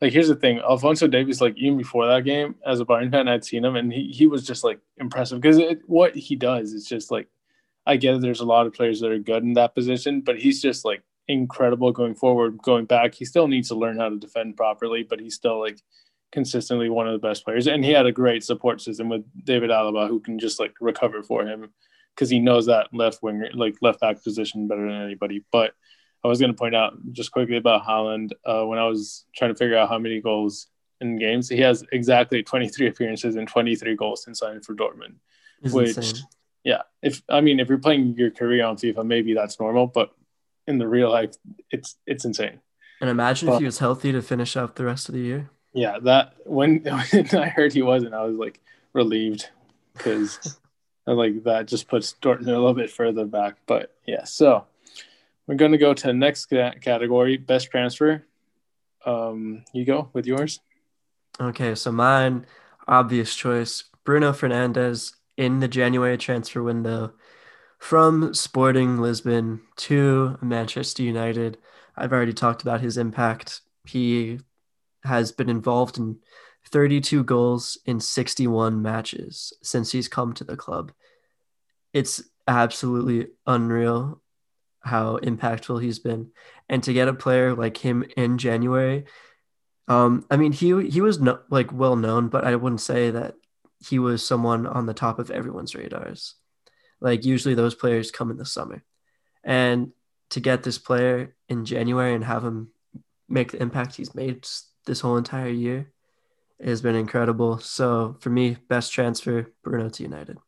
like 0.00 0.12
here's 0.12 0.28
the 0.28 0.34
thing, 0.34 0.58
Alphonso 0.58 1.06
Davies, 1.06 1.40
like 1.40 1.56
even 1.56 1.78
before 1.78 2.06
that 2.06 2.24
game, 2.24 2.56
as 2.66 2.80
a 2.80 2.84
Bayern 2.84 3.10
fan, 3.10 3.28
I'd 3.28 3.44
seen 3.44 3.64
him 3.64 3.76
and 3.76 3.92
he 3.92 4.08
he 4.08 4.26
was 4.26 4.46
just 4.46 4.64
like 4.64 4.80
impressive 4.98 5.40
because 5.40 5.60
what 5.86 6.14
he 6.14 6.36
does 6.36 6.72
is 6.72 6.86
just 6.86 7.10
like 7.10 7.28
I 7.86 7.96
get 7.96 8.14
it. 8.14 8.22
There's 8.22 8.40
a 8.40 8.46
lot 8.46 8.66
of 8.66 8.72
players 8.72 9.00
that 9.00 9.10
are 9.10 9.18
good 9.18 9.42
in 9.42 9.54
that 9.54 9.74
position, 9.74 10.22
but 10.22 10.38
he's 10.38 10.62
just 10.62 10.84
like 10.84 11.02
incredible 11.28 11.92
going 11.92 12.14
forward, 12.14 12.58
going 12.62 12.86
back. 12.86 13.14
He 13.14 13.24
still 13.24 13.48
needs 13.48 13.68
to 13.68 13.74
learn 13.74 13.98
how 13.98 14.08
to 14.08 14.18
defend 14.18 14.56
properly, 14.56 15.02
but 15.02 15.20
he's 15.20 15.34
still 15.34 15.60
like 15.60 15.78
consistently 16.32 16.88
one 16.88 17.06
of 17.06 17.12
the 17.12 17.26
best 17.26 17.44
players. 17.44 17.66
And 17.66 17.84
he 17.84 17.92
had 17.92 18.06
a 18.06 18.12
great 18.12 18.42
support 18.42 18.80
system 18.80 19.08
with 19.08 19.24
David 19.44 19.70
Alaba 19.70 20.08
who 20.08 20.20
can 20.20 20.38
just 20.38 20.58
like 20.58 20.74
recover 20.80 21.22
for 21.22 21.46
him 21.46 21.70
because 22.14 22.30
he 22.30 22.40
knows 22.40 22.66
that 22.66 22.88
left 22.92 23.22
winger, 23.22 23.50
like 23.54 23.76
left 23.82 24.00
back 24.00 24.22
position 24.22 24.66
better 24.66 24.86
than 24.88 25.02
anybody. 25.02 25.44
But 25.52 25.72
I 26.24 26.28
was 26.28 26.40
going 26.40 26.50
to 26.52 26.56
point 26.56 26.74
out 26.74 26.94
just 27.12 27.30
quickly 27.32 27.56
about 27.56 27.84
Haaland 27.84 28.30
Uh, 28.46 28.64
when 28.64 28.78
I 28.78 28.86
was 28.86 29.26
trying 29.36 29.52
to 29.52 29.56
figure 29.56 29.76
out 29.76 29.88
how 29.88 29.98
many 29.98 30.20
goals 30.20 30.68
in 31.00 31.16
games. 31.18 31.48
He 31.48 31.58
has 31.60 31.84
exactly 31.92 32.42
23 32.42 32.88
appearances 32.88 33.36
and 33.36 33.46
23 33.46 33.94
goals 33.96 34.24
since 34.24 34.38
signing 34.38 34.62
for 34.62 34.74
Dortmund. 34.74 35.16
It's 35.62 35.74
which, 35.74 35.96
insane. 35.96 36.22
yeah, 36.64 36.82
if 37.02 37.22
I 37.28 37.40
mean, 37.40 37.60
if 37.60 37.68
you're 37.68 37.78
playing 37.78 38.14
your 38.16 38.30
career 38.30 38.64
on 38.64 38.76
FIFA, 38.76 39.04
maybe 39.06 39.34
that's 39.34 39.60
normal, 39.60 39.86
but 39.86 40.14
in 40.66 40.78
the 40.78 40.88
real 40.88 41.10
life, 41.10 41.34
it's 41.70 41.96
it's 42.06 42.24
insane. 42.24 42.60
And 43.00 43.10
imagine 43.10 43.48
Well- 43.48 43.56
if 43.56 43.60
he 43.60 43.66
was 43.66 43.78
healthy 43.78 44.12
to 44.12 44.22
finish 44.22 44.56
out 44.56 44.76
the 44.76 44.84
rest 44.84 45.08
of 45.08 45.14
the 45.14 45.20
year. 45.20 45.50
Yeah, 45.74 45.98
that 46.04 46.34
when, 46.46 46.78
when 47.10 47.34
I 47.34 47.48
heard 47.48 47.72
he 47.72 47.82
wasn't, 47.82 48.14
I 48.14 48.22
was 48.24 48.36
like 48.36 48.60
relieved 48.92 49.50
because 49.94 50.58
like 51.06 51.42
that 51.44 51.66
just 51.66 51.88
puts 51.88 52.14
Dortmund 52.22 52.46
a 52.46 52.52
little 52.52 52.74
bit 52.74 52.90
further 52.90 53.26
back. 53.26 53.56
But 53.66 53.94
yeah, 54.06 54.24
so 54.24 54.66
we're 55.46 55.56
gonna 55.56 55.78
go 55.78 55.94
to 55.94 56.06
the 56.06 56.12
next 56.14 56.46
category, 56.80 57.36
best 57.36 57.70
transfer. 57.70 58.24
Um, 59.04 59.64
you 59.72 59.84
go 59.84 60.10
with 60.12 60.26
yours. 60.26 60.60
Okay, 61.40 61.74
so 61.74 61.92
mine, 61.92 62.46
obvious 62.86 63.34
choice, 63.34 63.84
Bruno 64.04 64.32
Fernandes 64.32 65.14
in 65.36 65.60
the 65.60 65.68
January 65.68 66.16
transfer 66.16 66.62
window 66.62 67.12
from 67.78 68.32
Sporting 68.32 68.98
Lisbon 68.98 69.60
to 69.76 70.38
Manchester 70.40 71.02
United. 71.02 71.58
I've 71.96 72.12
already 72.12 72.32
talked 72.32 72.62
about 72.62 72.80
his 72.80 72.96
impact. 72.96 73.60
He 73.84 74.38
has 75.02 75.32
been 75.32 75.50
involved 75.50 75.98
in 75.98 76.18
32 76.70 77.24
goals 77.24 77.76
in 77.84 78.00
61 78.00 78.80
matches 78.80 79.52
since 79.62 79.92
he's 79.92 80.08
come 80.08 80.32
to 80.34 80.44
the 80.44 80.56
club. 80.56 80.92
It's 81.92 82.22
absolutely 82.48 83.28
unreal 83.46 84.22
how 84.84 85.18
impactful 85.18 85.82
he's 85.82 85.98
been. 85.98 86.30
And 86.68 86.82
to 86.84 86.92
get 86.92 87.08
a 87.08 87.14
player 87.14 87.54
like 87.54 87.76
him 87.76 88.04
in 88.16 88.38
January, 88.38 89.04
um, 89.88 90.24
I 90.30 90.36
mean, 90.36 90.52
he 90.52 90.88
he 90.88 91.00
was 91.00 91.20
no, 91.20 91.40
like 91.50 91.72
well 91.72 91.96
known, 91.96 92.28
but 92.28 92.44
I 92.44 92.56
wouldn't 92.56 92.80
say 92.80 93.10
that 93.10 93.34
he 93.86 93.98
was 93.98 94.26
someone 94.26 94.66
on 94.66 94.86
the 94.86 94.94
top 94.94 95.18
of 95.18 95.30
everyone's 95.30 95.74
radars. 95.74 96.34
Like 97.00 97.24
usually 97.24 97.54
those 97.54 97.74
players 97.74 98.10
come 98.10 98.30
in 98.30 98.38
the 98.38 98.46
summer, 98.46 98.82
and 99.42 99.92
to 100.30 100.40
get 100.40 100.62
this 100.62 100.78
player 100.78 101.36
in 101.48 101.64
January 101.64 102.14
and 102.14 102.24
have 102.24 102.44
him 102.44 102.70
make 103.28 103.52
the 103.52 103.60
impact 103.62 103.96
he's 103.96 104.14
made 104.14 104.46
this 104.86 105.00
whole 105.00 105.16
entire 105.16 105.48
year 105.48 105.90
has 106.62 106.80
been 106.80 106.94
incredible. 106.94 107.58
So 107.58 108.16
for 108.20 108.30
me, 108.30 108.56
best 108.68 108.92
transfer 108.92 109.52
Bruno 109.62 109.88
to 109.90 110.02
United. 110.02 110.38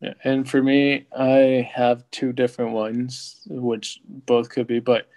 Yeah, 0.00 0.14
and 0.24 0.48
for 0.48 0.62
me, 0.62 1.06
I 1.16 1.68
have 1.74 2.10
two 2.10 2.32
different 2.32 2.72
ones, 2.72 3.42
which 3.48 4.00
both 4.04 4.48
could 4.48 4.66
be, 4.66 4.80
but 4.80 5.08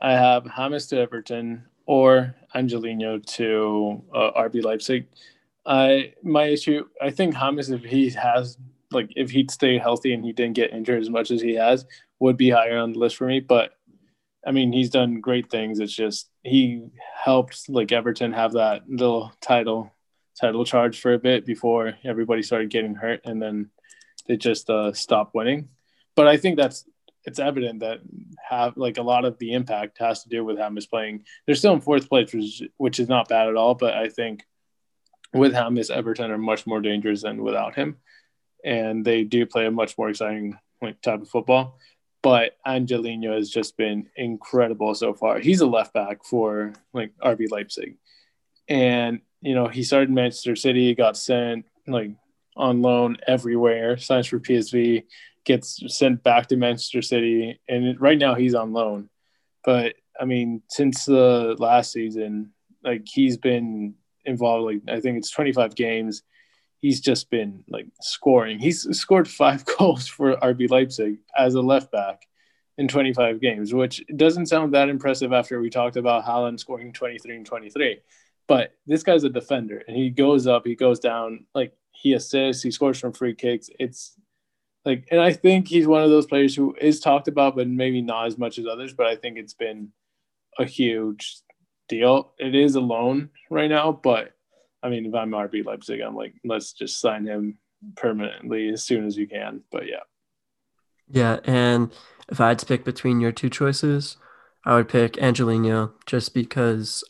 I 0.00 0.12
have 0.12 0.44
James 0.46 0.86
to 0.88 0.98
Everton 0.98 1.64
or 1.86 2.34
Angelino 2.54 3.18
to 3.18 4.02
uh, 4.14 4.32
RB 4.36 4.62
Leipzig. 4.62 5.06
I 5.64 6.12
my 6.22 6.44
issue, 6.44 6.86
I 7.00 7.10
think 7.10 7.34
James, 7.34 7.70
if 7.70 7.82
he 7.82 8.10
has 8.10 8.58
like 8.92 9.10
if 9.16 9.30
he'd 9.30 9.50
stay 9.50 9.78
healthy 9.78 10.12
and 10.12 10.24
he 10.24 10.32
didn't 10.32 10.54
get 10.54 10.72
injured 10.72 11.00
as 11.00 11.10
much 11.10 11.30
as 11.30 11.40
he 11.40 11.54
has, 11.54 11.86
would 12.20 12.36
be 12.36 12.50
higher 12.50 12.78
on 12.78 12.92
the 12.92 12.98
list 12.98 13.16
for 13.16 13.26
me. 13.26 13.40
But 13.40 13.72
I 14.46 14.52
mean, 14.52 14.72
he's 14.72 14.90
done 14.90 15.20
great 15.20 15.50
things. 15.50 15.80
It's 15.80 15.92
just 15.92 16.30
he 16.44 16.84
helped 17.14 17.68
like 17.68 17.90
Everton 17.90 18.32
have 18.32 18.52
that 18.52 18.88
little 18.88 19.32
title 19.40 19.92
title 20.40 20.64
charge 20.64 21.00
for 21.00 21.14
a 21.14 21.18
bit 21.18 21.46
before 21.46 21.94
everybody 22.04 22.42
started 22.42 22.70
getting 22.70 22.94
hurt, 22.94 23.22
and 23.24 23.40
then 23.42 23.70
they 24.26 24.36
just 24.36 24.70
uh, 24.70 24.92
winning. 25.34 25.68
But 26.14 26.28
I 26.28 26.36
think 26.36 26.56
that's 26.56 26.84
it's 27.26 27.40
evident 27.40 27.80
that 27.80 28.00
have 28.48 28.76
like 28.76 28.98
a 28.98 29.02
lot 29.02 29.24
of 29.24 29.36
the 29.38 29.52
impact 29.52 29.98
has 29.98 30.22
to 30.22 30.28
do 30.28 30.44
with 30.44 30.58
James 30.58 30.86
playing. 30.86 31.24
They're 31.44 31.56
still 31.56 31.74
in 31.74 31.80
fourth 31.80 32.08
place, 32.08 32.32
which, 32.32 32.62
which 32.76 33.00
is 33.00 33.08
not 33.08 33.28
bad 33.28 33.48
at 33.48 33.56
all. 33.56 33.74
But 33.74 33.94
I 33.94 34.08
think 34.08 34.46
with 35.34 35.52
James, 35.52 35.90
Everton 35.90 36.30
are 36.30 36.38
much 36.38 36.66
more 36.66 36.80
dangerous 36.80 37.22
than 37.22 37.42
without 37.42 37.74
him, 37.74 37.96
and 38.64 39.04
they 39.04 39.24
do 39.24 39.44
play 39.44 39.66
a 39.66 39.70
much 39.70 39.98
more 39.98 40.08
exciting 40.08 40.56
like 40.80 41.00
type 41.02 41.22
of 41.22 41.28
football. 41.28 41.78
But 42.22 42.56
Angelino 42.66 43.34
has 43.34 43.50
just 43.50 43.76
been 43.76 44.08
incredible 44.16 44.94
so 44.94 45.12
far. 45.12 45.38
He's 45.38 45.60
a 45.60 45.66
left 45.66 45.92
back 45.92 46.24
for 46.24 46.72
like 46.92 47.12
RB 47.22 47.50
Leipzig, 47.50 47.96
and 48.68 49.20
you 49.40 49.54
know 49.54 49.66
he 49.66 49.82
started 49.82 50.10
Manchester 50.10 50.54
City, 50.54 50.94
got 50.94 51.16
sent 51.16 51.66
like 51.88 52.12
on 52.56 52.82
loan 52.82 53.18
everywhere, 53.26 53.96
signs 53.96 54.26
for 54.26 54.40
PSV, 54.40 55.04
gets 55.44 55.80
sent 55.96 56.22
back 56.22 56.48
to 56.48 56.56
Manchester 56.56 57.02
City, 57.02 57.60
and 57.68 58.00
right 58.00 58.18
now 58.18 58.34
he's 58.34 58.54
on 58.54 58.72
loan. 58.72 59.08
But 59.64 59.94
I 60.18 60.24
mean, 60.24 60.62
since 60.68 61.04
the 61.04 61.56
last 61.58 61.92
season, 61.92 62.52
like 62.82 63.02
he's 63.06 63.36
been 63.36 63.94
involved. 64.26 64.64
Like 64.64 64.96
I 64.96 65.00
think 65.00 65.18
it's 65.18 65.30
25 65.30 65.74
games. 65.74 66.22
He's 66.78 67.00
just 67.00 67.30
been 67.30 67.64
like 67.68 67.86
scoring. 68.00 68.58
He's 68.58 68.86
scored 68.98 69.28
five 69.28 69.64
goals 69.78 70.06
for 70.06 70.36
RB 70.36 70.70
Leipzig 70.70 71.18
as 71.36 71.54
a 71.54 71.60
left 71.60 71.90
back 71.90 72.26
in 72.78 72.88
25 72.88 73.40
games, 73.40 73.72
which 73.72 74.04
doesn't 74.14 74.46
sound 74.46 74.74
that 74.74 74.90
impressive 74.90 75.32
after 75.32 75.60
we 75.60 75.70
talked 75.70 75.96
about 75.96 76.24
Haaland 76.24 76.60
scoring 76.60 76.92
23 76.92 77.36
and 77.36 77.46
23. 77.46 78.00
But 78.46 78.74
this 78.86 79.02
guy's 79.02 79.24
a 79.24 79.28
defender, 79.28 79.82
and 79.88 79.96
he 79.96 80.10
goes 80.10 80.46
up, 80.46 80.66
he 80.66 80.76
goes 80.76 81.00
down, 81.00 81.46
like 81.54 81.72
he 82.00 82.12
assists, 82.12 82.62
he 82.62 82.70
scores 82.70 82.98
from 82.98 83.12
free 83.12 83.34
kicks. 83.34 83.70
It's 83.78 84.14
like, 84.84 85.08
and 85.10 85.20
I 85.20 85.32
think 85.32 85.68
he's 85.68 85.86
one 85.86 86.02
of 86.02 86.10
those 86.10 86.26
players 86.26 86.54
who 86.54 86.76
is 86.80 87.00
talked 87.00 87.28
about, 87.28 87.56
but 87.56 87.68
maybe 87.68 88.02
not 88.02 88.26
as 88.26 88.38
much 88.38 88.58
as 88.58 88.66
others. 88.66 88.92
But 88.92 89.06
I 89.06 89.16
think 89.16 89.36
it's 89.36 89.54
been 89.54 89.90
a 90.58 90.64
huge 90.64 91.38
deal. 91.88 92.32
It 92.38 92.54
is 92.54 92.74
a 92.74 92.80
loan 92.80 93.30
right 93.50 93.70
now, 93.70 93.92
but 93.92 94.32
I 94.82 94.88
mean, 94.88 95.06
if 95.06 95.14
I'm 95.14 95.30
RB 95.30 95.64
Leipzig, 95.64 96.00
I'm 96.00 96.14
like, 96.14 96.34
let's 96.44 96.72
just 96.72 97.00
sign 97.00 97.26
him 97.26 97.58
permanently 97.96 98.68
as 98.68 98.84
soon 98.84 99.06
as 99.06 99.16
you 99.16 99.26
can. 99.26 99.62
But 99.72 99.86
yeah, 99.86 100.04
Yeah, 101.08 101.40
and 101.44 101.92
if 102.28 102.40
I 102.40 102.48
had 102.48 102.58
to 102.60 102.66
pick 102.66 102.84
between 102.84 103.20
your 103.20 103.32
two 103.32 103.50
choices, 103.50 104.16
I 104.64 104.74
would 104.74 104.88
pick 104.88 105.18
Angelino 105.18 105.94
just 106.06 106.34
because 106.34 107.04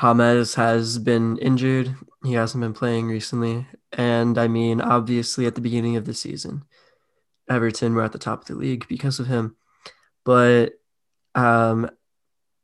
James 0.00 0.54
has 0.54 0.98
been 0.98 1.38
injured. 1.38 1.96
He 2.24 2.32
hasn't 2.32 2.62
been 2.62 2.74
playing 2.74 3.08
recently. 3.08 3.66
And 3.92 4.38
I 4.38 4.48
mean, 4.48 4.80
obviously, 4.80 5.46
at 5.46 5.54
the 5.54 5.60
beginning 5.60 5.96
of 5.96 6.04
the 6.04 6.14
season, 6.14 6.64
Everton 7.48 7.94
were 7.94 8.02
at 8.02 8.12
the 8.12 8.18
top 8.18 8.42
of 8.42 8.46
the 8.48 8.54
league 8.54 8.86
because 8.88 9.20
of 9.20 9.26
him. 9.26 9.56
But 10.24 10.72
um, 11.34 11.90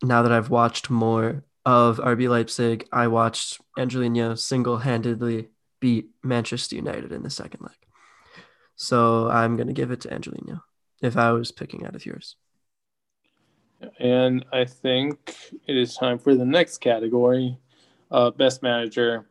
now 0.02 0.22
that 0.22 0.32
I've 0.32 0.50
watched 0.50 0.90
more 0.90 1.44
of 1.64 1.98
RB 1.98 2.28
Leipzig, 2.28 2.86
I 2.92 3.06
watched 3.08 3.60
Angelino 3.78 4.34
single 4.34 4.78
handedly 4.78 5.48
beat 5.80 6.10
Manchester 6.22 6.76
United 6.76 7.12
in 7.12 7.22
the 7.22 7.30
second 7.30 7.62
leg. 7.62 7.76
So 8.76 9.28
I'm 9.30 9.56
going 9.56 9.68
to 9.68 9.72
give 9.72 9.90
it 9.90 10.00
to 10.02 10.12
Angelino 10.12 10.60
if 11.00 11.16
I 11.16 11.32
was 11.32 11.52
picking 11.52 11.86
out 11.86 11.94
of 11.94 12.04
yours. 12.04 12.36
and 13.98 14.44
I 14.52 14.64
think 14.64 15.36
it 15.66 15.76
is 15.76 15.94
time 15.94 16.18
for 16.18 16.34
the 16.34 16.44
next 16.44 16.78
category, 16.78 17.58
uh, 18.10 18.30
best 18.30 18.62
manager. 18.62 19.26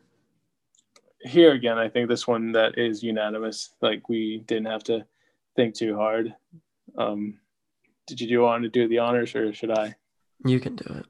Here 1.24 1.54
again, 1.54 1.78
I 1.78 1.90
think 1.90 2.10
this 2.10 2.28
one 2.28 2.52
that 2.52 2.78
is 2.78 3.02
unanimous. 3.02 3.72
Like 3.82 4.10
we 4.10 4.44
didn't 4.46 4.68
have 4.68 4.84
to 4.86 5.06
think 5.56 5.76
too 5.76 5.96
hard. 5.96 6.34
Um, 6.98 7.40
did 8.08 8.20
you 8.22 8.42
want 8.42 8.64
to 8.64 8.70
do 8.70 8.88
the 8.88 9.00
honors 9.00 9.34
or 9.36 9.54
should 9.54 9.72
I? 9.72 9.96
You 10.46 10.60
can 10.60 10.76
do 10.76 10.94
it. 10.96 11.06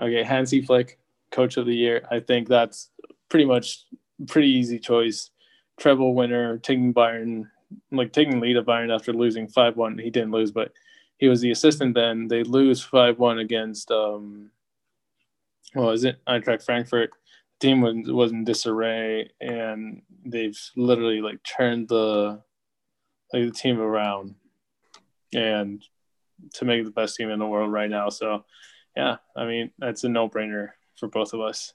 Okay, 0.00 0.22
Hansi 0.22 0.62
Flick, 0.62 0.98
coach 1.30 1.56
of 1.56 1.66
the 1.66 1.74
year. 1.74 2.06
I 2.10 2.20
think 2.20 2.48
that's 2.48 2.90
pretty 3.28 3.44
much 3.44 3.84
pretty 4.28 4.48
easy 4.48 4.78
choice. 4.78 5.30
Treble 5.78 6.14
winner, 6.14 6.58
taking 6.58 6.94
Bayern, 6.94 7.50
like 7.90 8.12
taking 8.12 8.40
lead 8.40 8.56
of 8.56 8.66
Bayern 8.66 8.94
after 8.94 9.12
losing 9.12 9.48
five 9.48 9.76
one. 9.76 9.98
He 9.98 10.10
didn't 10.10 10.30
lose, 10.30 10.50
but 10.50 10.72
he 11.18 11.28
was 11.28 11.40
the 11.40 11.50
assistant 11.50 11.94
then. 11.94 12.28
They 12.28 12.42
lose 12.42 12.82
five 12.82 13.18
one 13.18 13.38
against 13.38 13.90
um, 13.90 14.50
what 15.72 15.86
was 15.86 16.04
it? 16.04 16.18
Eintracht 16.26 16.64
Frankfurt. 16.64 17.10
Team 17.58 17.80
was 17.80 17.94
was 18.06 18.32
in 18.32 18.44
disarray, 18.44 19.30
and 19.40 20.02
they've 20.24 20.58
literally 20.76 21.20
like 21.20 21.40
turned 21.42 21.88
the 21.88 22.42
like 23.32 23.44
the 23.44 23.50
team 23.50 23.80
around, 23.80 24.34
and 25.34 25.82
to 26.54 26.64
make 26.64 26.84
the 26.84 26.90
best 26.90 27.16
team 27.16 27.30
in 27.30 27.38
the 27.38 27.46
world 27.46 27.72
right 27.72 27.90
now. 27.90 28.10
So 28.10 28.44
yeah, 28.96 29.16
I 29.36 29.46
mean, 29.46 29.70
that's 29.78 30.04
a 30.04 30.08
no 30.08 30.28
brainer 30.28 30.70
for 30.98 31.08
both 31.08 31.32
of 31.32 31.40
us. 31.40 31.72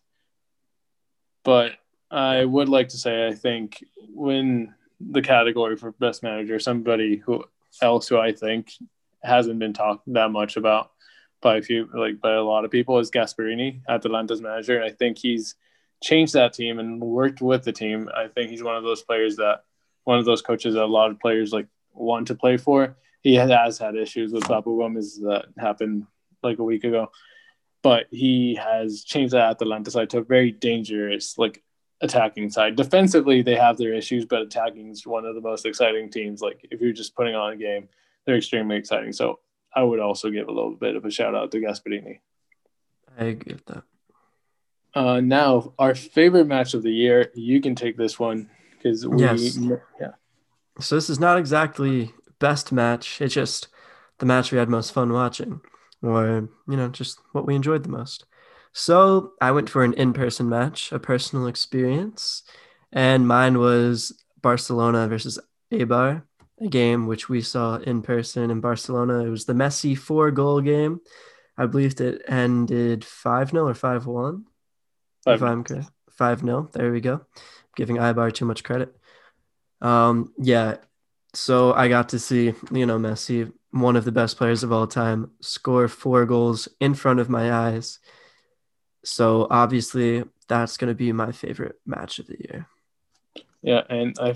But 1.43 1.73
I 2.09 2.45
would 2.45 2.69
like 2.69 2.89
to 2.89 2.97
say, 2.97 3.27
I 3.27 3.33
think 3.33 3.83
when 4.13 4.75
the 4.99 5.21
category 5.21 5.77
for 5.77 5.91
best 5.93 6.23
manager, 6.23 6.59
somebody 6.59 7.17
who 7.17 7.43
else 7.81 8.07
who 8.07 8.17
I 8.17 8.33
think 8.33 8.71
hasn't 9.23 9.59
been 9.59 9.73
talked 9.73 10.11
that 10.13 10.31
much 10.31 10.57
about 10.57 10.91
by 11.41 11.57
a 11.57 11.61
few, 11.61 11.89
like 11.93 12.21
by 12.21 12.33
a 12.33 12.43
lot 12.43 12.65
of 12.65 12.71
people, 12.71 12.99
is 12.99 13.09
Gasperini, 13.09 13.81
Atalanta's 13.89 14.41
manager. 14.41 14.75
And 14.75 14.85
I 14.85 14.91
think 14.91 15.17
he's 15.17 15.55
changed 16.01 16.33
that 16.33 16.53
team 16.53 16.79
and 16.79 16.99
worked 16.99 17.41
with 17.41 17.63
the 17.63 17.71
team. 17.71 18.09
I 18.15 18.27
think 18.27 18.49
he's 18.49 18.63
one 18.63 18.75
of 18.75 18.83
those 18.83 19.01
players 19.03 19.35
that, 19.37 19.63
one 20.03 20.19
of 20.19 20.25
those 20.25 20.41
coaches 20.41 20.73
that 20.73 20.83
a 20.83 20.85
lot 20.85 21.11
of 21.11 21.19
players 21.19 21.51
like 21.53 21.67
want 21.93 22.27
to 22.27 22.35
play 22.35 22.57
for. 22.57 22.97
He 23.21 23.35
has 23.35 23.77
had 23.77 23.95
issues 23.95 24.33
with 24.33 24.43
Papu 24.43 24.77
Gomez 24.79 25.19
that 25.19 25.45
happened 25.57 26.07
like 26.41 26.57
a 26.57 26.63
week 26.63 26.83
ago. 26.83 27.11
but 27.81 28.05
he 28.11 28.55
has 28.55 29.03
changed 29.03 29.33
that 29.33 29.51
Atalanta 29.51 29.91
side 29.91 30.09
to 30.11 30.19
a 30.19 30.23
very 30.23 30.51
dangerous, 30.51 31.37
like 31.37 31.63
attacking 32.01 32.49
side. 32.49 32.75
Defensively, 32.75 33.41
they 33.41 33.55
have 33.55 33.77
their 33.77 33.93
issues, 33.93 34.25
but 34.25 34.41
attacking 34.41 34.89
is 34.89 35.05
one 35.05 35.25
of 35.25 35.35
the 35.35 35.41
most 35.41 35.65
exciting 35.65 36.09
teams. 36.09 36.41
Like 36.41 36.65
if 36.71 36.81
you're 36.81 36.93
just 36.93 37.15
putting 37.15 37.35
on 37.35 37.53
a 37.53 37.57
game, 37.57 37.89
they're 38.25 38.37
extremely 38.37 38.77
exciting. 38.77 39.13
So 39.13 39.39
I 39.75 39.83
would 39.83 39.99
also 39.99 40.29
give 40.29 40.47
a 40.47 40.51
little 40.51 40.75
bit 40.75 40.95
of 40.95 41.05
a 41.05 41.11
shout 41.11 41.35
out 41.35 41.51
to 41.51 41.59
Gasperini. 41.59 42.19
I 43.17 43.25
agree 43.25 43.53
with 43.53 43.65
that. 43.65 43.83
Uh, 44.93 45.21
now, 45.21 45.73
our 45.79 45.95
favorite 45.95 46.47
match 46.47 46.73
of 46.73 46.83
the 46.83 46.91
year. 46.91 47.31
You 47.33 47.61
can 47.61 47.75
take 47.75 47.97
this 47.97 48.19
one 48.19 48.49
because 48.71 49.07
we, 49.07 49.19
Yes. 49.21 49.57
yeah, 49.99 50.11
So 50.79 50.95
this 50.95 51.09
is 51.09 51.19
not 51.19 51.37
exactly 51.37 52.11
best 52.39 52.71
match. 52.71 53.21
It's 53.21 53.33
just 53.33 53.67
the 54.19 54.25
match 54.25 54.51
we 54.51 54.57
had 54.57 54.69
most 54.69 54.91
fun 54.93 55.13
watching, 55.13 55.61
or 56.01 56.49
you 56.67 56.77
know, 56.77 56.89
just 56.89 57.19
what 57.31 57.45
we 57.45 57.55
enjoyed 57.55 57.83
the 57.83 57.89
most. 57.89 58.25
So 58.73 59.33
I 59.41 59.51
went 59.51 59.69
for 59.69 59.83
an 59.83 59.93
in-person 59.93 60.47
match, 60.49 60.91
a 60.91 60.99
personal 60.99 61.47
experience, 61.47 62.43
and 62.91 63.27
mine 63.27 63.59
was 63.59 64.13
Barcelona 64.41 65.07
versus 65.07 65.39
Eibar, 65.71 66.23
a 66.61 66.67
game 66.67 67.05
which 67.07 67.29
we 67.29 67.41
saw 67.41 67.75
in 67.77 68.01
person 68.01 68.49
in 68.49 68.61
Barcelona. 68.61 69.25
It 69.25 69.29
was 69.29 69.45
the 69.45 69.53
Messi 69.53 69.97
four-goal 69.97 70.61
game. 70.61 71.01
I 71.57 71.65
believe 71.65 71.99
it 71.99 72.21
ended 72.27 73.01
5-0 73.01 73.53
or 73.69 73.73
5-1 73.73 74.45
if 74.45 74.50
Five 75.23 75.43
I'm. 75.43 75.63
Five 76.11 76.39
0 76.41 76.69
There 76.73 76.91
we 76.91 77.01
go. 77.01 77.21
Giving 77.75 77.97
Eibar 77.97 78.33
too 78.33 78.45
much 78.45 78.63
credit. 78.63 78.95
Um, 79.81 80.33
yeah. 80.37 80.77
So 81.33 81.73
I 81.73 81.87
got 81.87 82.09
to 82.09 82.19
see, 82.19 82.53
you 82.71 82.85
know, 82.85 82.99
Messi, 82.99 83.51
one 83.71 83.95
of 83.95 84.03
the 84.05 84.11
best 84.11 84.37
players 84.37 84.63
of 84.63 84.71
all 84.71 84.87
time, 84.87 85.31
score 85.41 85.87
four 85.87 86.25
goals 86.25 86.67
in 86.79 86.93
front 86.93 87.19
of 87.19 87.29
my 87.29 87.51
eyes. 87.51 87.99
So 89.03 89.47
obviously, 89.49 90.23
that's 90.47 90.77
going 90.77 90.89
to 90.89 90.95
be 90.95 91.11
my 91.11 91.31
favorite 91.31 91.79
match 91.85 92.19
of 92.19 92.27
the 92.27 92.37
year. 92.39 92.67
yeah, 93.61 93.81
and 93.89 94.15
I 94.19 94.35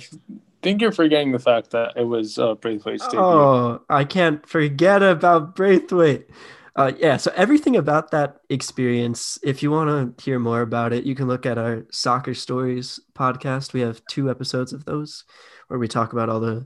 think 0.64 0.82
you're 0.82 0.92
forgetting 0.92 1.32
the 1.32 1.40
fact 1.40 1.72
that 1.72 1.94
it 1.96 2.04
was 2.04 2.40
uh, 2.40 2.56
Braithwaite's 2.56 3.06
debut. 3.06 3.20
Oh, 3.20 3.82
I 3.90 4.06
can't 4.06 4.48
forget 4.48 5.04
about 5.04 5.56
Braithwaite. 5.56 6.30
Uh, 6.76 6.92
yeah, 7.00 7.16
so 7.16 7.32
everything 7.36 7.78
about 7.78 8.12
that 8.12 8.38
experience, 8.50 9.40
if 9.44 9.64
you 9.64 9.72
want 9.72 10.18
to 10.18 10.24
hear 10.24 10.40
more 10.40 10.60
about 10.62 10.92
it, 10.92 11.06
you 11.06 11.16
can 11.16 11.28
look 11.28 11.46
at 11.46 11.58
our 11.58 11.86
Soccer 11.92 12.34
Stories 12.34 13.00
podcast. 13.14 13.72
We 13.72 13.80
have 13.80 14.02
two 14.10 14.30
episodes 14.30 14.74
of 14.74 14.84
those 14.84 15.24
where 15.68 15.80
we 15.80 15.88
talk 15.88 16.12
about 16.12 16.30
all 16.30 16.40
the 16.42 16.66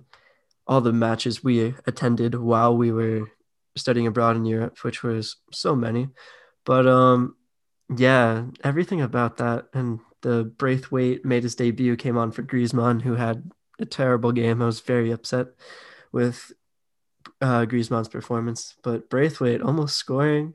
all 0.68 0.82
the 0.82 0.94
matches 0.94 1.44
we 1.44 1.76
attended 1.88 2.36
while 2.36 2.78
we 2.78 2.92
were 2.92 3.32
studying 3.76 4.08
abroad 4.08 4.36
in 4.36 4.46
Europe, 4.46 4.78
which 4.84 5.04
was 5.04 5.38
so 5.52 5.76
many. 5.76 6.10
But 6.66 6.88
um 6.88 7.36
yeah, 7.96 8.46
everything 8.64 9.02
about 9.02 9.38
that 9.38 9.68
and 9.74 10.00
the 10.22 10.44
Braithwaite 10.44 11.26
made 11.26 11.44
his 11.44 11.56
debut 11.56 11.96
came 11.96 12.18
on 12.18 12.32
for 12.32 12.44
Griezmann, 12.44 13.02
who 13.02 13.16
had 13.16 13.50
a 13.80 13.86
terrible 13.86 14.32
game. 14.32 14.62
I 14.62 14.66
was 14.66 14.82
very 14.82 15.12
upset 15.12 15.48
with 16.12 16.52
uh, 17.42 17.66
Griezmann's 17.66 18.10
performance, 18.10 18.76
but 18.84 19.10
Braithwaite 19.10 19.62
almost 19.62 19.96
scoring. 19.98 20.54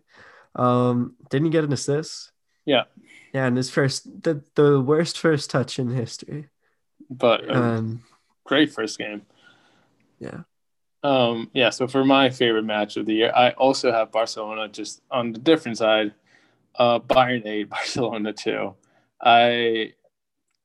Um, 0.54 1.16
didn't 1.30 1.46
he 1.46 1.50
get 1.50 1.64
an 1.64 1.72
assist? 1.72 2.32
Yeah. 2.64 2.84
Yeah, 3.32 3.46
and 3.46 3.56
his 3.56 3.70
first 3.70 4.22
the 4.22 4.42
the 4.54 4.80
worst 4.80 5.18
first 5.18 5.50
touch 5.50 5.78
in 5.78 5.90
history. 5.90 6.48
But 7.10 7.50
Um, 7.54 8.02
great 8.44 8.72
first 8.72 8.98
game. 8.98 9.22
yeah. 10.20 10.42
Um, 11.02 11.50
yeah, 11.52 11.68
so 11.70 11.86
for 11.86 12.04
my 12.04 12.30
favorite 12.30 12.64
match 12.64 12.96
of 12.96 13.04
the 13.04 13.14
year, 13.14 13.32
I 13.34 13.50
also 13.50 13.92
have 13.92 14.10
Barcelona 14.10 14.68
just 14.68 15.02
on 15.10 15.32
the 15.32 15.38
different 15.38 15.76
side. 15.78 16.14
Uh, 16.76 16.98
Bayern 16.98 17.46
8, 17.46 17.64
Barcelona 17.68 18.32
2. 18.32 18.74
I 19.20 19.92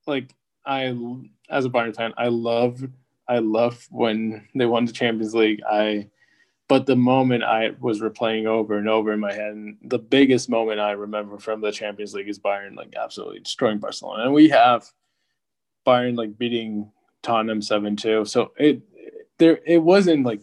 like 0.08 0.34
I 0.66 0.96
as 1.50 1.66
a 1.66 1.70
Bayern 1.70 1.96
fan, 1.96 2.14
I 2.18 2.28
love 2.28 2.82
I 3.30 3.40
love 3.40 3.88
when 3.92 4.48
they 4.56 4.66
won 4.66 4.86
the 4.86 4.92
Champions 4.92 5.36
League. 5.36 5.62
I 5.70 6.10
but 6.68 6.86
the 6.86 6.96
moment 6.96 7.44
I 7.44 7.72
was 7.80 8.00
replaying 8.02 8.46
over 8.46 8.78
and 8.78 8.88
over 8.88 9.12
in 9.12 9.20
my 9.20 9.34
head, 9.34 9.54
and 9.54 9.78
the 9.84 9.98
biggest 9.98 10.50
moment 10.50 10.80
I 10.80 10.92
remember 10.92 11.40
from 11.40 11.62
the 11.62 11.72
Champions 11.72 12.14
League 12.14 12.30
is 12.30 12.40
Bayern 12.40 12.76
like 12.76 12.94
absolutely 12.96 13.40
destroying 13.40 13.80
Barcelona. 13.80 14.26
And 14.26 14.34
we 14.34 14.50
have 14.50 14.86
Bayern 15.86 16.16
like 16.16 16.38
beating 16.38 16.92
Tottenham 17.24 17.62
7-2. 17.62 18.28
So 18.28 18.52
it 18.58 18.82
there 19.38 19.60
it 19.66 19.80
wasn't 19.80 20.26
like 20.26 20.42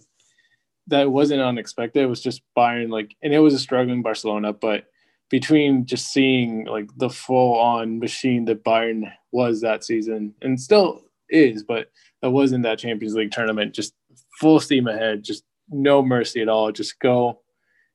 that 0.88 1.10
wasn't 1.10 1.42
unexpected. 1.42 2.02
It 2.02 2.06
was 2.06 2.22
just 2.22 2.42
Bayern 2.56 2.90
like 2.90 3.16
and 3.22 3.34
it 3.34 3.40
was 3.40 3.54
a 3.54 3.58
struggling 3.58 4.02
Barcelona, 4.02 4.52
but 4.52 4.86
between 5.28 5.86
just 5.86 6.12
seeing 6.12 6.66
like 6.66 6.88
the 6.96 7.10
full 7.10 7.58
on 7.58 7.98
machine 7.98 8.44
that 8.44 8.64
Bayern 8.64 9.12
was 9.32 9.60
that 9.60 9.82
season 9.82 10.34
and 10.40 10.60
still 10.60 11.04
is, 11.28 11.62
but 11.64 11.90
that 12.26 12.32
was 12.32 12.52
in 12.52 12.62
that 12.62 12.80
Champions 12.80 13.14
League 13.14 13.30
tournament, 13.30 13.72
just 13.72 13.94
full 14.40 14.58
steam 14.58 14.88
ahead, 14.88 15.22
just 15.22 15.44
no 15.68 16.02
mercy 16.02 16.42
at 16.42 16.48
all. 16.48 16.72
Just 16.72 16.98
go 16.98 17.38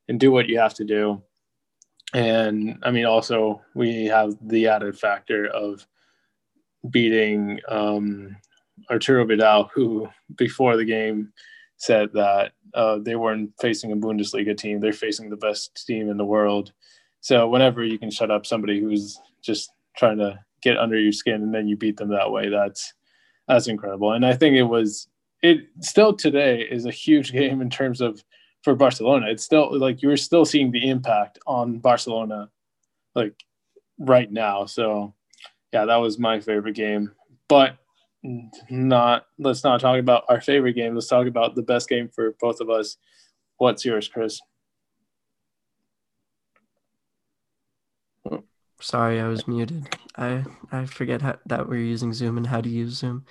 and 0.08 0.18
do 0.18 0.32
what 0.32 0.48
you 0.48 0.58
have 0.58 0.74
to 0.76 0.86
do. 0.86 1.22
And 2.14 2.80
I 2.82 2.92
mean, 2.92 3.06
also 3.06 3.62
we 3.76 4.06
have 4.06 4.38
the 4.42 4.68
added 4.68 4.98
factor 4.98 5.48
of 5.48 5.86
beating 6.90 7.60
um, 7.68 8.38
Arturo 8.90 9.26
Vidal, 9.26 9.70
who 9.74 10.08
before 10.38 10.78
the 10.78 10.86
game 10.86 11.34
said 11.76 12.14
that 12.14 12.54
uh, 12.74 13.00
they 13.00 13.18
weren't 13.18 13.52
facing 13.60 13.92
a 13.92 13.98
Bundesliga 13.98 14.56
team; 14.56 14.80
they're 14.80 14.94
facing 14.94 15.30
the 15.30 15.36
best 15.36 15.86
team 15.86 16.10
in 16.10 16.16
the 16.16 16.24
world. 16.24 16.72
So 17.20 17.50
whenever 17.50 17.84
you 17.84 18.00
can 18.00 18.12
shut 18.12 18.32
up 18.32 18.46
somebody 18.46 18.80
who's 18.80 19.20
just 19.42 19.72
trying 19.98 20.20
to 20.20 20.40
get 20.64 20.78
under 20.78 20.98
your 20.98 21.12
skin 21.12 21.44
and 21.44 21.54
then 21.54 21.68
you 21.68 21.76
beat 21.76 21.98
them 21.98 22.10
that 22.12 22.32
way, 22.32 22.48
that's 22.48 22.94
that's 23.52 23.68
incredible. 23.68 24.14
And 24.14 24.26
I 24.26 24.34
think 24.34 24.56
it 24.56 24.64
was 24.64 25.08
it 25.42 25.68
still 25.82 26.14
today 26.14 26.62
is 26.62 26.86
a 26.86 26.92
huge 26.92 27.32
game 27.40 27.62
in 27.62 27.70
terms 27.70 28.02
of 28.02 28.24
for 28.64 28.76
Barcelona. 28.76 29.28
It's 29.30 29.44
still 29.44 29.78
like 29.78 30.02
you're 30.02 30.18
still 30.18 30.46
seeing 30.46 30.72
the 30.72 30.90
impact 30.90 31.40
on 31.48 31.80
Barcelona 31.80 32.50
like 33.16 33.34
right 34.00 34.32
now. 34.32 34.66
So 34.66 35.14
yeah, 35.74 35.86
that 35.86 35.98
was 35.98 36.20
my 36.20 36.40
favorite 36.40 36.76
game. 36.76 37.12
But 37.48 37.78
not 38.70 39.26
let's 39.40 39.64
not 39.64 39.82
talk 39.82 40.00
about 40.00 40.26
our 40.30 40.42
favorite 40.42 40.74
game. 40.74 40.94
Let's 40.94 41.08
talk 41.08 41.28
about 41.28 41.56
the 41.56 41.64
best 41.64 41.90
game 41.90 42.08
for 42.08 42.36
both 42.40 42.62
of 42.62 42.70
us. 42.70 42.98
What's 43.58 43.84
yours, 43.84 44.08
Chris? 44.08 44.40
Sorry, 48.82 49.20
I 49.20 49.28
was 49.28 49.48
muted. 49.48 49.96
I 50.18 50.44
I 50.72 50.86
forget 50.86 51.22
how, 51.22 51.38
that 51.46 51.70
we're 51.70 51.80
using 51.80 52.14
Zoom 52.14 52.38
and 52.38 52.48
how 52.48 52.62
to 52.62 52.70
use 52.70 52.94
Zoom. 52.94 53.26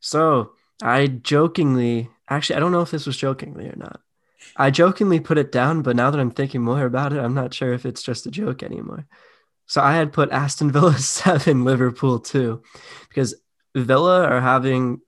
So 0.00 0.52
I 0.82 1.06
jokingly, 1.08 2.10
actually, 2.28 2.56
I 2.56 2.60
don't 2.60 2.72
know 2.72 2.80
if 2.82 2.90
this 2.90 3.06
was 3.06 3.16
jokingly 3.16 3.68
or 3.68 3.76
not. 3.76 4.00
I 4.56 4.70
jokingly 4.70 5.20
put 5.20 5.38
it 5.38 5.52
down, 5.52 5.82
but 5.82 5.96
now 5.96 6.10
that 6.10 6.20
I'm 6.20 6.30
thinking 6.30 6.62
more 6.62 6.84
about 6.84 7.12
it, 7.12 7.20
I'm 7.20 7.34
not 7.34 7.54
sure 7.54 7.72
if 7.72 7.86
it's 7.86 8.02
just 8.02 8.26
a 8.26 8.30
joke 8.30 8.62
anymore. 8.62 9.06
So 9.66 9.80
I 9.80 9.94
had 9.94 10.12
put 10.12 10.30
Aston 10.30 10.70
Villa 10.72 10.98
seven, 10.98 11.64
Liverpool 11.64 12.18
two, 12.18 12.62
because 13.08 13.34
Villa 13.74 14.24
are 14.26 14.40
having 14.40 15.00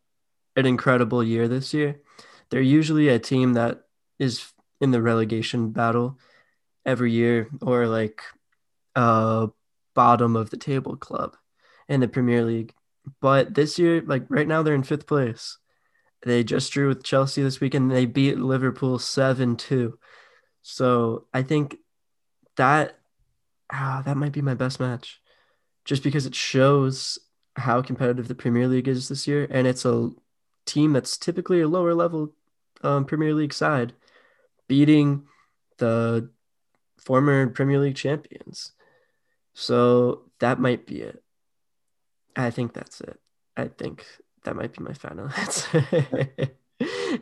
an 0.57 0.67
incredible 0.67 1.23
year 1.23 1.49
this 1.49 1.75
year. 1.75 2.01
They're 2.51 2.61
usually 2.61 3.09
a 3.09 3.19
team 3.19 3.55
that 3.55 3.83
is 4.19 4.53
in 4.81 4.91
the 4.91 5.03
relegation 5.03 5.71
battle 5.71 6.19
every 6.87 7.13
year, 7.13 7.49
or 7.63 7.87
like 7.87 8.23
uh 8.97 9.49
bottom 9.95 10.37
of 10.37 10.51
the 10.51 10.57
table 10.57 10.97
club 10.97 11.37
in 11.89 12.01
the 12.01 12.09
Premier 12.09 12.45
League. 12.45 12.75
But 13.21 13.55
this 13.55 13.79
year, 13.79 14.03
like 14.03 14.25
right 14.29 14.49
now, 14.49 14.63
they're 14.63 14.75
in 14.75 14.83
fifth 14.83 15.07
place. 15.07 15.59
They 16.23 16.43
just 16.43 16.73
drew 16.73 16.89
with 16.89 17.05
Chelsea 17.05 17.43
this 17.43 17.61
weekend. 17.61 17.91
They 17.91 18.07
beat 18.07 18.39
Liverpool 18.39 18.99
7 18.99 19.57
2. 19.57 19.99
So 20.63 21.27
I 21.35 21.43
think 21.43 21.77
that 22.57 22.99
ah, 23.71 24.03
that 24.05 24.17
might 24.17 24.33
be 24.33 24.43
my 24.43 24.55
best 24.55 24.81
match 24.81 25.21
just 25.85 26.03
because 26.03 26.27
it 26.27 26.35
shows 26.35 27.19
how 27.57 27.83
competitive 27.83 28.29
the 28.29 28.35
Premier 28.35 28.67
League 28.67 28.89
is 28.89 29.09
this 29.09 29.27
year. 29.27 29.47
And 29.51 29.67
it's 29.67 29.85
a 29.85 30.11
team 30.67 30.93
that's 30.93 31.19
typically 31.19 31.61
a 31.61 31.69
lower 31.69 31.95
level 31.95 32.33
um, 32.83 33.05
Premier 33.05 33.35
League 33.35 33.53
side 33.53 33.93
beating 34.67 35.27
the 35.79 36.31
former 36.97 37.49
Premier 37.49 37.79
League 37.79 37.97
champions. 37.97 38.73
So 39.55 40.23
that 40.41 40.61
might 40.61 40.87
be 40.87 41.01
it. 41.01 41.23
I 42.37 42.51
think 42.51 42.75
that's 42.75 43.01
it. 43.01 43.19
I 43.57 43.69
think 43.69 44.05
that 44.45 44.57
might 44.57 44.77
be 44.77 44.83
my 44.83 44.93
final 44.93 45.31
answer. 45.37 45.87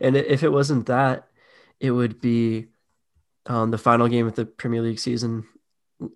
and 0.01 0.17
if 0.17 0.43
it 0.43 0.51
wasn't 0.51 0.87
that, 0.87 1.27
it 1.79 1.91
would 1.91 2.19
be 2.19 2.67
um, 3.45 3.71
the 3.71 3.77
final 3.77 4.07
game 4.07 4.27
of 4.27 4.35
the 4.35 4.45
Premier 4.45 4.81
League 4.81 4.99
season 4.99 5.45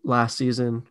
last 0.03 0.37
season. 0.37 0.83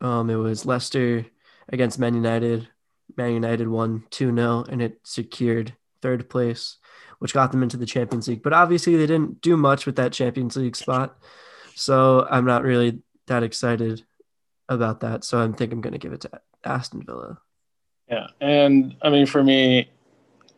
Um, 0.00 0.28
it 0.30 0.36
was 0.36 0.66
Leicester 0.66 1.26
against 1.68 1.98
Man 1.98 2.14
United. 2.14 2.68
Man 3.16 3.32
United 3.32 3.68
won 3.68 4.04
2 4.10 4.34
0 4.34 4.64
and 4.68 4.82
it 4.82 5.00
secured 5.04 5.74
third 6.02 6.28
place, 6.28 6.76
which 7.18 7.32
got 7.32 7.50
them 7.50 7.62
into 7.62 7.76
the 7.76 7.86
Champions 7.86 8.28
League. 8.28 8.42
But 8.42 8.52
obviously, 8.52 8.96
they 8.96 9.06
didn't 9.06 9.40
do 9.40 9.56
much 9.56 9.86
with 9.86 9.96
that 9.96 10.12
Champions 10.12 10.56
League 10.56 10.76
spot. 10.76 11.16
So 11.74 12.26
I'm 12.30 12.44
not 12.44 12.62
really 12.62 13.00
that 13.26 13.42
excited 13.42 14.04
about 14.68 15.00
that. 15.00 15.24
So 15.24 15.42
I 15.42 15.50
think 15.52 15.72
I'm 15.72 15.80
going 15.80 15.92
to 15.92 15.98
give 15.98 16.12
it 16.12 16.22
to 16.22 16.30
Aston 16.64 17.02
Villa. 17.02 17.38
Yeah, 18.08 18.28
and 18.40 18.96
I 19.02 19.10
mean 19.10 19.26
for 19.26 19.42
me, 19.42 19.90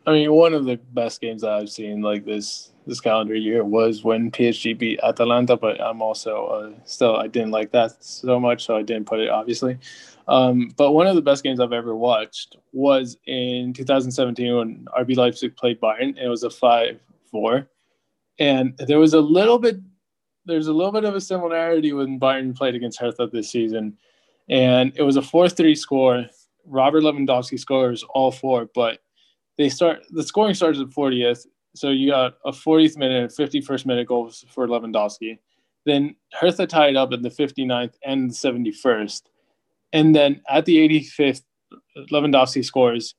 I 0.05 0.11
mean 0.11 0.31
one 0.31 0.53
of 0.53 0.65
the 0.65 0.77
best 0.77 1.19
games 1.19 1.43
I've 1.43 1.69
seen 1.69 2.01
like 2.01 2.25
this 2.25 2.71
this 2.85 3.01
calendar 3.01 3.35
year 3.35 3.63
was 3.63 4.03
when 4.03 4.31
PSG 4.31 4.77
beat 4.77 4.99
Atalanta, 5.01 5.57
but 5.57 5.81
I'm 5.81 6.01
also 6.01 6.45
uh, 6.45 6.79
still 6.85 7.15
I 7.15 7.27
didn't 7.27 7.51
like 7.51 7.71
that 7.71 8.03
so 8.03 8.39
much, 8.39 8.65
so 8.65 8.75
I 8.75 8.83
didn't 8.83 9.05
put 9.05 9.19
it 9.19 9.29
obviously. 9.29 9.79
Um, 10.27 10.71
but 10.77 10.91
one 10.91 11.07
of 11.07 11.15
the 11.15 11.23
best 11.23 11.43
games 11.43 11.59
I've 11.59 11.73
ever 11.73 11.95
watched 11.95 12.55
was 12.71 13.17
in 13.25 13.73
2017 13.73 14.55
when 14.55 14.87
RB 14.95 15.17
Leipzig 15.17 15.55
played 15.55 15.81
Bayern. 15.81 16.09
And 16.09 16.19
it 16.19 16.27
was 16.27 16.43
a 16.43 16.51
five-four, 16.51 17.67
and 18.37 18.77
there 18.77 18.99
was 18.99 19.15
a 19.15 19.21
little 19.21 19.57
bit 19.57 19.79
there's 20.49 20.67
a 20.67 20.73
little 20.73 20.91
bit 20.91 21.05
of 21.05 21.15
a 21.15 21.21
similarity 21.21 21.93
when 21.93 22.19
Bayern 22.19 22.55
played 22.55 22.75
against 22.75 22.99
Hertha 22.99 23.29
this 23.31 23.49
season, 23.49 23.97
and 24.49 24.91
it 24.95 25.03
was 25.03 25.15
a 25.15 25.21
four-three 25.21 25.75
score. 25.75 26.25
Robert 26.65 27.03
Lewandowski 27.03 27.59
scores 27.59 28.03
all 28.09 28.31
four, 28.31 28.69
but 28.75 28.99
they 29.57 29.69
start 29.69 29.99
the 30.09 30.23
scoring 30.23 30.53
starts 30.53 30.79
at 30.79 30.87
40th. 30.87 31.45
So 31.75 31.89
you 31.89 32.09
got 32.09 32.35
a 32.45 32.51
40th 32.51 32.97
minute 32.97 33.23
and 33.39 33.49
51st 33.49 33.85
minute 33.85 34.07
goals 34.07 34.45
for 34.49 34.67
Lewandowski. 34.67 35.37
Then 35.85 36.15
Hertha 36.33 36.65
tied 36.67 36.95
up 36.95 37.13
in 37.13 37.21
the 37.21 37.29
59th 37.29 37.93
and 38.03 38.29
the 38.29 38.33
71st. 38.33 39.21
And 39.93 40.15
then 40.15 40.41
at 40.49 40.65
the 40.65 40.77
85th, 40.77 41.43
Lewandowski 42.11 42.63
scores. 42.63 43.15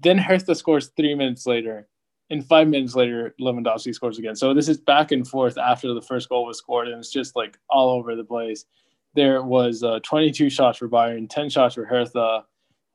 Then 0.00 0.18
Hertha 0.18 0.54
scores 0.54 0.90
three 0.96 1.14
minutes 1.14 1.46
later. 1.46 1.88
And 2.30 2.46
five 2.46 2.68
minutes 2.68 2.94
later, 2.94 3.34
Lewandowski 3.40 3.94
scores 3.94 4.18
again. 4.18 4.36
So 4.36 4.54
this 4.54 4.68
is 4.68 4.78
back 4.78 5.12
and 5.12 5.26
forth 5.26 5.58
after 5.58 5.92
the 5.92 6.00
first 6.00 6.28
goal 6.28 6.46
was 6.46 6.58
scored. 6.58 6.88
And 6.88 6.98
it's 6.98 7.12
just 7.12 7.36
like 7.36 7.58
all 7.68 7.90
over 7.90 8.16
the 8.16 8.24
place. 8.24 8.64
There 9.14 9.42
was 9.42 9.82
uh, 9.82 10.00
22 10.02 10.48
shots 10.48 10.78
for 10.78 10.88
Bayern, 10.88 11.28
10 11.28 11.50
shots 11.50 11.74
for 11.74 11.84
Hertha. 11.84 12.44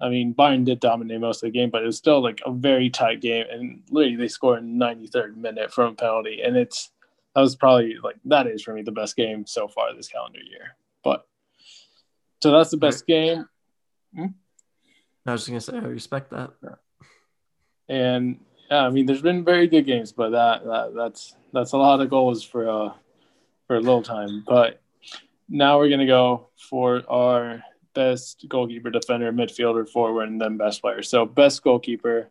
I 0.02 0.10
mean, 0.10 0.34
Bayern 0.34 0.66
did 0.66 0.80
dominate 0.80 1.22
most 1.22 1.44
of 1.44 1.48
the 1.48 1.58
game, 1.58 1.70
but 1.70 1.84
it 1.84 1.86
was 1.86 1.98
still 1.98 2.22
like 2.22 2.42
a 2.46 2.52
very 2.52 2.90
tight 2.90 3.22
game. 3.22 3.46
And 3.52 3.84
literally, 3.92 4.16
they 4.16 4.28
scored 4.28 4.64
in 4.64 4.80
93rd 4.80 5.36
minute 5.36 5.72
from 5.72 5.94
a 5.94 5.96
penalty. 5.96 6.42
And 6.44 6.58
it's 6.58 6.92
that 7.38 7.42
was 7.42 7.56
probably 7.56 7.94
like 8.04 8.16
that 8.26 8.48
is 8.48 8.64
for 8.64 8.74
me 8.74 8.82
the 8.82 8.92
best 8.92 9.16
game 9.16 9.46
so 9.46 9.68
far 9.68 9.94
this 9.94 10.08
calendar 10.08 10.40
year. 10.40 10.76
But 11.04 11.28
so 12.42 12.50
that's 12.52 12.72
the 12.72 12.78
best 12.78 13.06
game. 13.06 13.48
Hmm? 14.16 14.26
I 15.24 15.34
was 15.34 15.42
just 15.46 15.50
gonna 15.50 15.62
say 15.62 15.88
I 15.88 15.90
respect 15.92 16.32
that. 16.32 16.50
And 17.88 18.40
yeah, 18.70 18.86
I 18.86 18.90
mean, 18.90 19.06
there's 19.06 19.22
been 19.22 19.44
very 19.44 19.68
good 19.68 19.86
games, 19.86 20.12
but 20.12 20.32
that, 20.32 20.66
that 20.66 20.94
that's 20.96 21.36
that's 21.54 21.72
a 21.72 21.78
lot 21.78 22.02
of 22.02 22.10
goals 22.10 22.44
for 22.44 22.70
uh 22.70 22.94
for 23.68 23.76
a 23.76 23.80
little 23.82 24.04
time. 24.04 24.44
But 24.46 24.82
now 25.50 25.78
we're 25.78 25.90
gonna 25.90 26.08
go 26.08 26.50
for 26.58 27.04
our 27.10 27.64
best 27.94 28.46
goalkeeper, 28.48 28.90
defender, 28.90 29.32
midfielder, 29.32 29.90
forward, 29.90 30.30
and 30.30 30.40
then 30.40 30.58
best 30.58 30.82
player. 30.82 31.02
So 31.02 31.26
best 31.26 31.64
goalkeeper, 31.64 32.30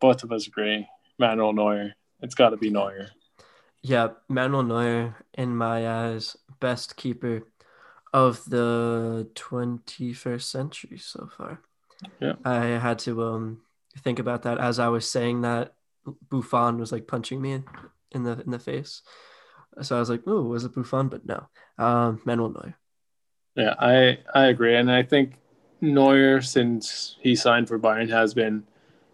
both 0.00 0.22
of 0.22 0.32
us 0.32 0.46
agree. 0.46 0.88
Manuel 1.18 1.52
Neuer. 1.52 1.94
It's 2.22 2.34
got 2.34 2.50
to 2.50 2.56
be 2.56 2.70
Neuer. 2.70 3.08
Yeah, 3.82 4.08
Manuel 4.28 4.62
Neuer, 4.62 5.16
in 5.34 5.54
my 5.54 5.88
eyes, 5.88 6.36
best 6.60 6.96
keeper 6.96 7.42
of 8.12 8.42
the 8.48 9.28
21st 9.34 10.42
century 10.42 10.98
so 10.98 11.28
far. 11.36 11.60
Yeah, 12.20 12.34
I 12.44 12.64
had 12.78 12.98
to 13.00 13.22
um 13.22 13.60
think 13.98 14.18
about 14.18 14.42
that 14.42 14.58
as 14.58 14.78
I 14.78 14.88
was 14.88 15.08
saying 15.10 15.42
that. 15.42 15.72
Buffon 16.30 16.78
was 16.78 16.92
like 16.92 17.06
punching 17.06 17.40
me 17.40 17.52
in, 17.52 17.64
in 18.12 18.22
the 18.22 18.40
in 18.40 18.50
the 18.50 18.58
face, 18.58 19.02
so 19.82 19.96
I 19.96 20.00
was 20.00 20.10
like, 20.10 20.22
"Oh, 20.26 20.42
was 20.42 20.64
it 20.64 20.74
Buffon?" 20.74 21.08
But 21.08 21.26
no, 21.26 21.48
um, 21.78 22.20
Manuel 22.24 22.50
Neuer. 22.50 22.76
Yeah, 23.56 23.74
I 23.78 24.18
I 24.34 24.46
agree, 24.46 24.76
and 24.76 24.90
I 24.90 25.02
think 25.02 25.34
Neuer, 25.80 26.40
since 26.40 27.16
he 27.20 27.34
signed 27.34 27.68
for 27.68 27.78
Bayern, 27.78 28.10
has 28.10 28.34
been 28.34 28.64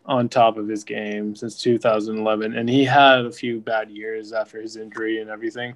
on 0.05 0.29
top 0.29 0.57
of 0.57 0.69
his 0.69 0.85
game 0.85 1.35
since 1.35 1.61
2011, 1.63 2.57
and 2.57 2.69
he 2.69 2.85
had 2.85 3.25
a 3.25 3.33
few 3.33 3.61
bad 3.61 3.91
years 3.91 4.33
after 4.33 4.61
his 4.61 4.77
injury 4.77 5.21
and 5.21 5.31
everything. 5.31 5.75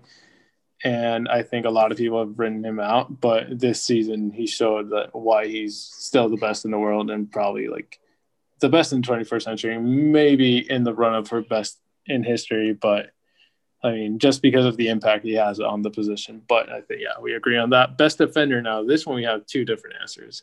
And 0.84 1.28
I 1.28 1.42
think 1.42 1.64
a 1.64 1.70
lot 1.70 1.90
of 1.90 1.98
people 1.98 2.18
have 2.18 2.38
written 2.38 2.64
him 2.64 2.78
out, 2.80 3.20
but 3.20 3.58
this 3.58 3.82
season 3.82 4.30
he 4.30 4.46
showed 4.46 4.90
that 4.90 5.14
why 5.14 5.46
he's 5.46 5.78
still 5.78 6.28
the 6.28 6.36
best 6.36 6.64
in 6.64 6.70
the 6.70 6.78
world 6.78 7.10
and 7.10 7.30
probably 7.30 7.68
like 7.68 7.98
the 8.60 8.68
best 8.68 8.92
in 8.92 9.02
21st 9.02 9.42
century, 9.42 9.78
maybe 9.78 10.70
in 10.70 10.84
the 10.84 10.94
run 10.94 11.14
up 11.14 11.28
for 11.28 11.40
best 11.42 11.80
in 12.06 12.22
history, 12.22 12.72
but 12.72 13.10
I 13.82 13.92
mean, 13.92 14.18
just 14.18 14.42
because 14.42 14.64
of 14.64 14.76
the 14.76 14.88
impact 14.88 15.24
he 15.24 15.34
has 15.34 15.60
on 15.60 15.82
the 15.82 15.90
position. 15.90 16.42
But 16.48 16.70
I 16.70 16.80
think, 16.80 17.00
yeah, 17.02 17.20
we 17.20 17.34
agree 17.34 17.56
on 17.56 17.70
that. 17.70 17.98
Best 17.98 18.18
defender 18.18 18.60
now. 18.62 18.82
This 18.82 19.06
one 19.06 19.16
we 19.16 19.24
have 19.24 19.46
two 19.46 19.64
different 19.64 19.96
answers. 20.00 20.42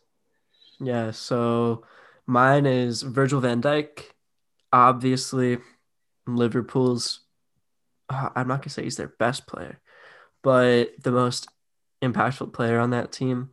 Yeah. 0.79 1.11
So 1.11 1.83
mine 2.25 2.65
is 2.65 3.01
Virgil 3.01 3.41
van 3.41 3.61
Dijk. 3.61 4.03
Obviously, 4.71 5.57
Liverpool's, 6.27 7.21
uh, 8.09 8.29
I'm 8.35 8.47
not 8.47 8.57
going 8.57 8.63
to 8.63 8.69
say 8.69 8.83
he's 8.83 8.97
their 8.97 9.13
best 9.19 9.45
player, 9.45 9.79
but 10.41 10.91
the 11.01 11.11
most 11.11 11.47
impactful 12.01 12.53
player 12.53 12.79
on 12.79 12.91
that 12.91 13.11
team. 13.11 13.49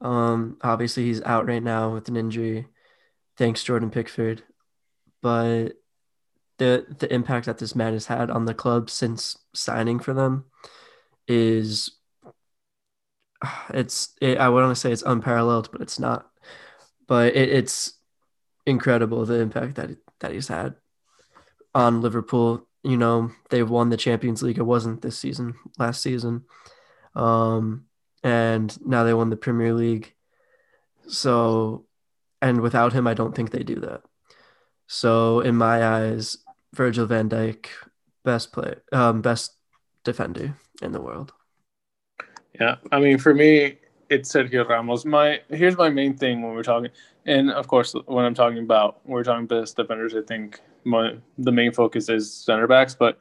Um, 0.00 0.58
obviously, 0.62 1.04
he's 1.04 1.22
out 1.22 1.46
right 1.46 1.62
now 1.62 1.94
with 1.94 2.08
an 2.08 2.16
injury. 2.16 2.66
Thanks, 3.36 3.64
Jordan 3.64 3.90
Pickford. 3.90 4.42
But 5.22 5.74
the 6.58 6.86
the 6.98 7.12
impact 7.12 7.46
that 7.46 7.58
this 7.58 7.74
man 7.74 7.92
has 7.92 8.06
had 8.06 8.30
on 8.30 8.44
the 8.44 8.54
club 8.54 8.90
since 8.90 9.38
signing 9.54 9.98
for 9.98 10.14
them 10.14 10.44
is 11.26 11.90
it's 13.70 14.14
it, 14.20 14.38
I 14.38 14.48
want 14.48 14.70
to 14.70 14.80
say 14.80 14.92
it's 14.92 15.02
unparalleled, 15.02 15.70
but 15.72 15.80
it's 15.80 15.98
not. 15.98 16.30
But 17.06 17.34
it, 17.34 17.48
it's 17.50 17.94
incredible 18.66 19.24
the 19.24 19.40
impact 19.40 19.76
that 19.76 19.90
that 20.20 20.32
he's 20.32 20.48
had 20.48 20.76
on 21.74 22.00
Liverpool. 22.00 22.66
You 22.82 22.96
know, 22.96 23.30
they've 23.50 23.68
won 23.68 23.88
the 23.88 23.96
Champions 23.96 24.42
League. 24.42 24.58
It 24.58 24.62
wasn't 24.62 25.02
this 25.02 25.18
season, 25.18 25.54
last 25.78 26.02
season. 26.02 26.44
Um, 27.14 27.86
and 28.22 28.76
now 28.86 29.04
they 29.04 29.14
won 29.14 29.30
the 29.30 29.36
Premier 29.36 29.72
League. 29.72 30.14
So, 31.06 31.86
and 32.44 32.60
without 32.60 32.92
him, 32.92 33.06
I 33.06 33.14
don't 33.14 33.34
think 33.34 33.50
they 33.50 33.62
do 33.62 33.76
that. 33.76 34.02
So, 34.86 35.40
in 35.40 35.56
my 35.56 35.82
eyes, 35.82 36.36
Virgil 36.74 37.06
van 37.06 37.30
Dijk, 37.30 37.68
best 38.22 38.52
play, 38.52 38.74
um, 38.92 39.22
best 39.22 39.56
defender 40.04 40.54
in 40.82 40.92
the 40.92 41.00
world. 41.00 41.32
Yeah, 42.60 42.76
I 42.92 43.00
mean, 43.00 43.16
for 43.16 43.32
me, 43.32 43.78
it's 44.10 44.30
Sergio 44.30 44.68
Ramos. 44.68 45.06
My 45.06 45.40
here's 45.48 45.78
my 45.78 45.88
main 45.88 46.18
thing 46.18 46.42
when 46.42 46.52
we're 46.52 46.62
talking, 46.62 46.90
and 47.24 47.50
of 47.50 47.66
course, 47.66 47.94
when 48.04 48.26
I'm 48.26 48.34
talking 48.34 48.58
about 48.58 49.00
we're 49.06 49.24
talking 49.24 49.46
best 49.46 49.78
defenders, 49.78 50.14
I 50.14 50.20
think 50.20 50.60
my 50.84 51.16
the 51.38 51.52
main 51.52 51.72
focus 51.72 52.10
is 52.10 52.30
center 52.30 52.66
backs. 52.66 52.94
But 52.94 53.18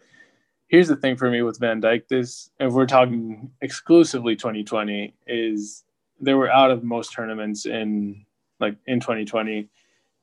here's 0.68 0.90
the 0.90 0.98
thing 0.98 1.16
for 1.16 1.32
me 1.32 1.44
with 1.44 1.62
Van 1.62 1.82
Dijk: 1.82 2.10
this, 2.10 2.50
if 2.60 2.74
we're 2.74 2.88
talking 2.88 3.52
exclusively 3.62 4.36
2020, 4.36 5.16
is 5.28 5.86
they 6.20 6.34
were 6.34 6.52
out 6.52 6.72
of 6.72 6.84
most 6.84 7.14
tournaments 7.14 7.66
in 7.66 8.26
like 8.64 8.78
in 8.88 9.00
2020 9.00 9.70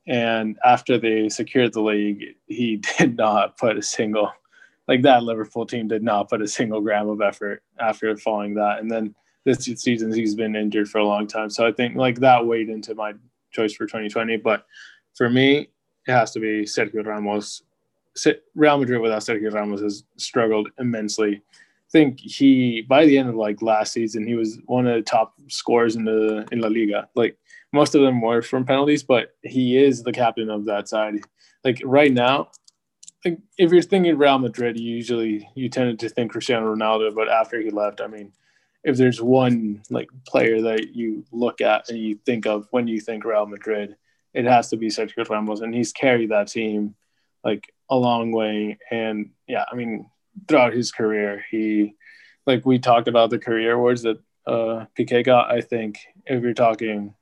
and 0.07 0.57
after 0.65 0.97
they 0.97 1.29
secured 1.29 1.73
the 1.73 1.81
league, 1.81 2.35
he 2.47 2.77
did 2.97 3.17
not 3.17 3.57
put 3.57 3.77
a 3.77 3.81
single, 3.81 4.31
like 4.87 5.01
that 5.03 5.23
Liverpool 5.23 5.65
team 5.65 5.87
did 5.87 6.03
not 6.03 6.29
put 6.29 6.41
a 6.41 6.47
single 6.47 6.81
gram 6.81 7.07
of 7.07 7.21
effort 7.21 7.63
after 7.79 8.15
following 8.17 8.55
that. 8.55 8.79
And 8.79 8.89
then 8.89 9.15
this 9.45 9.59
season, 9.59 10.13
he's 10.13 10.35
been 10.35 10.55
injured 10.55 10.89
for 10.89 10.99
a 10.99 11.05
long 11.05 11.27
time. 11.27 11.49
So 11.49 11.65
I 11.65 11.71
think 11.71 11.95
like 11.95 12.19
that 12.19 12.45
weighed 12.45 12.69
into 12.69 12.95
my 12.95 13.13
choice 13.51 13.73
for 13.73 13.85
2020. 13.85 14.37
But 14.37 14.65
for 15.15 15.29
me, 15.29 15.69
it 16.07 16.11
has 16.11 16.31
to 16.31 16.39
be 16.39 16.63
Sergio 16.63 17.05
Ramos. 17.05 17.63
Real 18.55 18.77
Madrid 18.77 19.01
without 19.01 19.21
Sergio 19.21 19.53
Ramos 19.53 19.81
has 19.81 20.03
struggled 20.17 20.69
immensely. 20.79 21.41
Think 21.91 22.19
he 22.19 22.81
by 22.81 23.05
the 23.05 23.17
end 23.17 23.29
of 23.29 23.35
like 23.35 23.61
last 23.61 23.93
season, 23.93 24.25
he 24.25 24.35
was 24.35 24.59
one 24.65 24.87
of 24.87 24.95
the 24.95 25.01
top 25.01 25.33
scorers 25.49 25.95
in 25.95 26.05
the 26.05 26.47
in 26.51 26.61
La 26.61 26.69
Liga. 26.69 27.09
Like 27.15 27.37
most 27.73 27.95
of 27.95 28.01
them 28.01 28.21
were 28.21 28.41
from 28.41 28.65
penalties, 28.65 29.03
but 29.03 29.35
he 29.41 29.77
is 29.77 30.03
the 30.03 30.13
captain 30.13 30.49
of 30.49 30.65
that 30.65 30.87
side. 30.87 31.15
Like 31.63 31.81
right 31.83 32.11
now, 32.11 32.49
like 33.25 33.39
if 33.57 33.71
you're 33.71 33.81
thinking 33.81 34.17
Real 34.17 34.39
Madrid, 34.39 34.79
you 34.79 34.95
usually 34.95 35.49
you 35.55 35.69
tended 35.69 35.99
to 35.99 36.09
think 36.09 36.31
Cristiano 36.31 36.73
Ronaldo, 36.73 37.13
but 37.13 37.29
after 37.29 37.59
he 37.59 37.69
left, 37.69 38.01
I 38.01 38.07
mean, 38.07 38.31
if 38.83 38.97
there's 38.97 39.21
one 39.21 39.83
like 39.89 40.09
player 40.25 40.61
that 40.61 40.95
you 40.95 41.25
look 41.31 41.61
at 41.61 41.89
and 41.89 41.99
you 41.99 42.15
think 42.25 42.45
of 42.45 42.67
when 42.71 42.87
you 42.87 42.99
think 42.99 43.25
Real 43.25 43.45
Madrid, 43.45 43.95
it 44.33 44.45
has 44.45 44.69
to 44.69 44.77
be 44.77 44.87
Sergio 44.87 45.27
Ramos, 45.29 45.61
and 45.61 45.73
he's 45.73 45.91
carried 45.91 46.31
that 46.31 46.47
team 46.47 46.95
like 47.43 47.73
a 47.89 47.95
long 47.95 48.31
way. 48.31 48.77
And 48.89 49.31
yeah, 49.47 49.65
I 49.71 49.75
mean, 49.75 50.09
throughout 50.47 50.73
his 50.73 50.91
career, 50.91 51.45
he 51.49 51.95
like 52.45 52.65
we 52.65 52.79
talked 52.79 53.07
about 53.07 53.29
the 53.29 53.39
career 53.39 53.73
awards 53.73 54.03
that 54.03 54.19
uh 54.47 54.85
Piqué 54.97 55.23
got. 55.23 55.51
I 55.51 55.61
think 55.61 55.99
if 56.25 56.43
you're 56.43 56.53
talking 56.53 57.13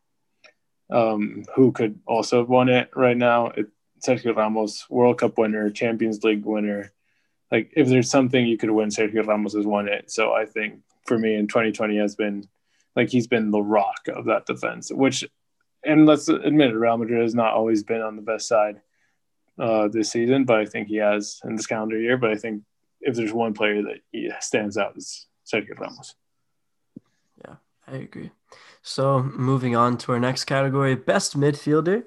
um, 0.90 1.44
who 1.56 1.72
could 1.72 2.00
also 2.06 2.40
have 2.40 2.50
won 2.50 2.70
it 2.70 2.90
right 2.96 3.18
now. 3.18 3.48
It, 3.48 3.68
Sergio 4.06 4.36
Ramos, 4.36 4.90
World 4.90 5.18
Cup 5.18 5.38
winner, 5.38 5.70
Champions 5.70 6.24
League 6.24 6.46
winner. 6.46 6.92
Like 7.52 7.74
if 7.76 7.88
there's 7.88 8.10
something 8.10 8.46
you 8.46 8.58
could 8.58 8.72
win, 8.72 8.90
Sergio 8.90 9.26
Ramos 9.26 9.54
has 9.56 9.66
won 9.66 9.88
it. 9.88 10.10
So 10.12 10.34
I 10.34 10.46
think 10.46 10.82
for 11.06 11.18
me 11.18 11.36
in 11.36 11.48
2020 11.48 11.98
has 11.98 12.16
been 12.16 12.48
like 12.96 13.10
he's 13.10 13.28
been 13.28 13.52
the 13.52 13.62
rock 13.62 14.08
of 14.08 14.26
that 14.26 14.46
defense, 14.46 14.92
which, 14.92 15.26
and 15.86 16.06
let's 16.06 16.28
admit 16.28 16.72
it, 16.72 16.76
Real 16.76 16.98
Madrid 16.98 17.22
has 17.22 17.36
not 17.36 17.54
always 17.54 17.84
been 17.84 18.02
on 18.02 18.16
the 18.16 18.22
best 18.22 18.48
side 18.48 18.82
uh, 19.60 19.88
this 19.90 20.12
season, 20.12 20.46
but 20.46 20.60
I 20.60 20.66
think 20.66 20.88
he 20.88 20.98
has 20.98 21.40
in 21.44 21.56
this 21.56 21.68
calendar 21.68 22.00
year. 22.00 22.18
But 22.18 22.32
I 22.32 22.36
think 22.36 22.64
if 23.02 23.16
there's 23.16 23.34
one 23.34 23.54
player 23.54 23.82
that 23.84 24.44
stands 24.44 24.78
out, 24.78 24.94
it's 24.96 25.28
Sergio 25.46 25.78
Ramos. 25.78 26.16
Yeah, 27.44 27.56
I 27.88 27.98
agree. 27.98 28.32
So 28.82 29.22
moving 29.22 29.76
on 29.76 29.98
to 30.00 30.14
our 30.14 30.20
next 30.20 30.46
category, 30.46 30.96
best 30.96 31.38
midfielder. 31.38 32.04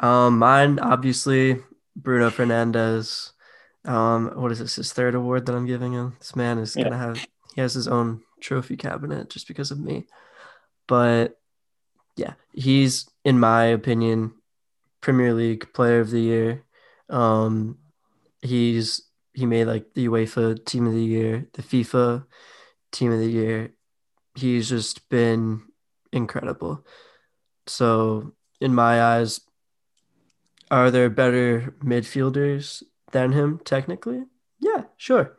Um, 0.00 0.38
mine 0.38 0.78
obviously 0.78 1.58
Bruno 1.94 2.30
Fernandes. 2.30 3.32
Um, 3.84 4.30
what 4.34 4.52
is 4.52 4.58
this? 4.58 4.76
His 4.76 4.92
third 4.92 5.14
award 5.14 5.46
that 5.46 5.54
I'm 5.54 5.66
giving 5.66 5.92
him. 5.92 6.16
This 6.18 6.36
man 6.36 6.58
is 6.58 6.74
gonna 6.74 6.98
have 6.98 7.26
he 7.54 7.60
has 7.60 7.74
his 7.74 7.88
own 7.88 8.22
trophy 8.40 8.76
cabinet 8.76 9.30
just 9.30 9.48
because 9.48 9.70
of 9.70 9.78
me. 9.78 10.06
But 10.86 11.38
yeah, 12.16 12.34
he's 12.52 13.08
in 13.24 13.38
my 13.38 13.64
opinion 13.64 14.34
Premier 15.00 15.32
League 15.32 15.72
Player 15.72 16.00
of 16.00 16.10
the 16.10 16.20
Year. 16.20 16.64
Um, 17.08 17.78
he's 18.42 19.02
he 19.36 19.44
made 19.44 19.66
like 19.66 19.92
the 19.92 20.08
UEFA 20.08 20.64
Team 20.64 20.86
of 20.86 20.94
the 20.94 21.04
Year, 21.04 21.46
the 21.52 21.62
FIFA 21.62 22.24
Team 22.90 23.12
of 23.12 23.18
the 23.18 23.30
Year. 23.30 23.74
He's 24.34 24.70
just 24.70 25.08
been 25.10 25.62
incredible. 26.10 26.86
So 27.66 28.32
in 28.62 28.74
my 28.74 29.02
eyes, 29.02 29.40
are 30.70 30.90
there 30.90 31.10
better 31.10 31.74
midfielders 31.84 32.82
than 33.12 33.32
him 33.32 33.60
technically? 33.62 34.24
Yeah, 34.58 34.84
sure. 34.96 35.36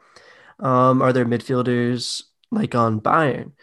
Um, 0.59 1.01
are 1.01 1.11
there 1.11 1.25
midfielders 1.25 2.21
like 2.51 2.75
on 2.75 3.01
Bayern 3.01 3.53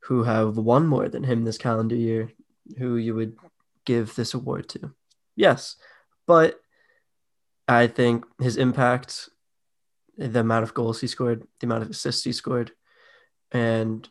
who 0.00 0.24
have 0.24 0.56
won 0.56 0.88
more 0.88 1.08
than 1.08 1.22
him 1.22 1.44
this 1.44 1.56
calendar 1.56 1.94
year 1.96 2.32
who 2.78 2.96
you 2.96 3.14
would 3.14 3.36
give 3.84 4.16
this 4.16 4.34
award 4.34 4.68
to? 4.70 4.92
Yes. 5.36 5.76
But 6.26 6.60
I 7.68 7.86
think 7.86 8.24
his 8.40 8.56
impact, 8.56 9.28
the 10.16 10.40
amount 10.40 10.64
of 10.64 10.74
goals 10.74 11.00
he 11.00 11.06
scored, 11.06 11.46
the 11.60 11.66
amount 11.66 11.82
of 11.82 11.90
assists 11.90 12.24
he 12.24 12.32
scored, 12.32 12.72
and 13.52 14.08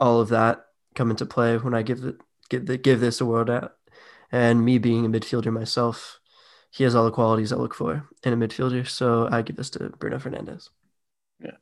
all 0.00 0.20
of 0.20 0.30
that 0.30 0.66
come 0.94 1.10
into 1.10 1.26
play 1.26 1.56
when 1.56 1.74
I 1.74 1.82
give 1.82 2.00
the 2.00 2.18
give 2.48 2.66
the 2.66 2.76
give 2.76 3.00
this 3.00 3.20
award 3.20 3.50
out. 3.50 3.76
And 4.30 4.64
me 4.64 4.78
being 4.78 5.04
a 5.04 5.08
midfielder 5.08 5.52
myself, 5.52 6.18
he 6.70 6.84
has 6.84 6.94
all 6.94 7.04
the 7.04 7.10
qualities 7.10 7.52
I 7.52 7.56
look 7.56 7.74
for 7.74 8.08
in 8.24 8.32
a 8.32 8.36
midfielder. 8.36 8.88
So 8.88 9.28
I 9.30 9.42
give 9.42 9.56
this 9.56 9.70
to 9.70 9.90
Bruno 9.90 10.18
Fernandes. 10.18 10.70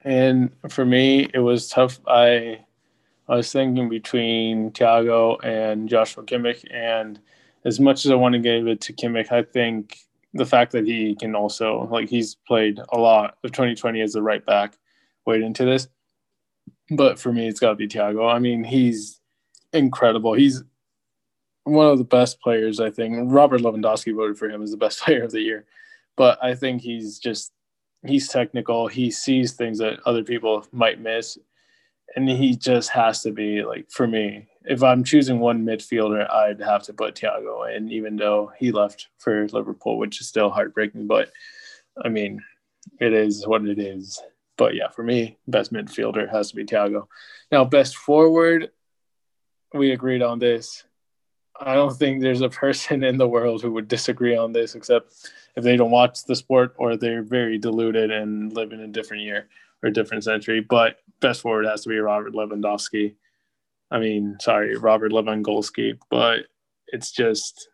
And 0.03 0.51
for 0.69 0.85
me, 0.85 1.29
it 1.33 1.41
was 1.41 1.69
tough. 1.69 1.99
I 2.07 2.65
I 3.29 3.37
was 3.37 3.53
thinking 3.53 3.89
between 3.89 4.73
Thiago 4.73 5.39
and 5.45 5.89
Joshua 5.89 6.25
Kimmich, 6.25 6.65
and 6.73 7.21
as 7.65 7.79
much 7.79 8.05
as 8.05 8.11
I 8.11 8.17
want 8.17 8.33
to 8.33 8.41
give 8.41 8.67
it 8.67 8.81
to 8.83 8.93
Kimmich, 8.93 9.31
I 9.31 9.43
think 9.43 9.97
the 10.35 10.47
fact 10.47 10.73
that 10.73 10.87
he 10.87 11.17
can 11.17 11.35
also 11.35 11.89
like 11.91 12.09
he's 12.09 12.37
played 12.47 12.79
a 12.93 12.99
lot 12.99 13.37
of 13.43 13.53
2020 13.53 14.01
as 14.01 14.15
a 14.15 14.23
right 14.23 14.45
back 14.45 14.79
weighed 15.27 15.43
into 15.43 15.65
this. 15.65 15.89
But 16.91 17.19
for 17.19 17.33
me, 17.33 17.49
it's 17.49 17.61
got 17.61 17.71
to 17.71 17.77
be 17.77 17.89
Thiago. 17.89 18.33
I 18.33 18.39
mean, 18.39 18.65
he's 18.65 19.21
incredible. 19.73 20.35
He's 20.35 20.63
one 21.65 21.87
of 21.87 21.99
the 21.99 22.05
best 22.05 22.41
players, 22.41 22.81
I 22.81 22.91
think. 22.91 23.17
Robert 23.33 23.61
Lewandowski 23.61 24.15
voted 24.15 24.39
for 24.39 24.49
him 24.49 24.63
as 24.63 24.71
the 24.71 24.77
best 24.77 25.01
player 25.05 25.23
of 25.25 25.31
the 25.33 25.41
year. 25.41 25.67
But 26.17 26.43
I 26.43 26.55
think 26.55 26.83
he's 26.83 27.19
just 27.19 27.53
he's 28.07 28.29
technical. 28.29 28.89
He 28.89 29.11
sees 29.11 29.53
things 29.53 29.79
that 29.79 30.01
other 30.07 30.25
people 30.25 30.67
might 30.73 31.01
miss. 31.01 31.39
And 32.17 32.29
he 32.29 32.57
just 32.57 32.91
has 32.91 33.23
to 33.23 33.31
be 33.31 33.63
like 33.63 33.91
for 33.91 34.07
me, 34.07 34.49
if 34.65 34.83
I'm 34.83 35.05
choosing 35.05 35.41
one 35.41 35.65
midfielder, 35.65 36.31
I'd 36.31 36.61
have 36.61 36.83
to 36.85 36.93
put 36.93 37.15
Thiago 37.15 37.75
in, 37.75 37.91
even 37.91 38.17
though 38.17 38.53
he 38.59 38.73
left 38.73 39.09
for 39.19 39.49
Liverpool, 39.49 39.99
which 39.99 40.21
is 40.21 40.29
still 40.29 40.51
heartbreaking. 40.51 41.07
But 41.07 41.31
I 42.03 42.09
mean, 42.09 42.43
it 43.01 43.13
is 43.13 43.47
what 43.47 43.65
it 43.65 43.79
is. 43.79 44.21
But 44.57 44.75
yeah, 44.75 44.89
for 44.89 45.03
me, 45.03 45.39
best 45.49 45.73
midfielder 45.73 46.31
has 46.31 46.51
to 46.51 46.57
be 46.57 46.65
Thiago. 46.65 47.07
Now, 47.51 47.65
best 47.65 47.97
forward, 47.97 48.71
we 49.73 49.93
agreed 49.93 50.23
on 50.23 50.39
this. 50.39 50.85
I 51.59 51.75
don't 51.75 51.97
think 51.97 52.21
there's 52.21 52.43
a 52.43 52.49
person 52.49 53.03
in 53.11 53.17
the 53.17 53.29
world 53.29 53.63
who 53.63 53.73
would 53.73 53.89
disagree 53.89 54.37
on 54.37 54.53
this, 54.53 54.75
except 54.75 55.31
if 55.57 55.65
they 55.65 55.77
don't 55.77 55.91
watch 55.91 56.25
the 56.25 56.37
sport 56.37 56.75
or 56.77 56.97
they're 56.97 57.23
very 57.23 57.59
deluded 57.59 58.11
and 58.11 58.53
live 58.53 58.73
in 58.73 58.81
a 58.81 58.89
different 58.89 59.23
year 59.23 59.49
or 59.83 59.91
different 59.91 60.25
century. 60.25 60.61
But 60.61 60.99
best 61.21 61.41
forward 61.41 61.65
has 61.67 61.83
to 61.83 61.89
be 61.89 61.99
Robert 61.99 62.35
Lewandowski. 62.35 63.15
I 63.91 63.99
mean, 63.99 64.37
sorry, 64.41 64.77
Robert 64.77 65.13
Lewandowski, 65.13 65.99
but 66.11 66.47
it's 66.89 67.11
just 67.11 67.69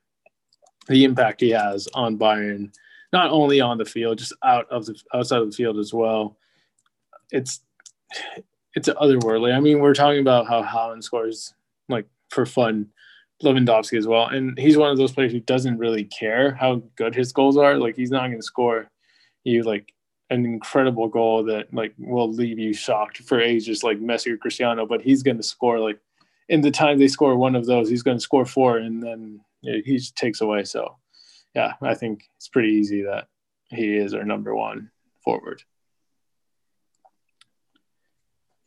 the 0.89 1.05
impact 1.05 1.41
he 1.41 1.51
has 1.51 1.89
on 1.95 2.19
Bayern, 2.19 2.73
not 3.12 3.31
only 3.31 3.61
on 3.61 3.79
the 3.79 3.85
field, 3.85 4.19
just 4.19 4.33
out 4.45 4.69
of 4.71 4.87
the 4.87 4.99
outside 5.14 5.43
of 5.43 5.51
the 5.51 5.57
field 5.57 5.79
as 5.79 5.93
well. 5.93 6.37
It's 7.31 7.61
it's 8.75 8.89
otherworldly. 8.89 9.55
I 9.55 9.61
mean, 9.61 9.81
we're 9.81 9.95
talking 9.95 10.21
about 10.21 10.47
how 10.47 10.62
Haaland 10.62 11.03
scores 11.03 11.55
like 11.89 12.07
for 12.31 12.47
fun 12.47 12.89
Lewandowski 13.43 13.99
as 13.99 14.07
well. 14.07 14.27
And 14.27 14.59
he's 14.59 14.77
one 14.77 14.91
of 14.91 14.99
those 14.99 15.12
players 15.12 15.33
who 15.33 15.41
doesn't 15.41 15.79
really 15.79 16.05
care 16.05 16.55
how 16.55 16.83
good 16.97 17.14
his 17.14 17.33
goals 17.33 17.57
are. 17.57 17.77
Like 17.77 17.97
he's 17.97 18.11
not 18.11 18.29
going 18.29 18.39
to 18.39 18.43
score 18.43 18.91
you 19.45 19.62
like 19.62 19.93
an 20.31 20.45
incredible 20.45 21.09
goal 21.09 21.45
that 21.45 21.73
like 21.73 21.95
will 21.99 22.31
leave 22.31 22.59
you 22.59 22.73
shocked 22.73 23.19
for 23.19 23.41
ages, 23.41 23.85
like 23.85 23.99
Messi 24.01 24.33
or 24.33 24.37
Cristiano. 24.37 24.87
But 24.87 25.03
he's 25.03 25.23
going 25.23 25.37
to 25.37 25.43
score 25.43 25.79
like 25.79 25.99
in 26.49 26.61
the 26.61 26.71
time 26.71 26.99
they 26.99 27.09
score 27.09 27.37
one 27.37 27.57
of 27.57 27.67
those, 27.67 27.89
he's 27.89 28.03
going 28.03 28.17
to 28.17 28.23
score 28.23 28.45
four, 28.45 28.79
and 28.79 29.03
then 29.03 29.41
he 29.63 29.97
just 29.97 30.17
takes 30.17 30.41
away. 30.41 30.65
So 30.65 30.97
yeah, 31.55 31.73
I 31.83 31.95
think 31.95 32.25
it's 32.37 32.49
pretty 32.49 32.73
easy 32.73 33.03
that 33.03 33.29
he 33.69 33.97
is 33.97 34.15
our 34.15 34.25
number 34.25 34.55
one 34.55 34.91
forward. 35.25 35.63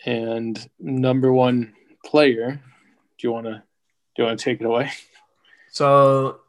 And 0.06 0.70
number 0.80 1.32
one 1.32 1.74
player, 2.06 2.62
do 3.18 3.28
you 3.28 3.32
want 3.32 3.46
to 3.46 3.64
do 4.16 4.24
you 4.24 4.26
want 4.26 4.40
to 4.40 4.44
take 4.44 4.62
it 4.62 4.66
away? 4.66 4.92
So 5.72 6.40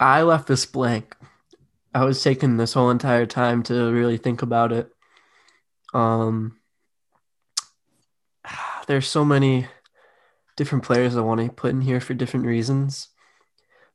I 0.00 0.22
left 0.22 0.48
this 0.48 0.64
blank. 0.64 1.14
I 1.94 2.04
was 2.06 2.22
taking 2.22 2.56
this 2.56 2.72
whole 2.72 2.88
entire 2.88 3.26
time 3.26 3.62
to 3.64 3.92
really 3.92 4.16
think 4.16 4.40
about 4.40 4.72
it. 4.72 4.90
Um, 5.92 6.56
there's 8.86 9.06
so 9.06 9.22
many 9.22 9.66
different 10.56 10.84
players 10.84 11.16
I 11.16 11.20
want 11.20 11.40
to 11.40 11.50
put 11.50 11.70
in 11.70 11.82
here 11.82 12.00
for 12.00 12.14
different 12.14 12.46
reasons. 12.46 13.08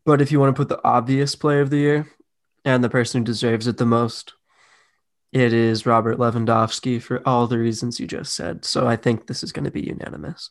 But 0.05 0.21
if 0.21 0.31
you 0.31 0.39
want 0.39 0.55
to 0.55 0.59
put 0.59 0.69
the 0.69 0.83
obvious 0.83 1.35
player 1.35 1.61
of 1.61 1.69
the 1.69 1.77
year 1.77 2.07
and 2.65 2.83
the 2.83 2.89
person 2.89 3.21
who 3.21 3.25
deserves 3.25 3.67
it 3.67 3.77
the 3.77 3.85
most, 3.85 4.33
it 5.31 5.53
is 5.53 5.85
Robert 5.85 6.17
Lewandowski 6.17 7.01
for 7.01 7.27
all 7.27 7.47
the 7.47 7.57
reasons 7.57 7.99
you 7.99 8.07
just 8.07 8.35
said. 8.35 8.65
So 8.65 8.87
I 8.87 8.95
think 8.95 9.27
this 9.27 9.43
is 9.43 9.51
going 9.51 9.65
to 9.65 9.71
be 9.71 9.81
unanimous. 9.81 10.49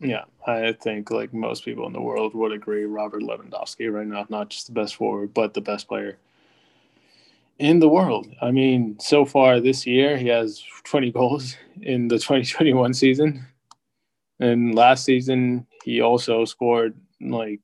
Yeah, 0.00 0.24
I 0.46 0.72
think 0.72 1.10
like 1.10 1.32
most 1.32 1.64
people 1.64 1.86
in 1.86 1.92
the 1.92 2.00
world 2.00 2.34
would 2.34 2.52
agree, 2.52 2.84
Robert 2.84 3.22
Lewandowski 3.22 3.90
right 3.90 4.06
now, 4.06 4.26
not 4.28 4.50
just 4.50 4.66
the 4.66 4.72
best 4.72 4.96
forward, 4.96 5.32
but 5.32 5.54
the 5.54 5.60
best 5.60 5.88
player 5.88 6.18
in 7.58 7.78
the 7.78 7.88
world. 7.88 8.28
I 8.42 8.50
mean, 8.50 8.98
so 9.00 9.24
far 9.24 9.60
this 9.60 9.86
year, 9.86 10.16
he 10.18 10.28
has 10.28 10.62
20 10.84 11.12
goals 11.12 11.56
in 11.80 12.08
the 12.08 12.18
2021 12.18 12.92
season. 12.94 13.46
And 14.38 14.74
last 14.74 15.04
season, 15.04 15.66
he 15.84 16.00
also 16.00 16.44
scored 16.44 16.94
like, 17.20 17.62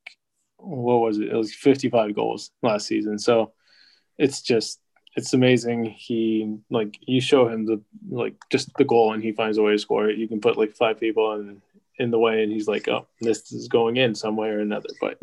what 0.57 1.01
was 1.01 1.19
it? 1.19 1.29
It 1.29 1.37
was 1.37 1.55
55 1.55 2.15
goals 2.15 2.51
last 2.63 2.87
season. 2.87 3.19
So 3.19 3.53
it's 4.19 4.43
just, 4.43 4.81
it's 5.17 5.35
amazing. 5.35 5.85
He, 5.85 6.57
like, 6.71 6.99
you 7.03 7.21
show 7.21 7.49
him 7.49 7.67
the, 7.67 7.83
like, 8.09 8.35
just 8.51 8.71
the 8.79 8.85
goal 8.85 9.13
and 9.13 9.23
he 9.23 9.33
finds 9.33 9.59
a 9.59 9.63
way 9.63 9.73
to 9.73 9.79
score 9.79 10.09
it. 10.09 10.19
You 10.19 10.29
can 10.29 10.41
put 10.41 10.57
like 10.57 10.75
five 10.75 10.99
people 10.99 11.33
in 11.35 11.61
in 11.99 12.11
the 12.11 12.19
way, 12.19 12.43
and 12.43 12.53
he's 12.53 12.69
like, 12.69 12.89
"Oh, 12.89 13.07
this 13.21 13.53
is 13.53 13.69
going 13.69 13.97
in 13.97 14.15
some 14.15 14.37
way 14.37 14.49
or 14.49 14.61
another." 14.61 14.89
But 15.01 15.19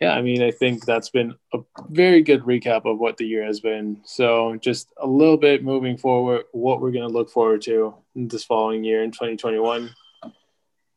yeah, 0.00 0.12
I 0.12 0.22
mean, 0.22 0.42
I 0.42 0.50
think 0.50 0.84
that's 0.84 1.10
been 1.10 1.34
a 1.52 1.58
very 1.90 2.22
good 2.22 2.42
recap 2.42 2.84
of 2.84 2.98
what 2.98 3.16
the 3.16 3.26
year 3.26 3.44
has 3.44 3.60
been. 3.60 4.00
So 4.04 4.56
just 4.56 4.92
a 4.98 5.06
little 5.06 5.36
bit 5.36 5.64
moving 5.64 5.96
forward, 5.96 6.44
what 6.52 6.80
we're 6.80 6.92
going 6.92 7.08
to 7.08 7.14
look 7.14 7.30
forward 7.30 7.62
to 7.62 7.94
this 8.14 8.44
following 8.44 8.84
year 8.84 9.02
in 9.02 9.10
2021. 9.10 9.90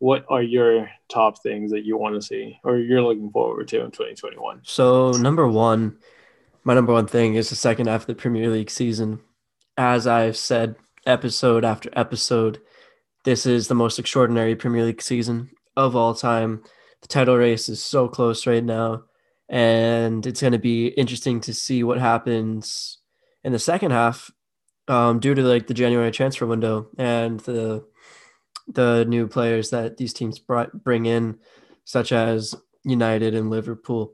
What 0.01 0.25
are 0.29 0.41
your 0.41 0.89
top 1.09 1.43
things 1.43 1.69
that 1.69 1.85
you 1.85 1.95
want 1.95 2.15
to 2.15 2.23
see 2.23 2.57
or 2.63 2.79
you're 2.79 3.03
looking 3.03 3.29
forward 3.29 3.67
to 3.67 3.81
in 3.81 3.91
2021? 3.91 4.61
So 4.63 5.11
number 5.11 5.47
one, 5.47 5.99
my 6.63 6.73
number 6.73 6.91
one 6.91 7.05
thing 7.05 7.35
is 7.35 7.51
the 7.51 7.55
second 7.55 7.85
half 7.85 8.01
of 8.01 8.07
the 8.07 8.15
Premier 8.15 8.49
League 8.49 8.71
season. 8.71 9.19
As 9.77 10.07
I've 10.07 10.35
said 10.35 10.75
episode 11.05 11.63
after 11.63 11.91
episode, 11.93 12.59
this 13.25 13.45
is 13.45 13.67
the 13.67 13.75
most 13.75 13.99
extraordinary 13.99 14.55
Premier 14.55 14.85
League 14.85 15.03
season 15.03 15.51
of 15.77 15.95
all 15.95 16.15
time. 16.15 16.63
The 17.03 17.07
title 17.07 17.37
race 17.37 17.69
is 17.69 17.83
so 17.83 18.07
close 18.07 18.47
right 18.47 18.63
now, 18.63 19.03
and 19.49 20.25
it's 20.25 20.41
going 20.41 20.53
to 20.53 20.57
be 20.57 20.87
interesting 20.87 21.41
to 21.41 21.53
see 21.53 21.83
what 21.83 21.99
happens 21.99 22.97
in 23.43 23.51
the 23.51 23.59
second 23.59 23.91
half 23.91 24.31
um, 24.87 25.19
due 25.19 25.35
to 25.35 25.43
like 25.43 25.67
the 25.67 25.75
January 25.75 26.09
transfer 26.09 26.47
window 26.47 26.87
and 26.97 27.39
the 27.41 27.85
the 28.67 29.05
new 29.05 29.27
players 29.27 29.69
that 29.71 29.97
these 29.97 30.13
teams 30.13 30.39
brought, 30.39 30.83
bring 30.83 31.05
in, 31.05 31.39
such 31.85 32.11
as 32.11 32.55
United 32.83 33.35
and 33.35 33.49
Liverpool, 33.49 34.13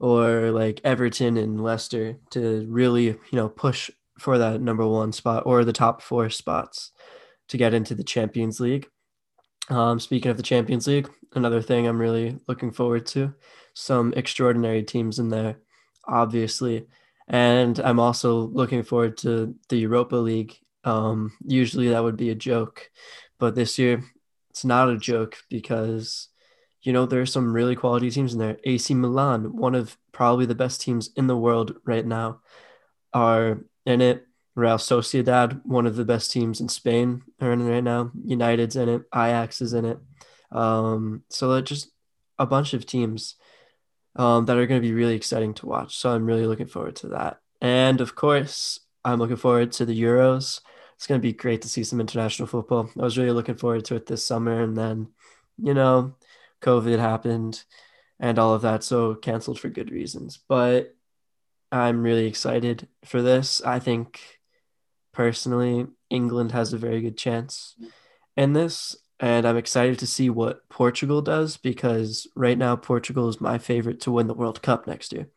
or 0.00 0.50
like 0.50 0.80
Everton 0.84 1.36
and 1.36 1.62
Leicester, 1.62 2.18
to 2.30 2.66
really 2.68 3.04
you 3.04 3.18
know 3.32 3.48
push 3.48 3.90
for 4.18 4.38
that 4.38 4.60
number 4.60 4.86
one 4.86 5.12
spot 5.12 5.44
or 5.46 5.64
the 5.64 5.72
top 5.72 6.02
four 6.02 6.28
spots 6.28 6.90
to 7.48 7.56
get 7.56 7.74
into 7.74 7.94
the 7.94 8.04
Champions 8.04 8.60
League. 8.60 8.88
Um, 9.70 10.00
speaking 10.00 10.30
of 10.30 10.36
the 10.36 10.42
Champions 10.42 10.86
League, 10.86 11.08
another 11.34 11.62
thing 11.62 11.86
I'm 11.86 12.00
really 12.00 12.38
looking 12.48 12.72
forward 12.72 13.06
to 13.06 13.34
some 13.74 14.12
extraordinary 14.16 14.82
teams 14.82 15.18
in 15.18 15.28
there, 15.28 15.58
obviously. 16.06 16.86
And 17.28 17.78
I'm 17.80 18.00
also 18.00 18.40
looking 18.48 18.82
forward 18.82 19.18
to 19.18 19.54
the 19.68 19.76
Europa 19.76 20.16
League. 20.16 20.56
Um, 20.84 21.32
usually 21.44 21.88
that 21.88 22.02
would 22.02 22.16
be 22.16 22.30
a 22.30 22.34
joke, 22.34 22.90
but 23.38 23.54
this 23.54 23.78
year 23.78 24.02
it's 24.50 24.64
not 24.64 24.90
a 24.90 24.96
joke 24.96 25.36
because, 25.48 26.28
you 26.82 26.92
know, 26.92 27.06
there 27.06 27.20
are 27.20 27.26
some 27.26 27.52
really 27.52 27.76
quality 27.76 28.10
teams 28.10 28.32
in 28.32 28.38
there. 28.38 28.58
AC 28.64 28.92
Milan, 28.94 29.56
one 29.56 29.74
of 29.74 29.96
probably 30.12 30.46
the 30.46 30.54
best 30.54 30.80
teams 30.80 31.10
in 31.16 31.26
the 31.26 31.36
world 31.36 31.76
right 31.84 32.06
now, 32.06 32.40
are 33.12 33.60
in 33.86 34.00
it. 34.00 34.24
Real 34.54 34.76
Sociedad, 34.76 35.64
one 35.64 35.86
of 35.86 35.94
the 35.94 36.04
best 36.04 36.32
teams 36.32 36.60
in 36.60 36.68
Spain, 36.68 37.22
are 37.40 37.52
in 37.52 37.60
it 37.60 37.70
right 37.70 37.84
now. 37.84 38.10
United's 38.24 38.74
in 38.74 38.88
it. 38.88 39.02
Ajax 39.14 39.62
is 39.62 39.72
in 39.72 39.84
it. 39.84 39.98
Um, 40.50 41.22
so 41.30 41.60
just 41.60 41.92
a 42.40 42.46
bunch 42.46 42.74
of 42.74 42.84
teams 42.84 43.36
um, 44.16 44.46
that 44.46 44.56
are 44.56 44.66
going 44.66 44.82
to 44.82 44.86
be 44.86 44.94
really 44.94 45.14
exciting 45.14 45.54
to 45.54 45.66
watch. 45.66 45.96
So 45.96 46.10
I'm 46.10 46.26
really 46.26 46.46
looking 46.46 46.66
forward 46.66 46.96
to 46.96 47.08
that. 47.10 47.38
And 47.60 48.00
of 48.00 48.16
course, 48.16 48.80
I'm 49.04 49.20
looking 49.20 49.36
forward 49.36 49.70
to 49.72 49.86
the 49.86 50.00
Euros. 50.02 50.60
It's 50.98 51.06
going 51.06 51.20
to 51.20 51.26
be 51.26 51.32
great 51.32 51.62
to 51.62 51.68
see 51.68 51.84
some 51.84 52.00
international 52.00 52.48
football. 52.48 52.90
I 52.98 53.02
was 53.04 53.16
really 53.16 53.30
looking 53.30 53.54
forward 53.54 53.84
to 53.84 53.94
it 53.94 54.06
this 54.06 54.26
summer, 54.26 54.60
and 54.60 54.76
then, 54.76 55.06
you 55.56 55.72
know, 55.72 56.16
COVID 56.60 56.98
happened 56.98 57.62
and 58.18 58.36
all 58.36 58.52
of 58.52 58.62
that, 58.62 58.82
so 58.82 59.14
canceled 59.14 59.60
for 59.60 59.68
good 59.68 59.92
reasons. 59.92 60.40
But 60.48 60.96
I'm 61.70 62.02
really 62.02 62.26
excited 62.26 62.88
for 63.04 63.22
this. 63.22 63.62
I 63.62 63.78
think 63.78 64.20
personally, 65.12 65.86
England 66.10 66.50
has 66.50 66.72
a 66.72 66.78
very 66.78 67.00
good 67.00 67.16
chance 67.16 67.76
in 68.36 68.54
this. 68.54 68.96
And 69.20 69.46
I'm 69.46 69.56
excited 69.56 70.00
to 70.00 70.06
see 70.06 70.30
what 70.30 70.68
Portugal 70.68 71.22
does 71.22 71.56
because 71.56 72.26
right 72.34 72.58
now, 72.58 72.74
Portugal 72.74 73.28
is 73.28 73.40
my 73.40 73.58
favorite 73.58 74.00
to 74.00 74.10
win 74.10 74.26
the 74.26 74.34
World 74.34 74.62
Cup 74.62 74.86
next 74.88 75.12
year. 75.12 75.28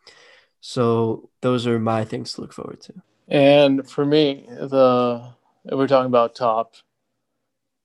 So 0.60 1.30
those 1.42 1.68
are 1.68 1.80
my 1.80 2.04
things 2.04 2.34
to 2.34 2.42
look 2.42 2.54
forward 2.54 2.82
to. 2.82 2.94
And 3.28 3.88
for 3.88 4.06
me, 4.06 4.46
the 4.50 5.34
if 5.66 5.78
we're 5.78 5.88
talking 5.88 6.08
about 6.08 6.36
top, 6.36 6.76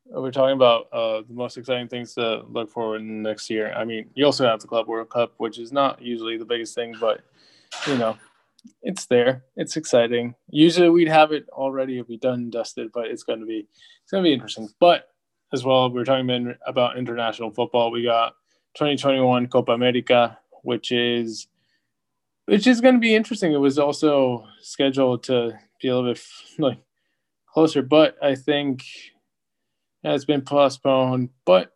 we're 0.06 0.30
talking 0.30 0.54
about 0.54 0.86
uh, 0.92 1.22
the 1.26 1.34
most 1.34 1.56
exciting 1.56 1.88
things 1.88 2.14
to 2.14 2.42
look 2.48 2.70
forward 2.70 3.02
next 3.02 3.50
year. 3.50 3.72
I 3.72 3.84
mean, 3.84 4.10
you 4.14 4.24
also 4.24 4.46
have 4.46 4.60
the 4.60 4.68
Club 4.68 4.86
World 4.86 5.10
Cup, 5.10 5.34
which 5.38 5.58
is 5.58 5.72
not 5.72 6.00
usually 6.00 6.38
the 6.38 6.44
biggest 6.44 6.74
thing, 6.74 6.94
but 7.00 7.22
you 7.86 7.98
know, 7.98 8.16
it's 8.82 9.06
there. 9.06 9.44
It's 9.56 9.76
exciting. 9.76 10.34
Usually 10.50 10.88
we'd 10.88 11.08
have 11.08 11.32
it 11.32 11.48
already 11.50 11.98
if 11.98 12.08
we 12.08 12.16
done 12.16 12.34
and 12.34 12.52
dusted, 12.52 12.90
but 12.92 13.06
it's 13.06 13.24
going 13.24 13.40
to 13.40 13.46
be 13.46 13.66
it's 14.02 14.10
going 14.10 14.22
to 14.22 14.28
be 14.28 14.34
interesting. 14.34 14.68
But 14.80 15.08
as 15.52 15.64
well, 15.64 15.90
we're 15.90 16.04
talking 16.04 16.54
about 16.66 16.98
international 16.98 17.50
football. 17.50 17.90
We 17.90 18.02
got 18.02 18.34
2021 18.74 19.48
Copa 19.48 19.72
America, 19.72 20.38
which 20.62 20.92
is 20.92 21.48
which 22.46 22.66
is 22.66 22.80
going 22.80 22.94
to 22.94 23.00
be 23.00 23.14
interesting. 23.14 23.52
It 23.52 23.58
was 23.58 23.78
also 23.78 24.46
scheduled 24.60 25.24
to 25.24 25.58
be 25.80 25.88
a 25.88 25.96
little 25.96 26.12
bit 26.12 26.22
like 26.58 26.78
closer, 27.56 27.80
but 27.80 28.22
I 28.22 28.34
think 28.34 28.84
it's 30.04 30.26
been 30.26 30.42
postponed. 30.42 31.30
But 31.46 31.72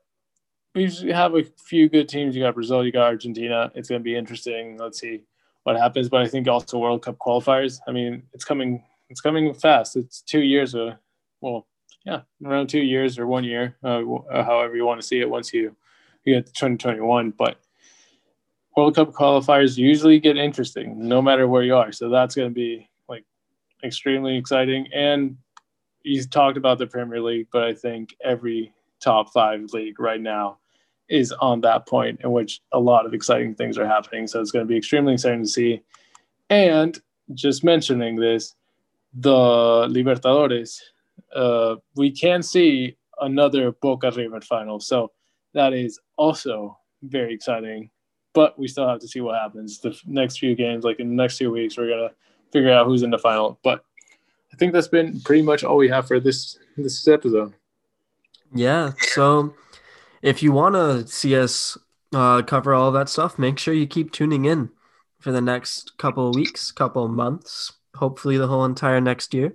we 0.74 0.90
have 1.10 1.34
a 1.34 1.44
few 1.56 1.88
good 1.88 2.06
teams. 2.06 2.36
You 2.36 2.42
got 2.42 2.54
Brazil, 2.54 2.84
you 2.84 2.92
got 2.92 3.06
Argentina. 3.06 3.72
It's 3.74 3.88
going 3.88 4.02
to 4.02 4.04
be 4.04 4.14
interesting. 4.14 4.76
Let's 4.76 5.00
see 5.00 5.22
what 5.62 5.78
happens. 5.78 6.10
But 6.10 6.20
I 6.20 6.28
think 6.28 6.46
also 6.48 6.76
World 6.76 7.02
Cup 7.02 7.16
qualifiers. 7.16 7.80
I 7.88 7.92
mean, 7.92 8.24
it's 8.34 8.44
coming. 8.44 8.84
It's 9.08 9.22
coming 9.22 9.54
fast. 9.54 9.96
It's 9.96 10.20
two 10.20 10.42
years. 10.42 10.74
Of, 10.74 10.96
well, 11.40 11.66
yeah, 12.04 12.20
around 12.44 12.68
two 12.68 12.82
years 12.82 13.18
or 13.18 13.26
one 13.26 13.44
year, 13.44 13.74
uh, 13.82 14.02
however 14.30 14.76
you 14.76 14.84
want 14.84 15.00
to 15.00 15.06
see 15.06 15.20
it. 15.20 15.30
Once 15.30 15.50
you 15.54 15.74
you 16.24 16.34
get 16.34 16.44
to 16.44 16.52
2021, 16.52 17.30
but 17.30 17.58
World 18.76 18.96
Cup 18.96 19.12
qualifiers 19.12 19.78
usually 19.78 20.20
get 20.20 20.36
interesting, 20.36 21.08
no 21.08 21.22
matter 21.22 21.48
where 21.48 21.62
you 21.62 21.74
are. 21.74 21.90
So 21.90 22.10
that's 22.10 22.34
going 22.34 22.50
to 22.50 22.54
be 22.54 22.90
like 23.08 23.24
extremely 23.82 24.36
exciting. 24.36 24.86
And 24.92 25.38
you 26.02 26.22
talked 26.24 26.56
about 26.56 26.78
the 26.78 26.86
Premier 26.86 27.20
League, 27.20 27.48
but 27.52 27.64
I 27.64 27.74
think 27.74 28.14
every 28.24 28.72
top 29.00 29.32
five 29.32 29.72
league 29.72 29.98
right 29.98 30.20
now 30.20 30.58
is 31.08 31.32
on 31.32 31.60
that 31.62 31.86
point 31.86 32.20
in 32.22 32.30
which 32.30 32.60
a 32.72 32.78
lot 32.78 33.04
of 33.04 33.12
exciting 33.12 33.54
things 33.54 33.76
are 33.76 33.86
happening. 33.86 34.26
So 34.26 34.40
it's 34.40 34.52
going 34.52 34.64
to 34.64 34.68
be 34.68 34.76
extremely 34.76 35.14
exciting 35.14 35.42
to 35.42 35.48
see. 35.48 35.82
And 36.48 36.98
just 37.34 37.64
mentioning 37.64 38.16
this, 38.16 38.54
the 39.12 39.88
Libertadores, 39.90 40.78
uh, 41.34 41.76
we 41.96 42.12
can 42.12 42.42
see 42.42 42.96
another 43.20 43.72
Boca 43.72 44.10
River 44.12 44.40
final. 44.40 44.78
So 44.78 45.10
that 45.52 45.72
is 45.72 45.98
also 46.16 46.78
very 47.02 47.34
exciting. 47.34 47.90
But 48.32 48.56
we 48.56 48.68
still 48.68 48.86
have 48.86 49.00
to 49.00 49.08
see 49.08 49.20
what 49.20 49.40
happens. 49.40 49.80
The 49.80 49.98
next 50.06 50.38
few 50.38 50.54
games, 50.54 50.84
like 50.84 51.00
in 51.00 51.08
the 51.08 51.14
next 51.14 51.38
few 51.38 51.50
weeks, 51.50 51.76
we're 51.76 51.90
gonna 51.90 52.12
figure 52.52 52.70
out 52.70 52.86
who's 52.86 53.02
in 53.02 53.10
the 53.10 53.18
final. 53.18 53.58
But 53.64 53.84
I 54.52 54.56
think 54.56 54.72
that's 54.72 54.88
been 54.88 55.20
pretty 55.20 55.42
much 55.42 55.64
all 55.64 55.76
we 55.76 55.88
have 55.88 56.06
for 56.06 56.20
this 56.20 56.58
this 56.76 57.06
episode. 57.08 57.54
Yeah. 58.54 58.92
So 58.98 59.54
if 60.22 60.42
you 60.42 60.52
want 60.52 60.74
to 60.74 61.06
see 61.06 61.36
us 61.36 61.78
uh, 62.12 62.42
cover 62.42 62.74
all 62.74 62.92
that 62.92 63.08
stuff, 63.08 63.38
make 63.38 63.58
sure 63.58 63.74
you 63.74 63.86
keep 63.86 64.12
tuning 64.12 64.44
in 64.44 64.70
for 65.20 65.32
the 65.32 65.40
next 65.40 65.96
couple 65.98 66.32
weeks, 66.32 66.72
couple 66.72 67.06
months, 67.08 67.72
hopefully 67.94 68.38
the 68.38 68.48
whole 68.48 68.64
entire 68.64 69.00
next 69.00 69.34
year. 69.34 69.54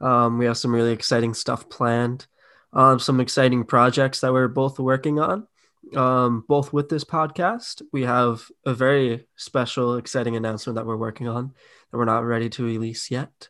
Um, 0.00 0.38
we 0.38 0.46
have 0.46 0.56
some 0.56 0.74
really 0.74 0.92
exciting 0.92 1.34
stuff 1.34 1.68
planned, 1.68 2.26
um, 2.72 2.98
some 2.98 3.20
exciting 3.20 3.64
projects 3.64 4.20
that 4.20 4.32
we're 4.32 4.48
both 4.48 4.78
working 4.78 5.18
on. 5.18 5.46
Um, 5.94 6.44
both 6.48 6.72
with 6.72 6.88
this 6.88 7.04
podcast, 7.04 7.82
we 7.92 8.02
have 8.02 8.50
a 8.64 8.72
very 8.72 9.26
special, 9.36 9.96
exciting 9.96 10.34
announcement 10.34 10.76
that 10.76 10.86
we're 10.86 10.96
working 10.96 11.28
on 11.28 11.52
that 11.90 11.98
we're 11.98 12.06
not 12.06 12.24
ready 12.24 12.48
to 12.50 12.64
release 12.64 13.10
yet. 13.10 13.48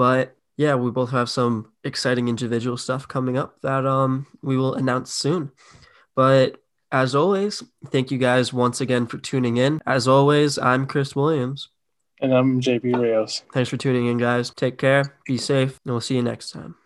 But 0.00 0.34
yeah, 0.56 0.76
we 0.76 0.90
both 0.90 1.10
have 1.10 1.28
some 1.28 1.72
exciting 1.84 2.28
individual 2.28 2.78
stuff 2.78 3.06
coming 3.06 3.36
up 3.36 3.60
that 3.60 3.84
um 3.84 4.26
we 4.40 4.56
will 4.56 4.72
announce 4.72 5.12
soon. 5.12 5.52
But 6.16 6.56
as 6.90 7.14
always, 7.14 7.62
thank 7.88 8.10
you 8.10 8.16
guys 8.16 8.50
once 8.50 8.80
again 8.80 9.06
for 9.06 9.18
tuning 9.18 9.58
in. 9.58 9.82
As 9.86 10.08
always, 10.08 10.56
I'm 10.56 10.86
Chris 10.86 11.14
Williams. 11.14 11.68
And 12.18 12.32
I'm 12.32 12.62
JP 12.62 12.98
Rios. 12.98 13.42
Thanks 13.52 13.68
for 13.68 13.76
tuning 13.76 14.06
in, 14.06 14.16
guys. 14.16 14.48
Take 14.48 14.78
care, 14.78 15.18
be 15.26 15.36
safe, 15.36 15.78
and 15.84 15.92
we'll 15.92 16.00
see 16.00 16.16
you 16.16 16.22
next 16.22 16.50
time. 16.50 16.76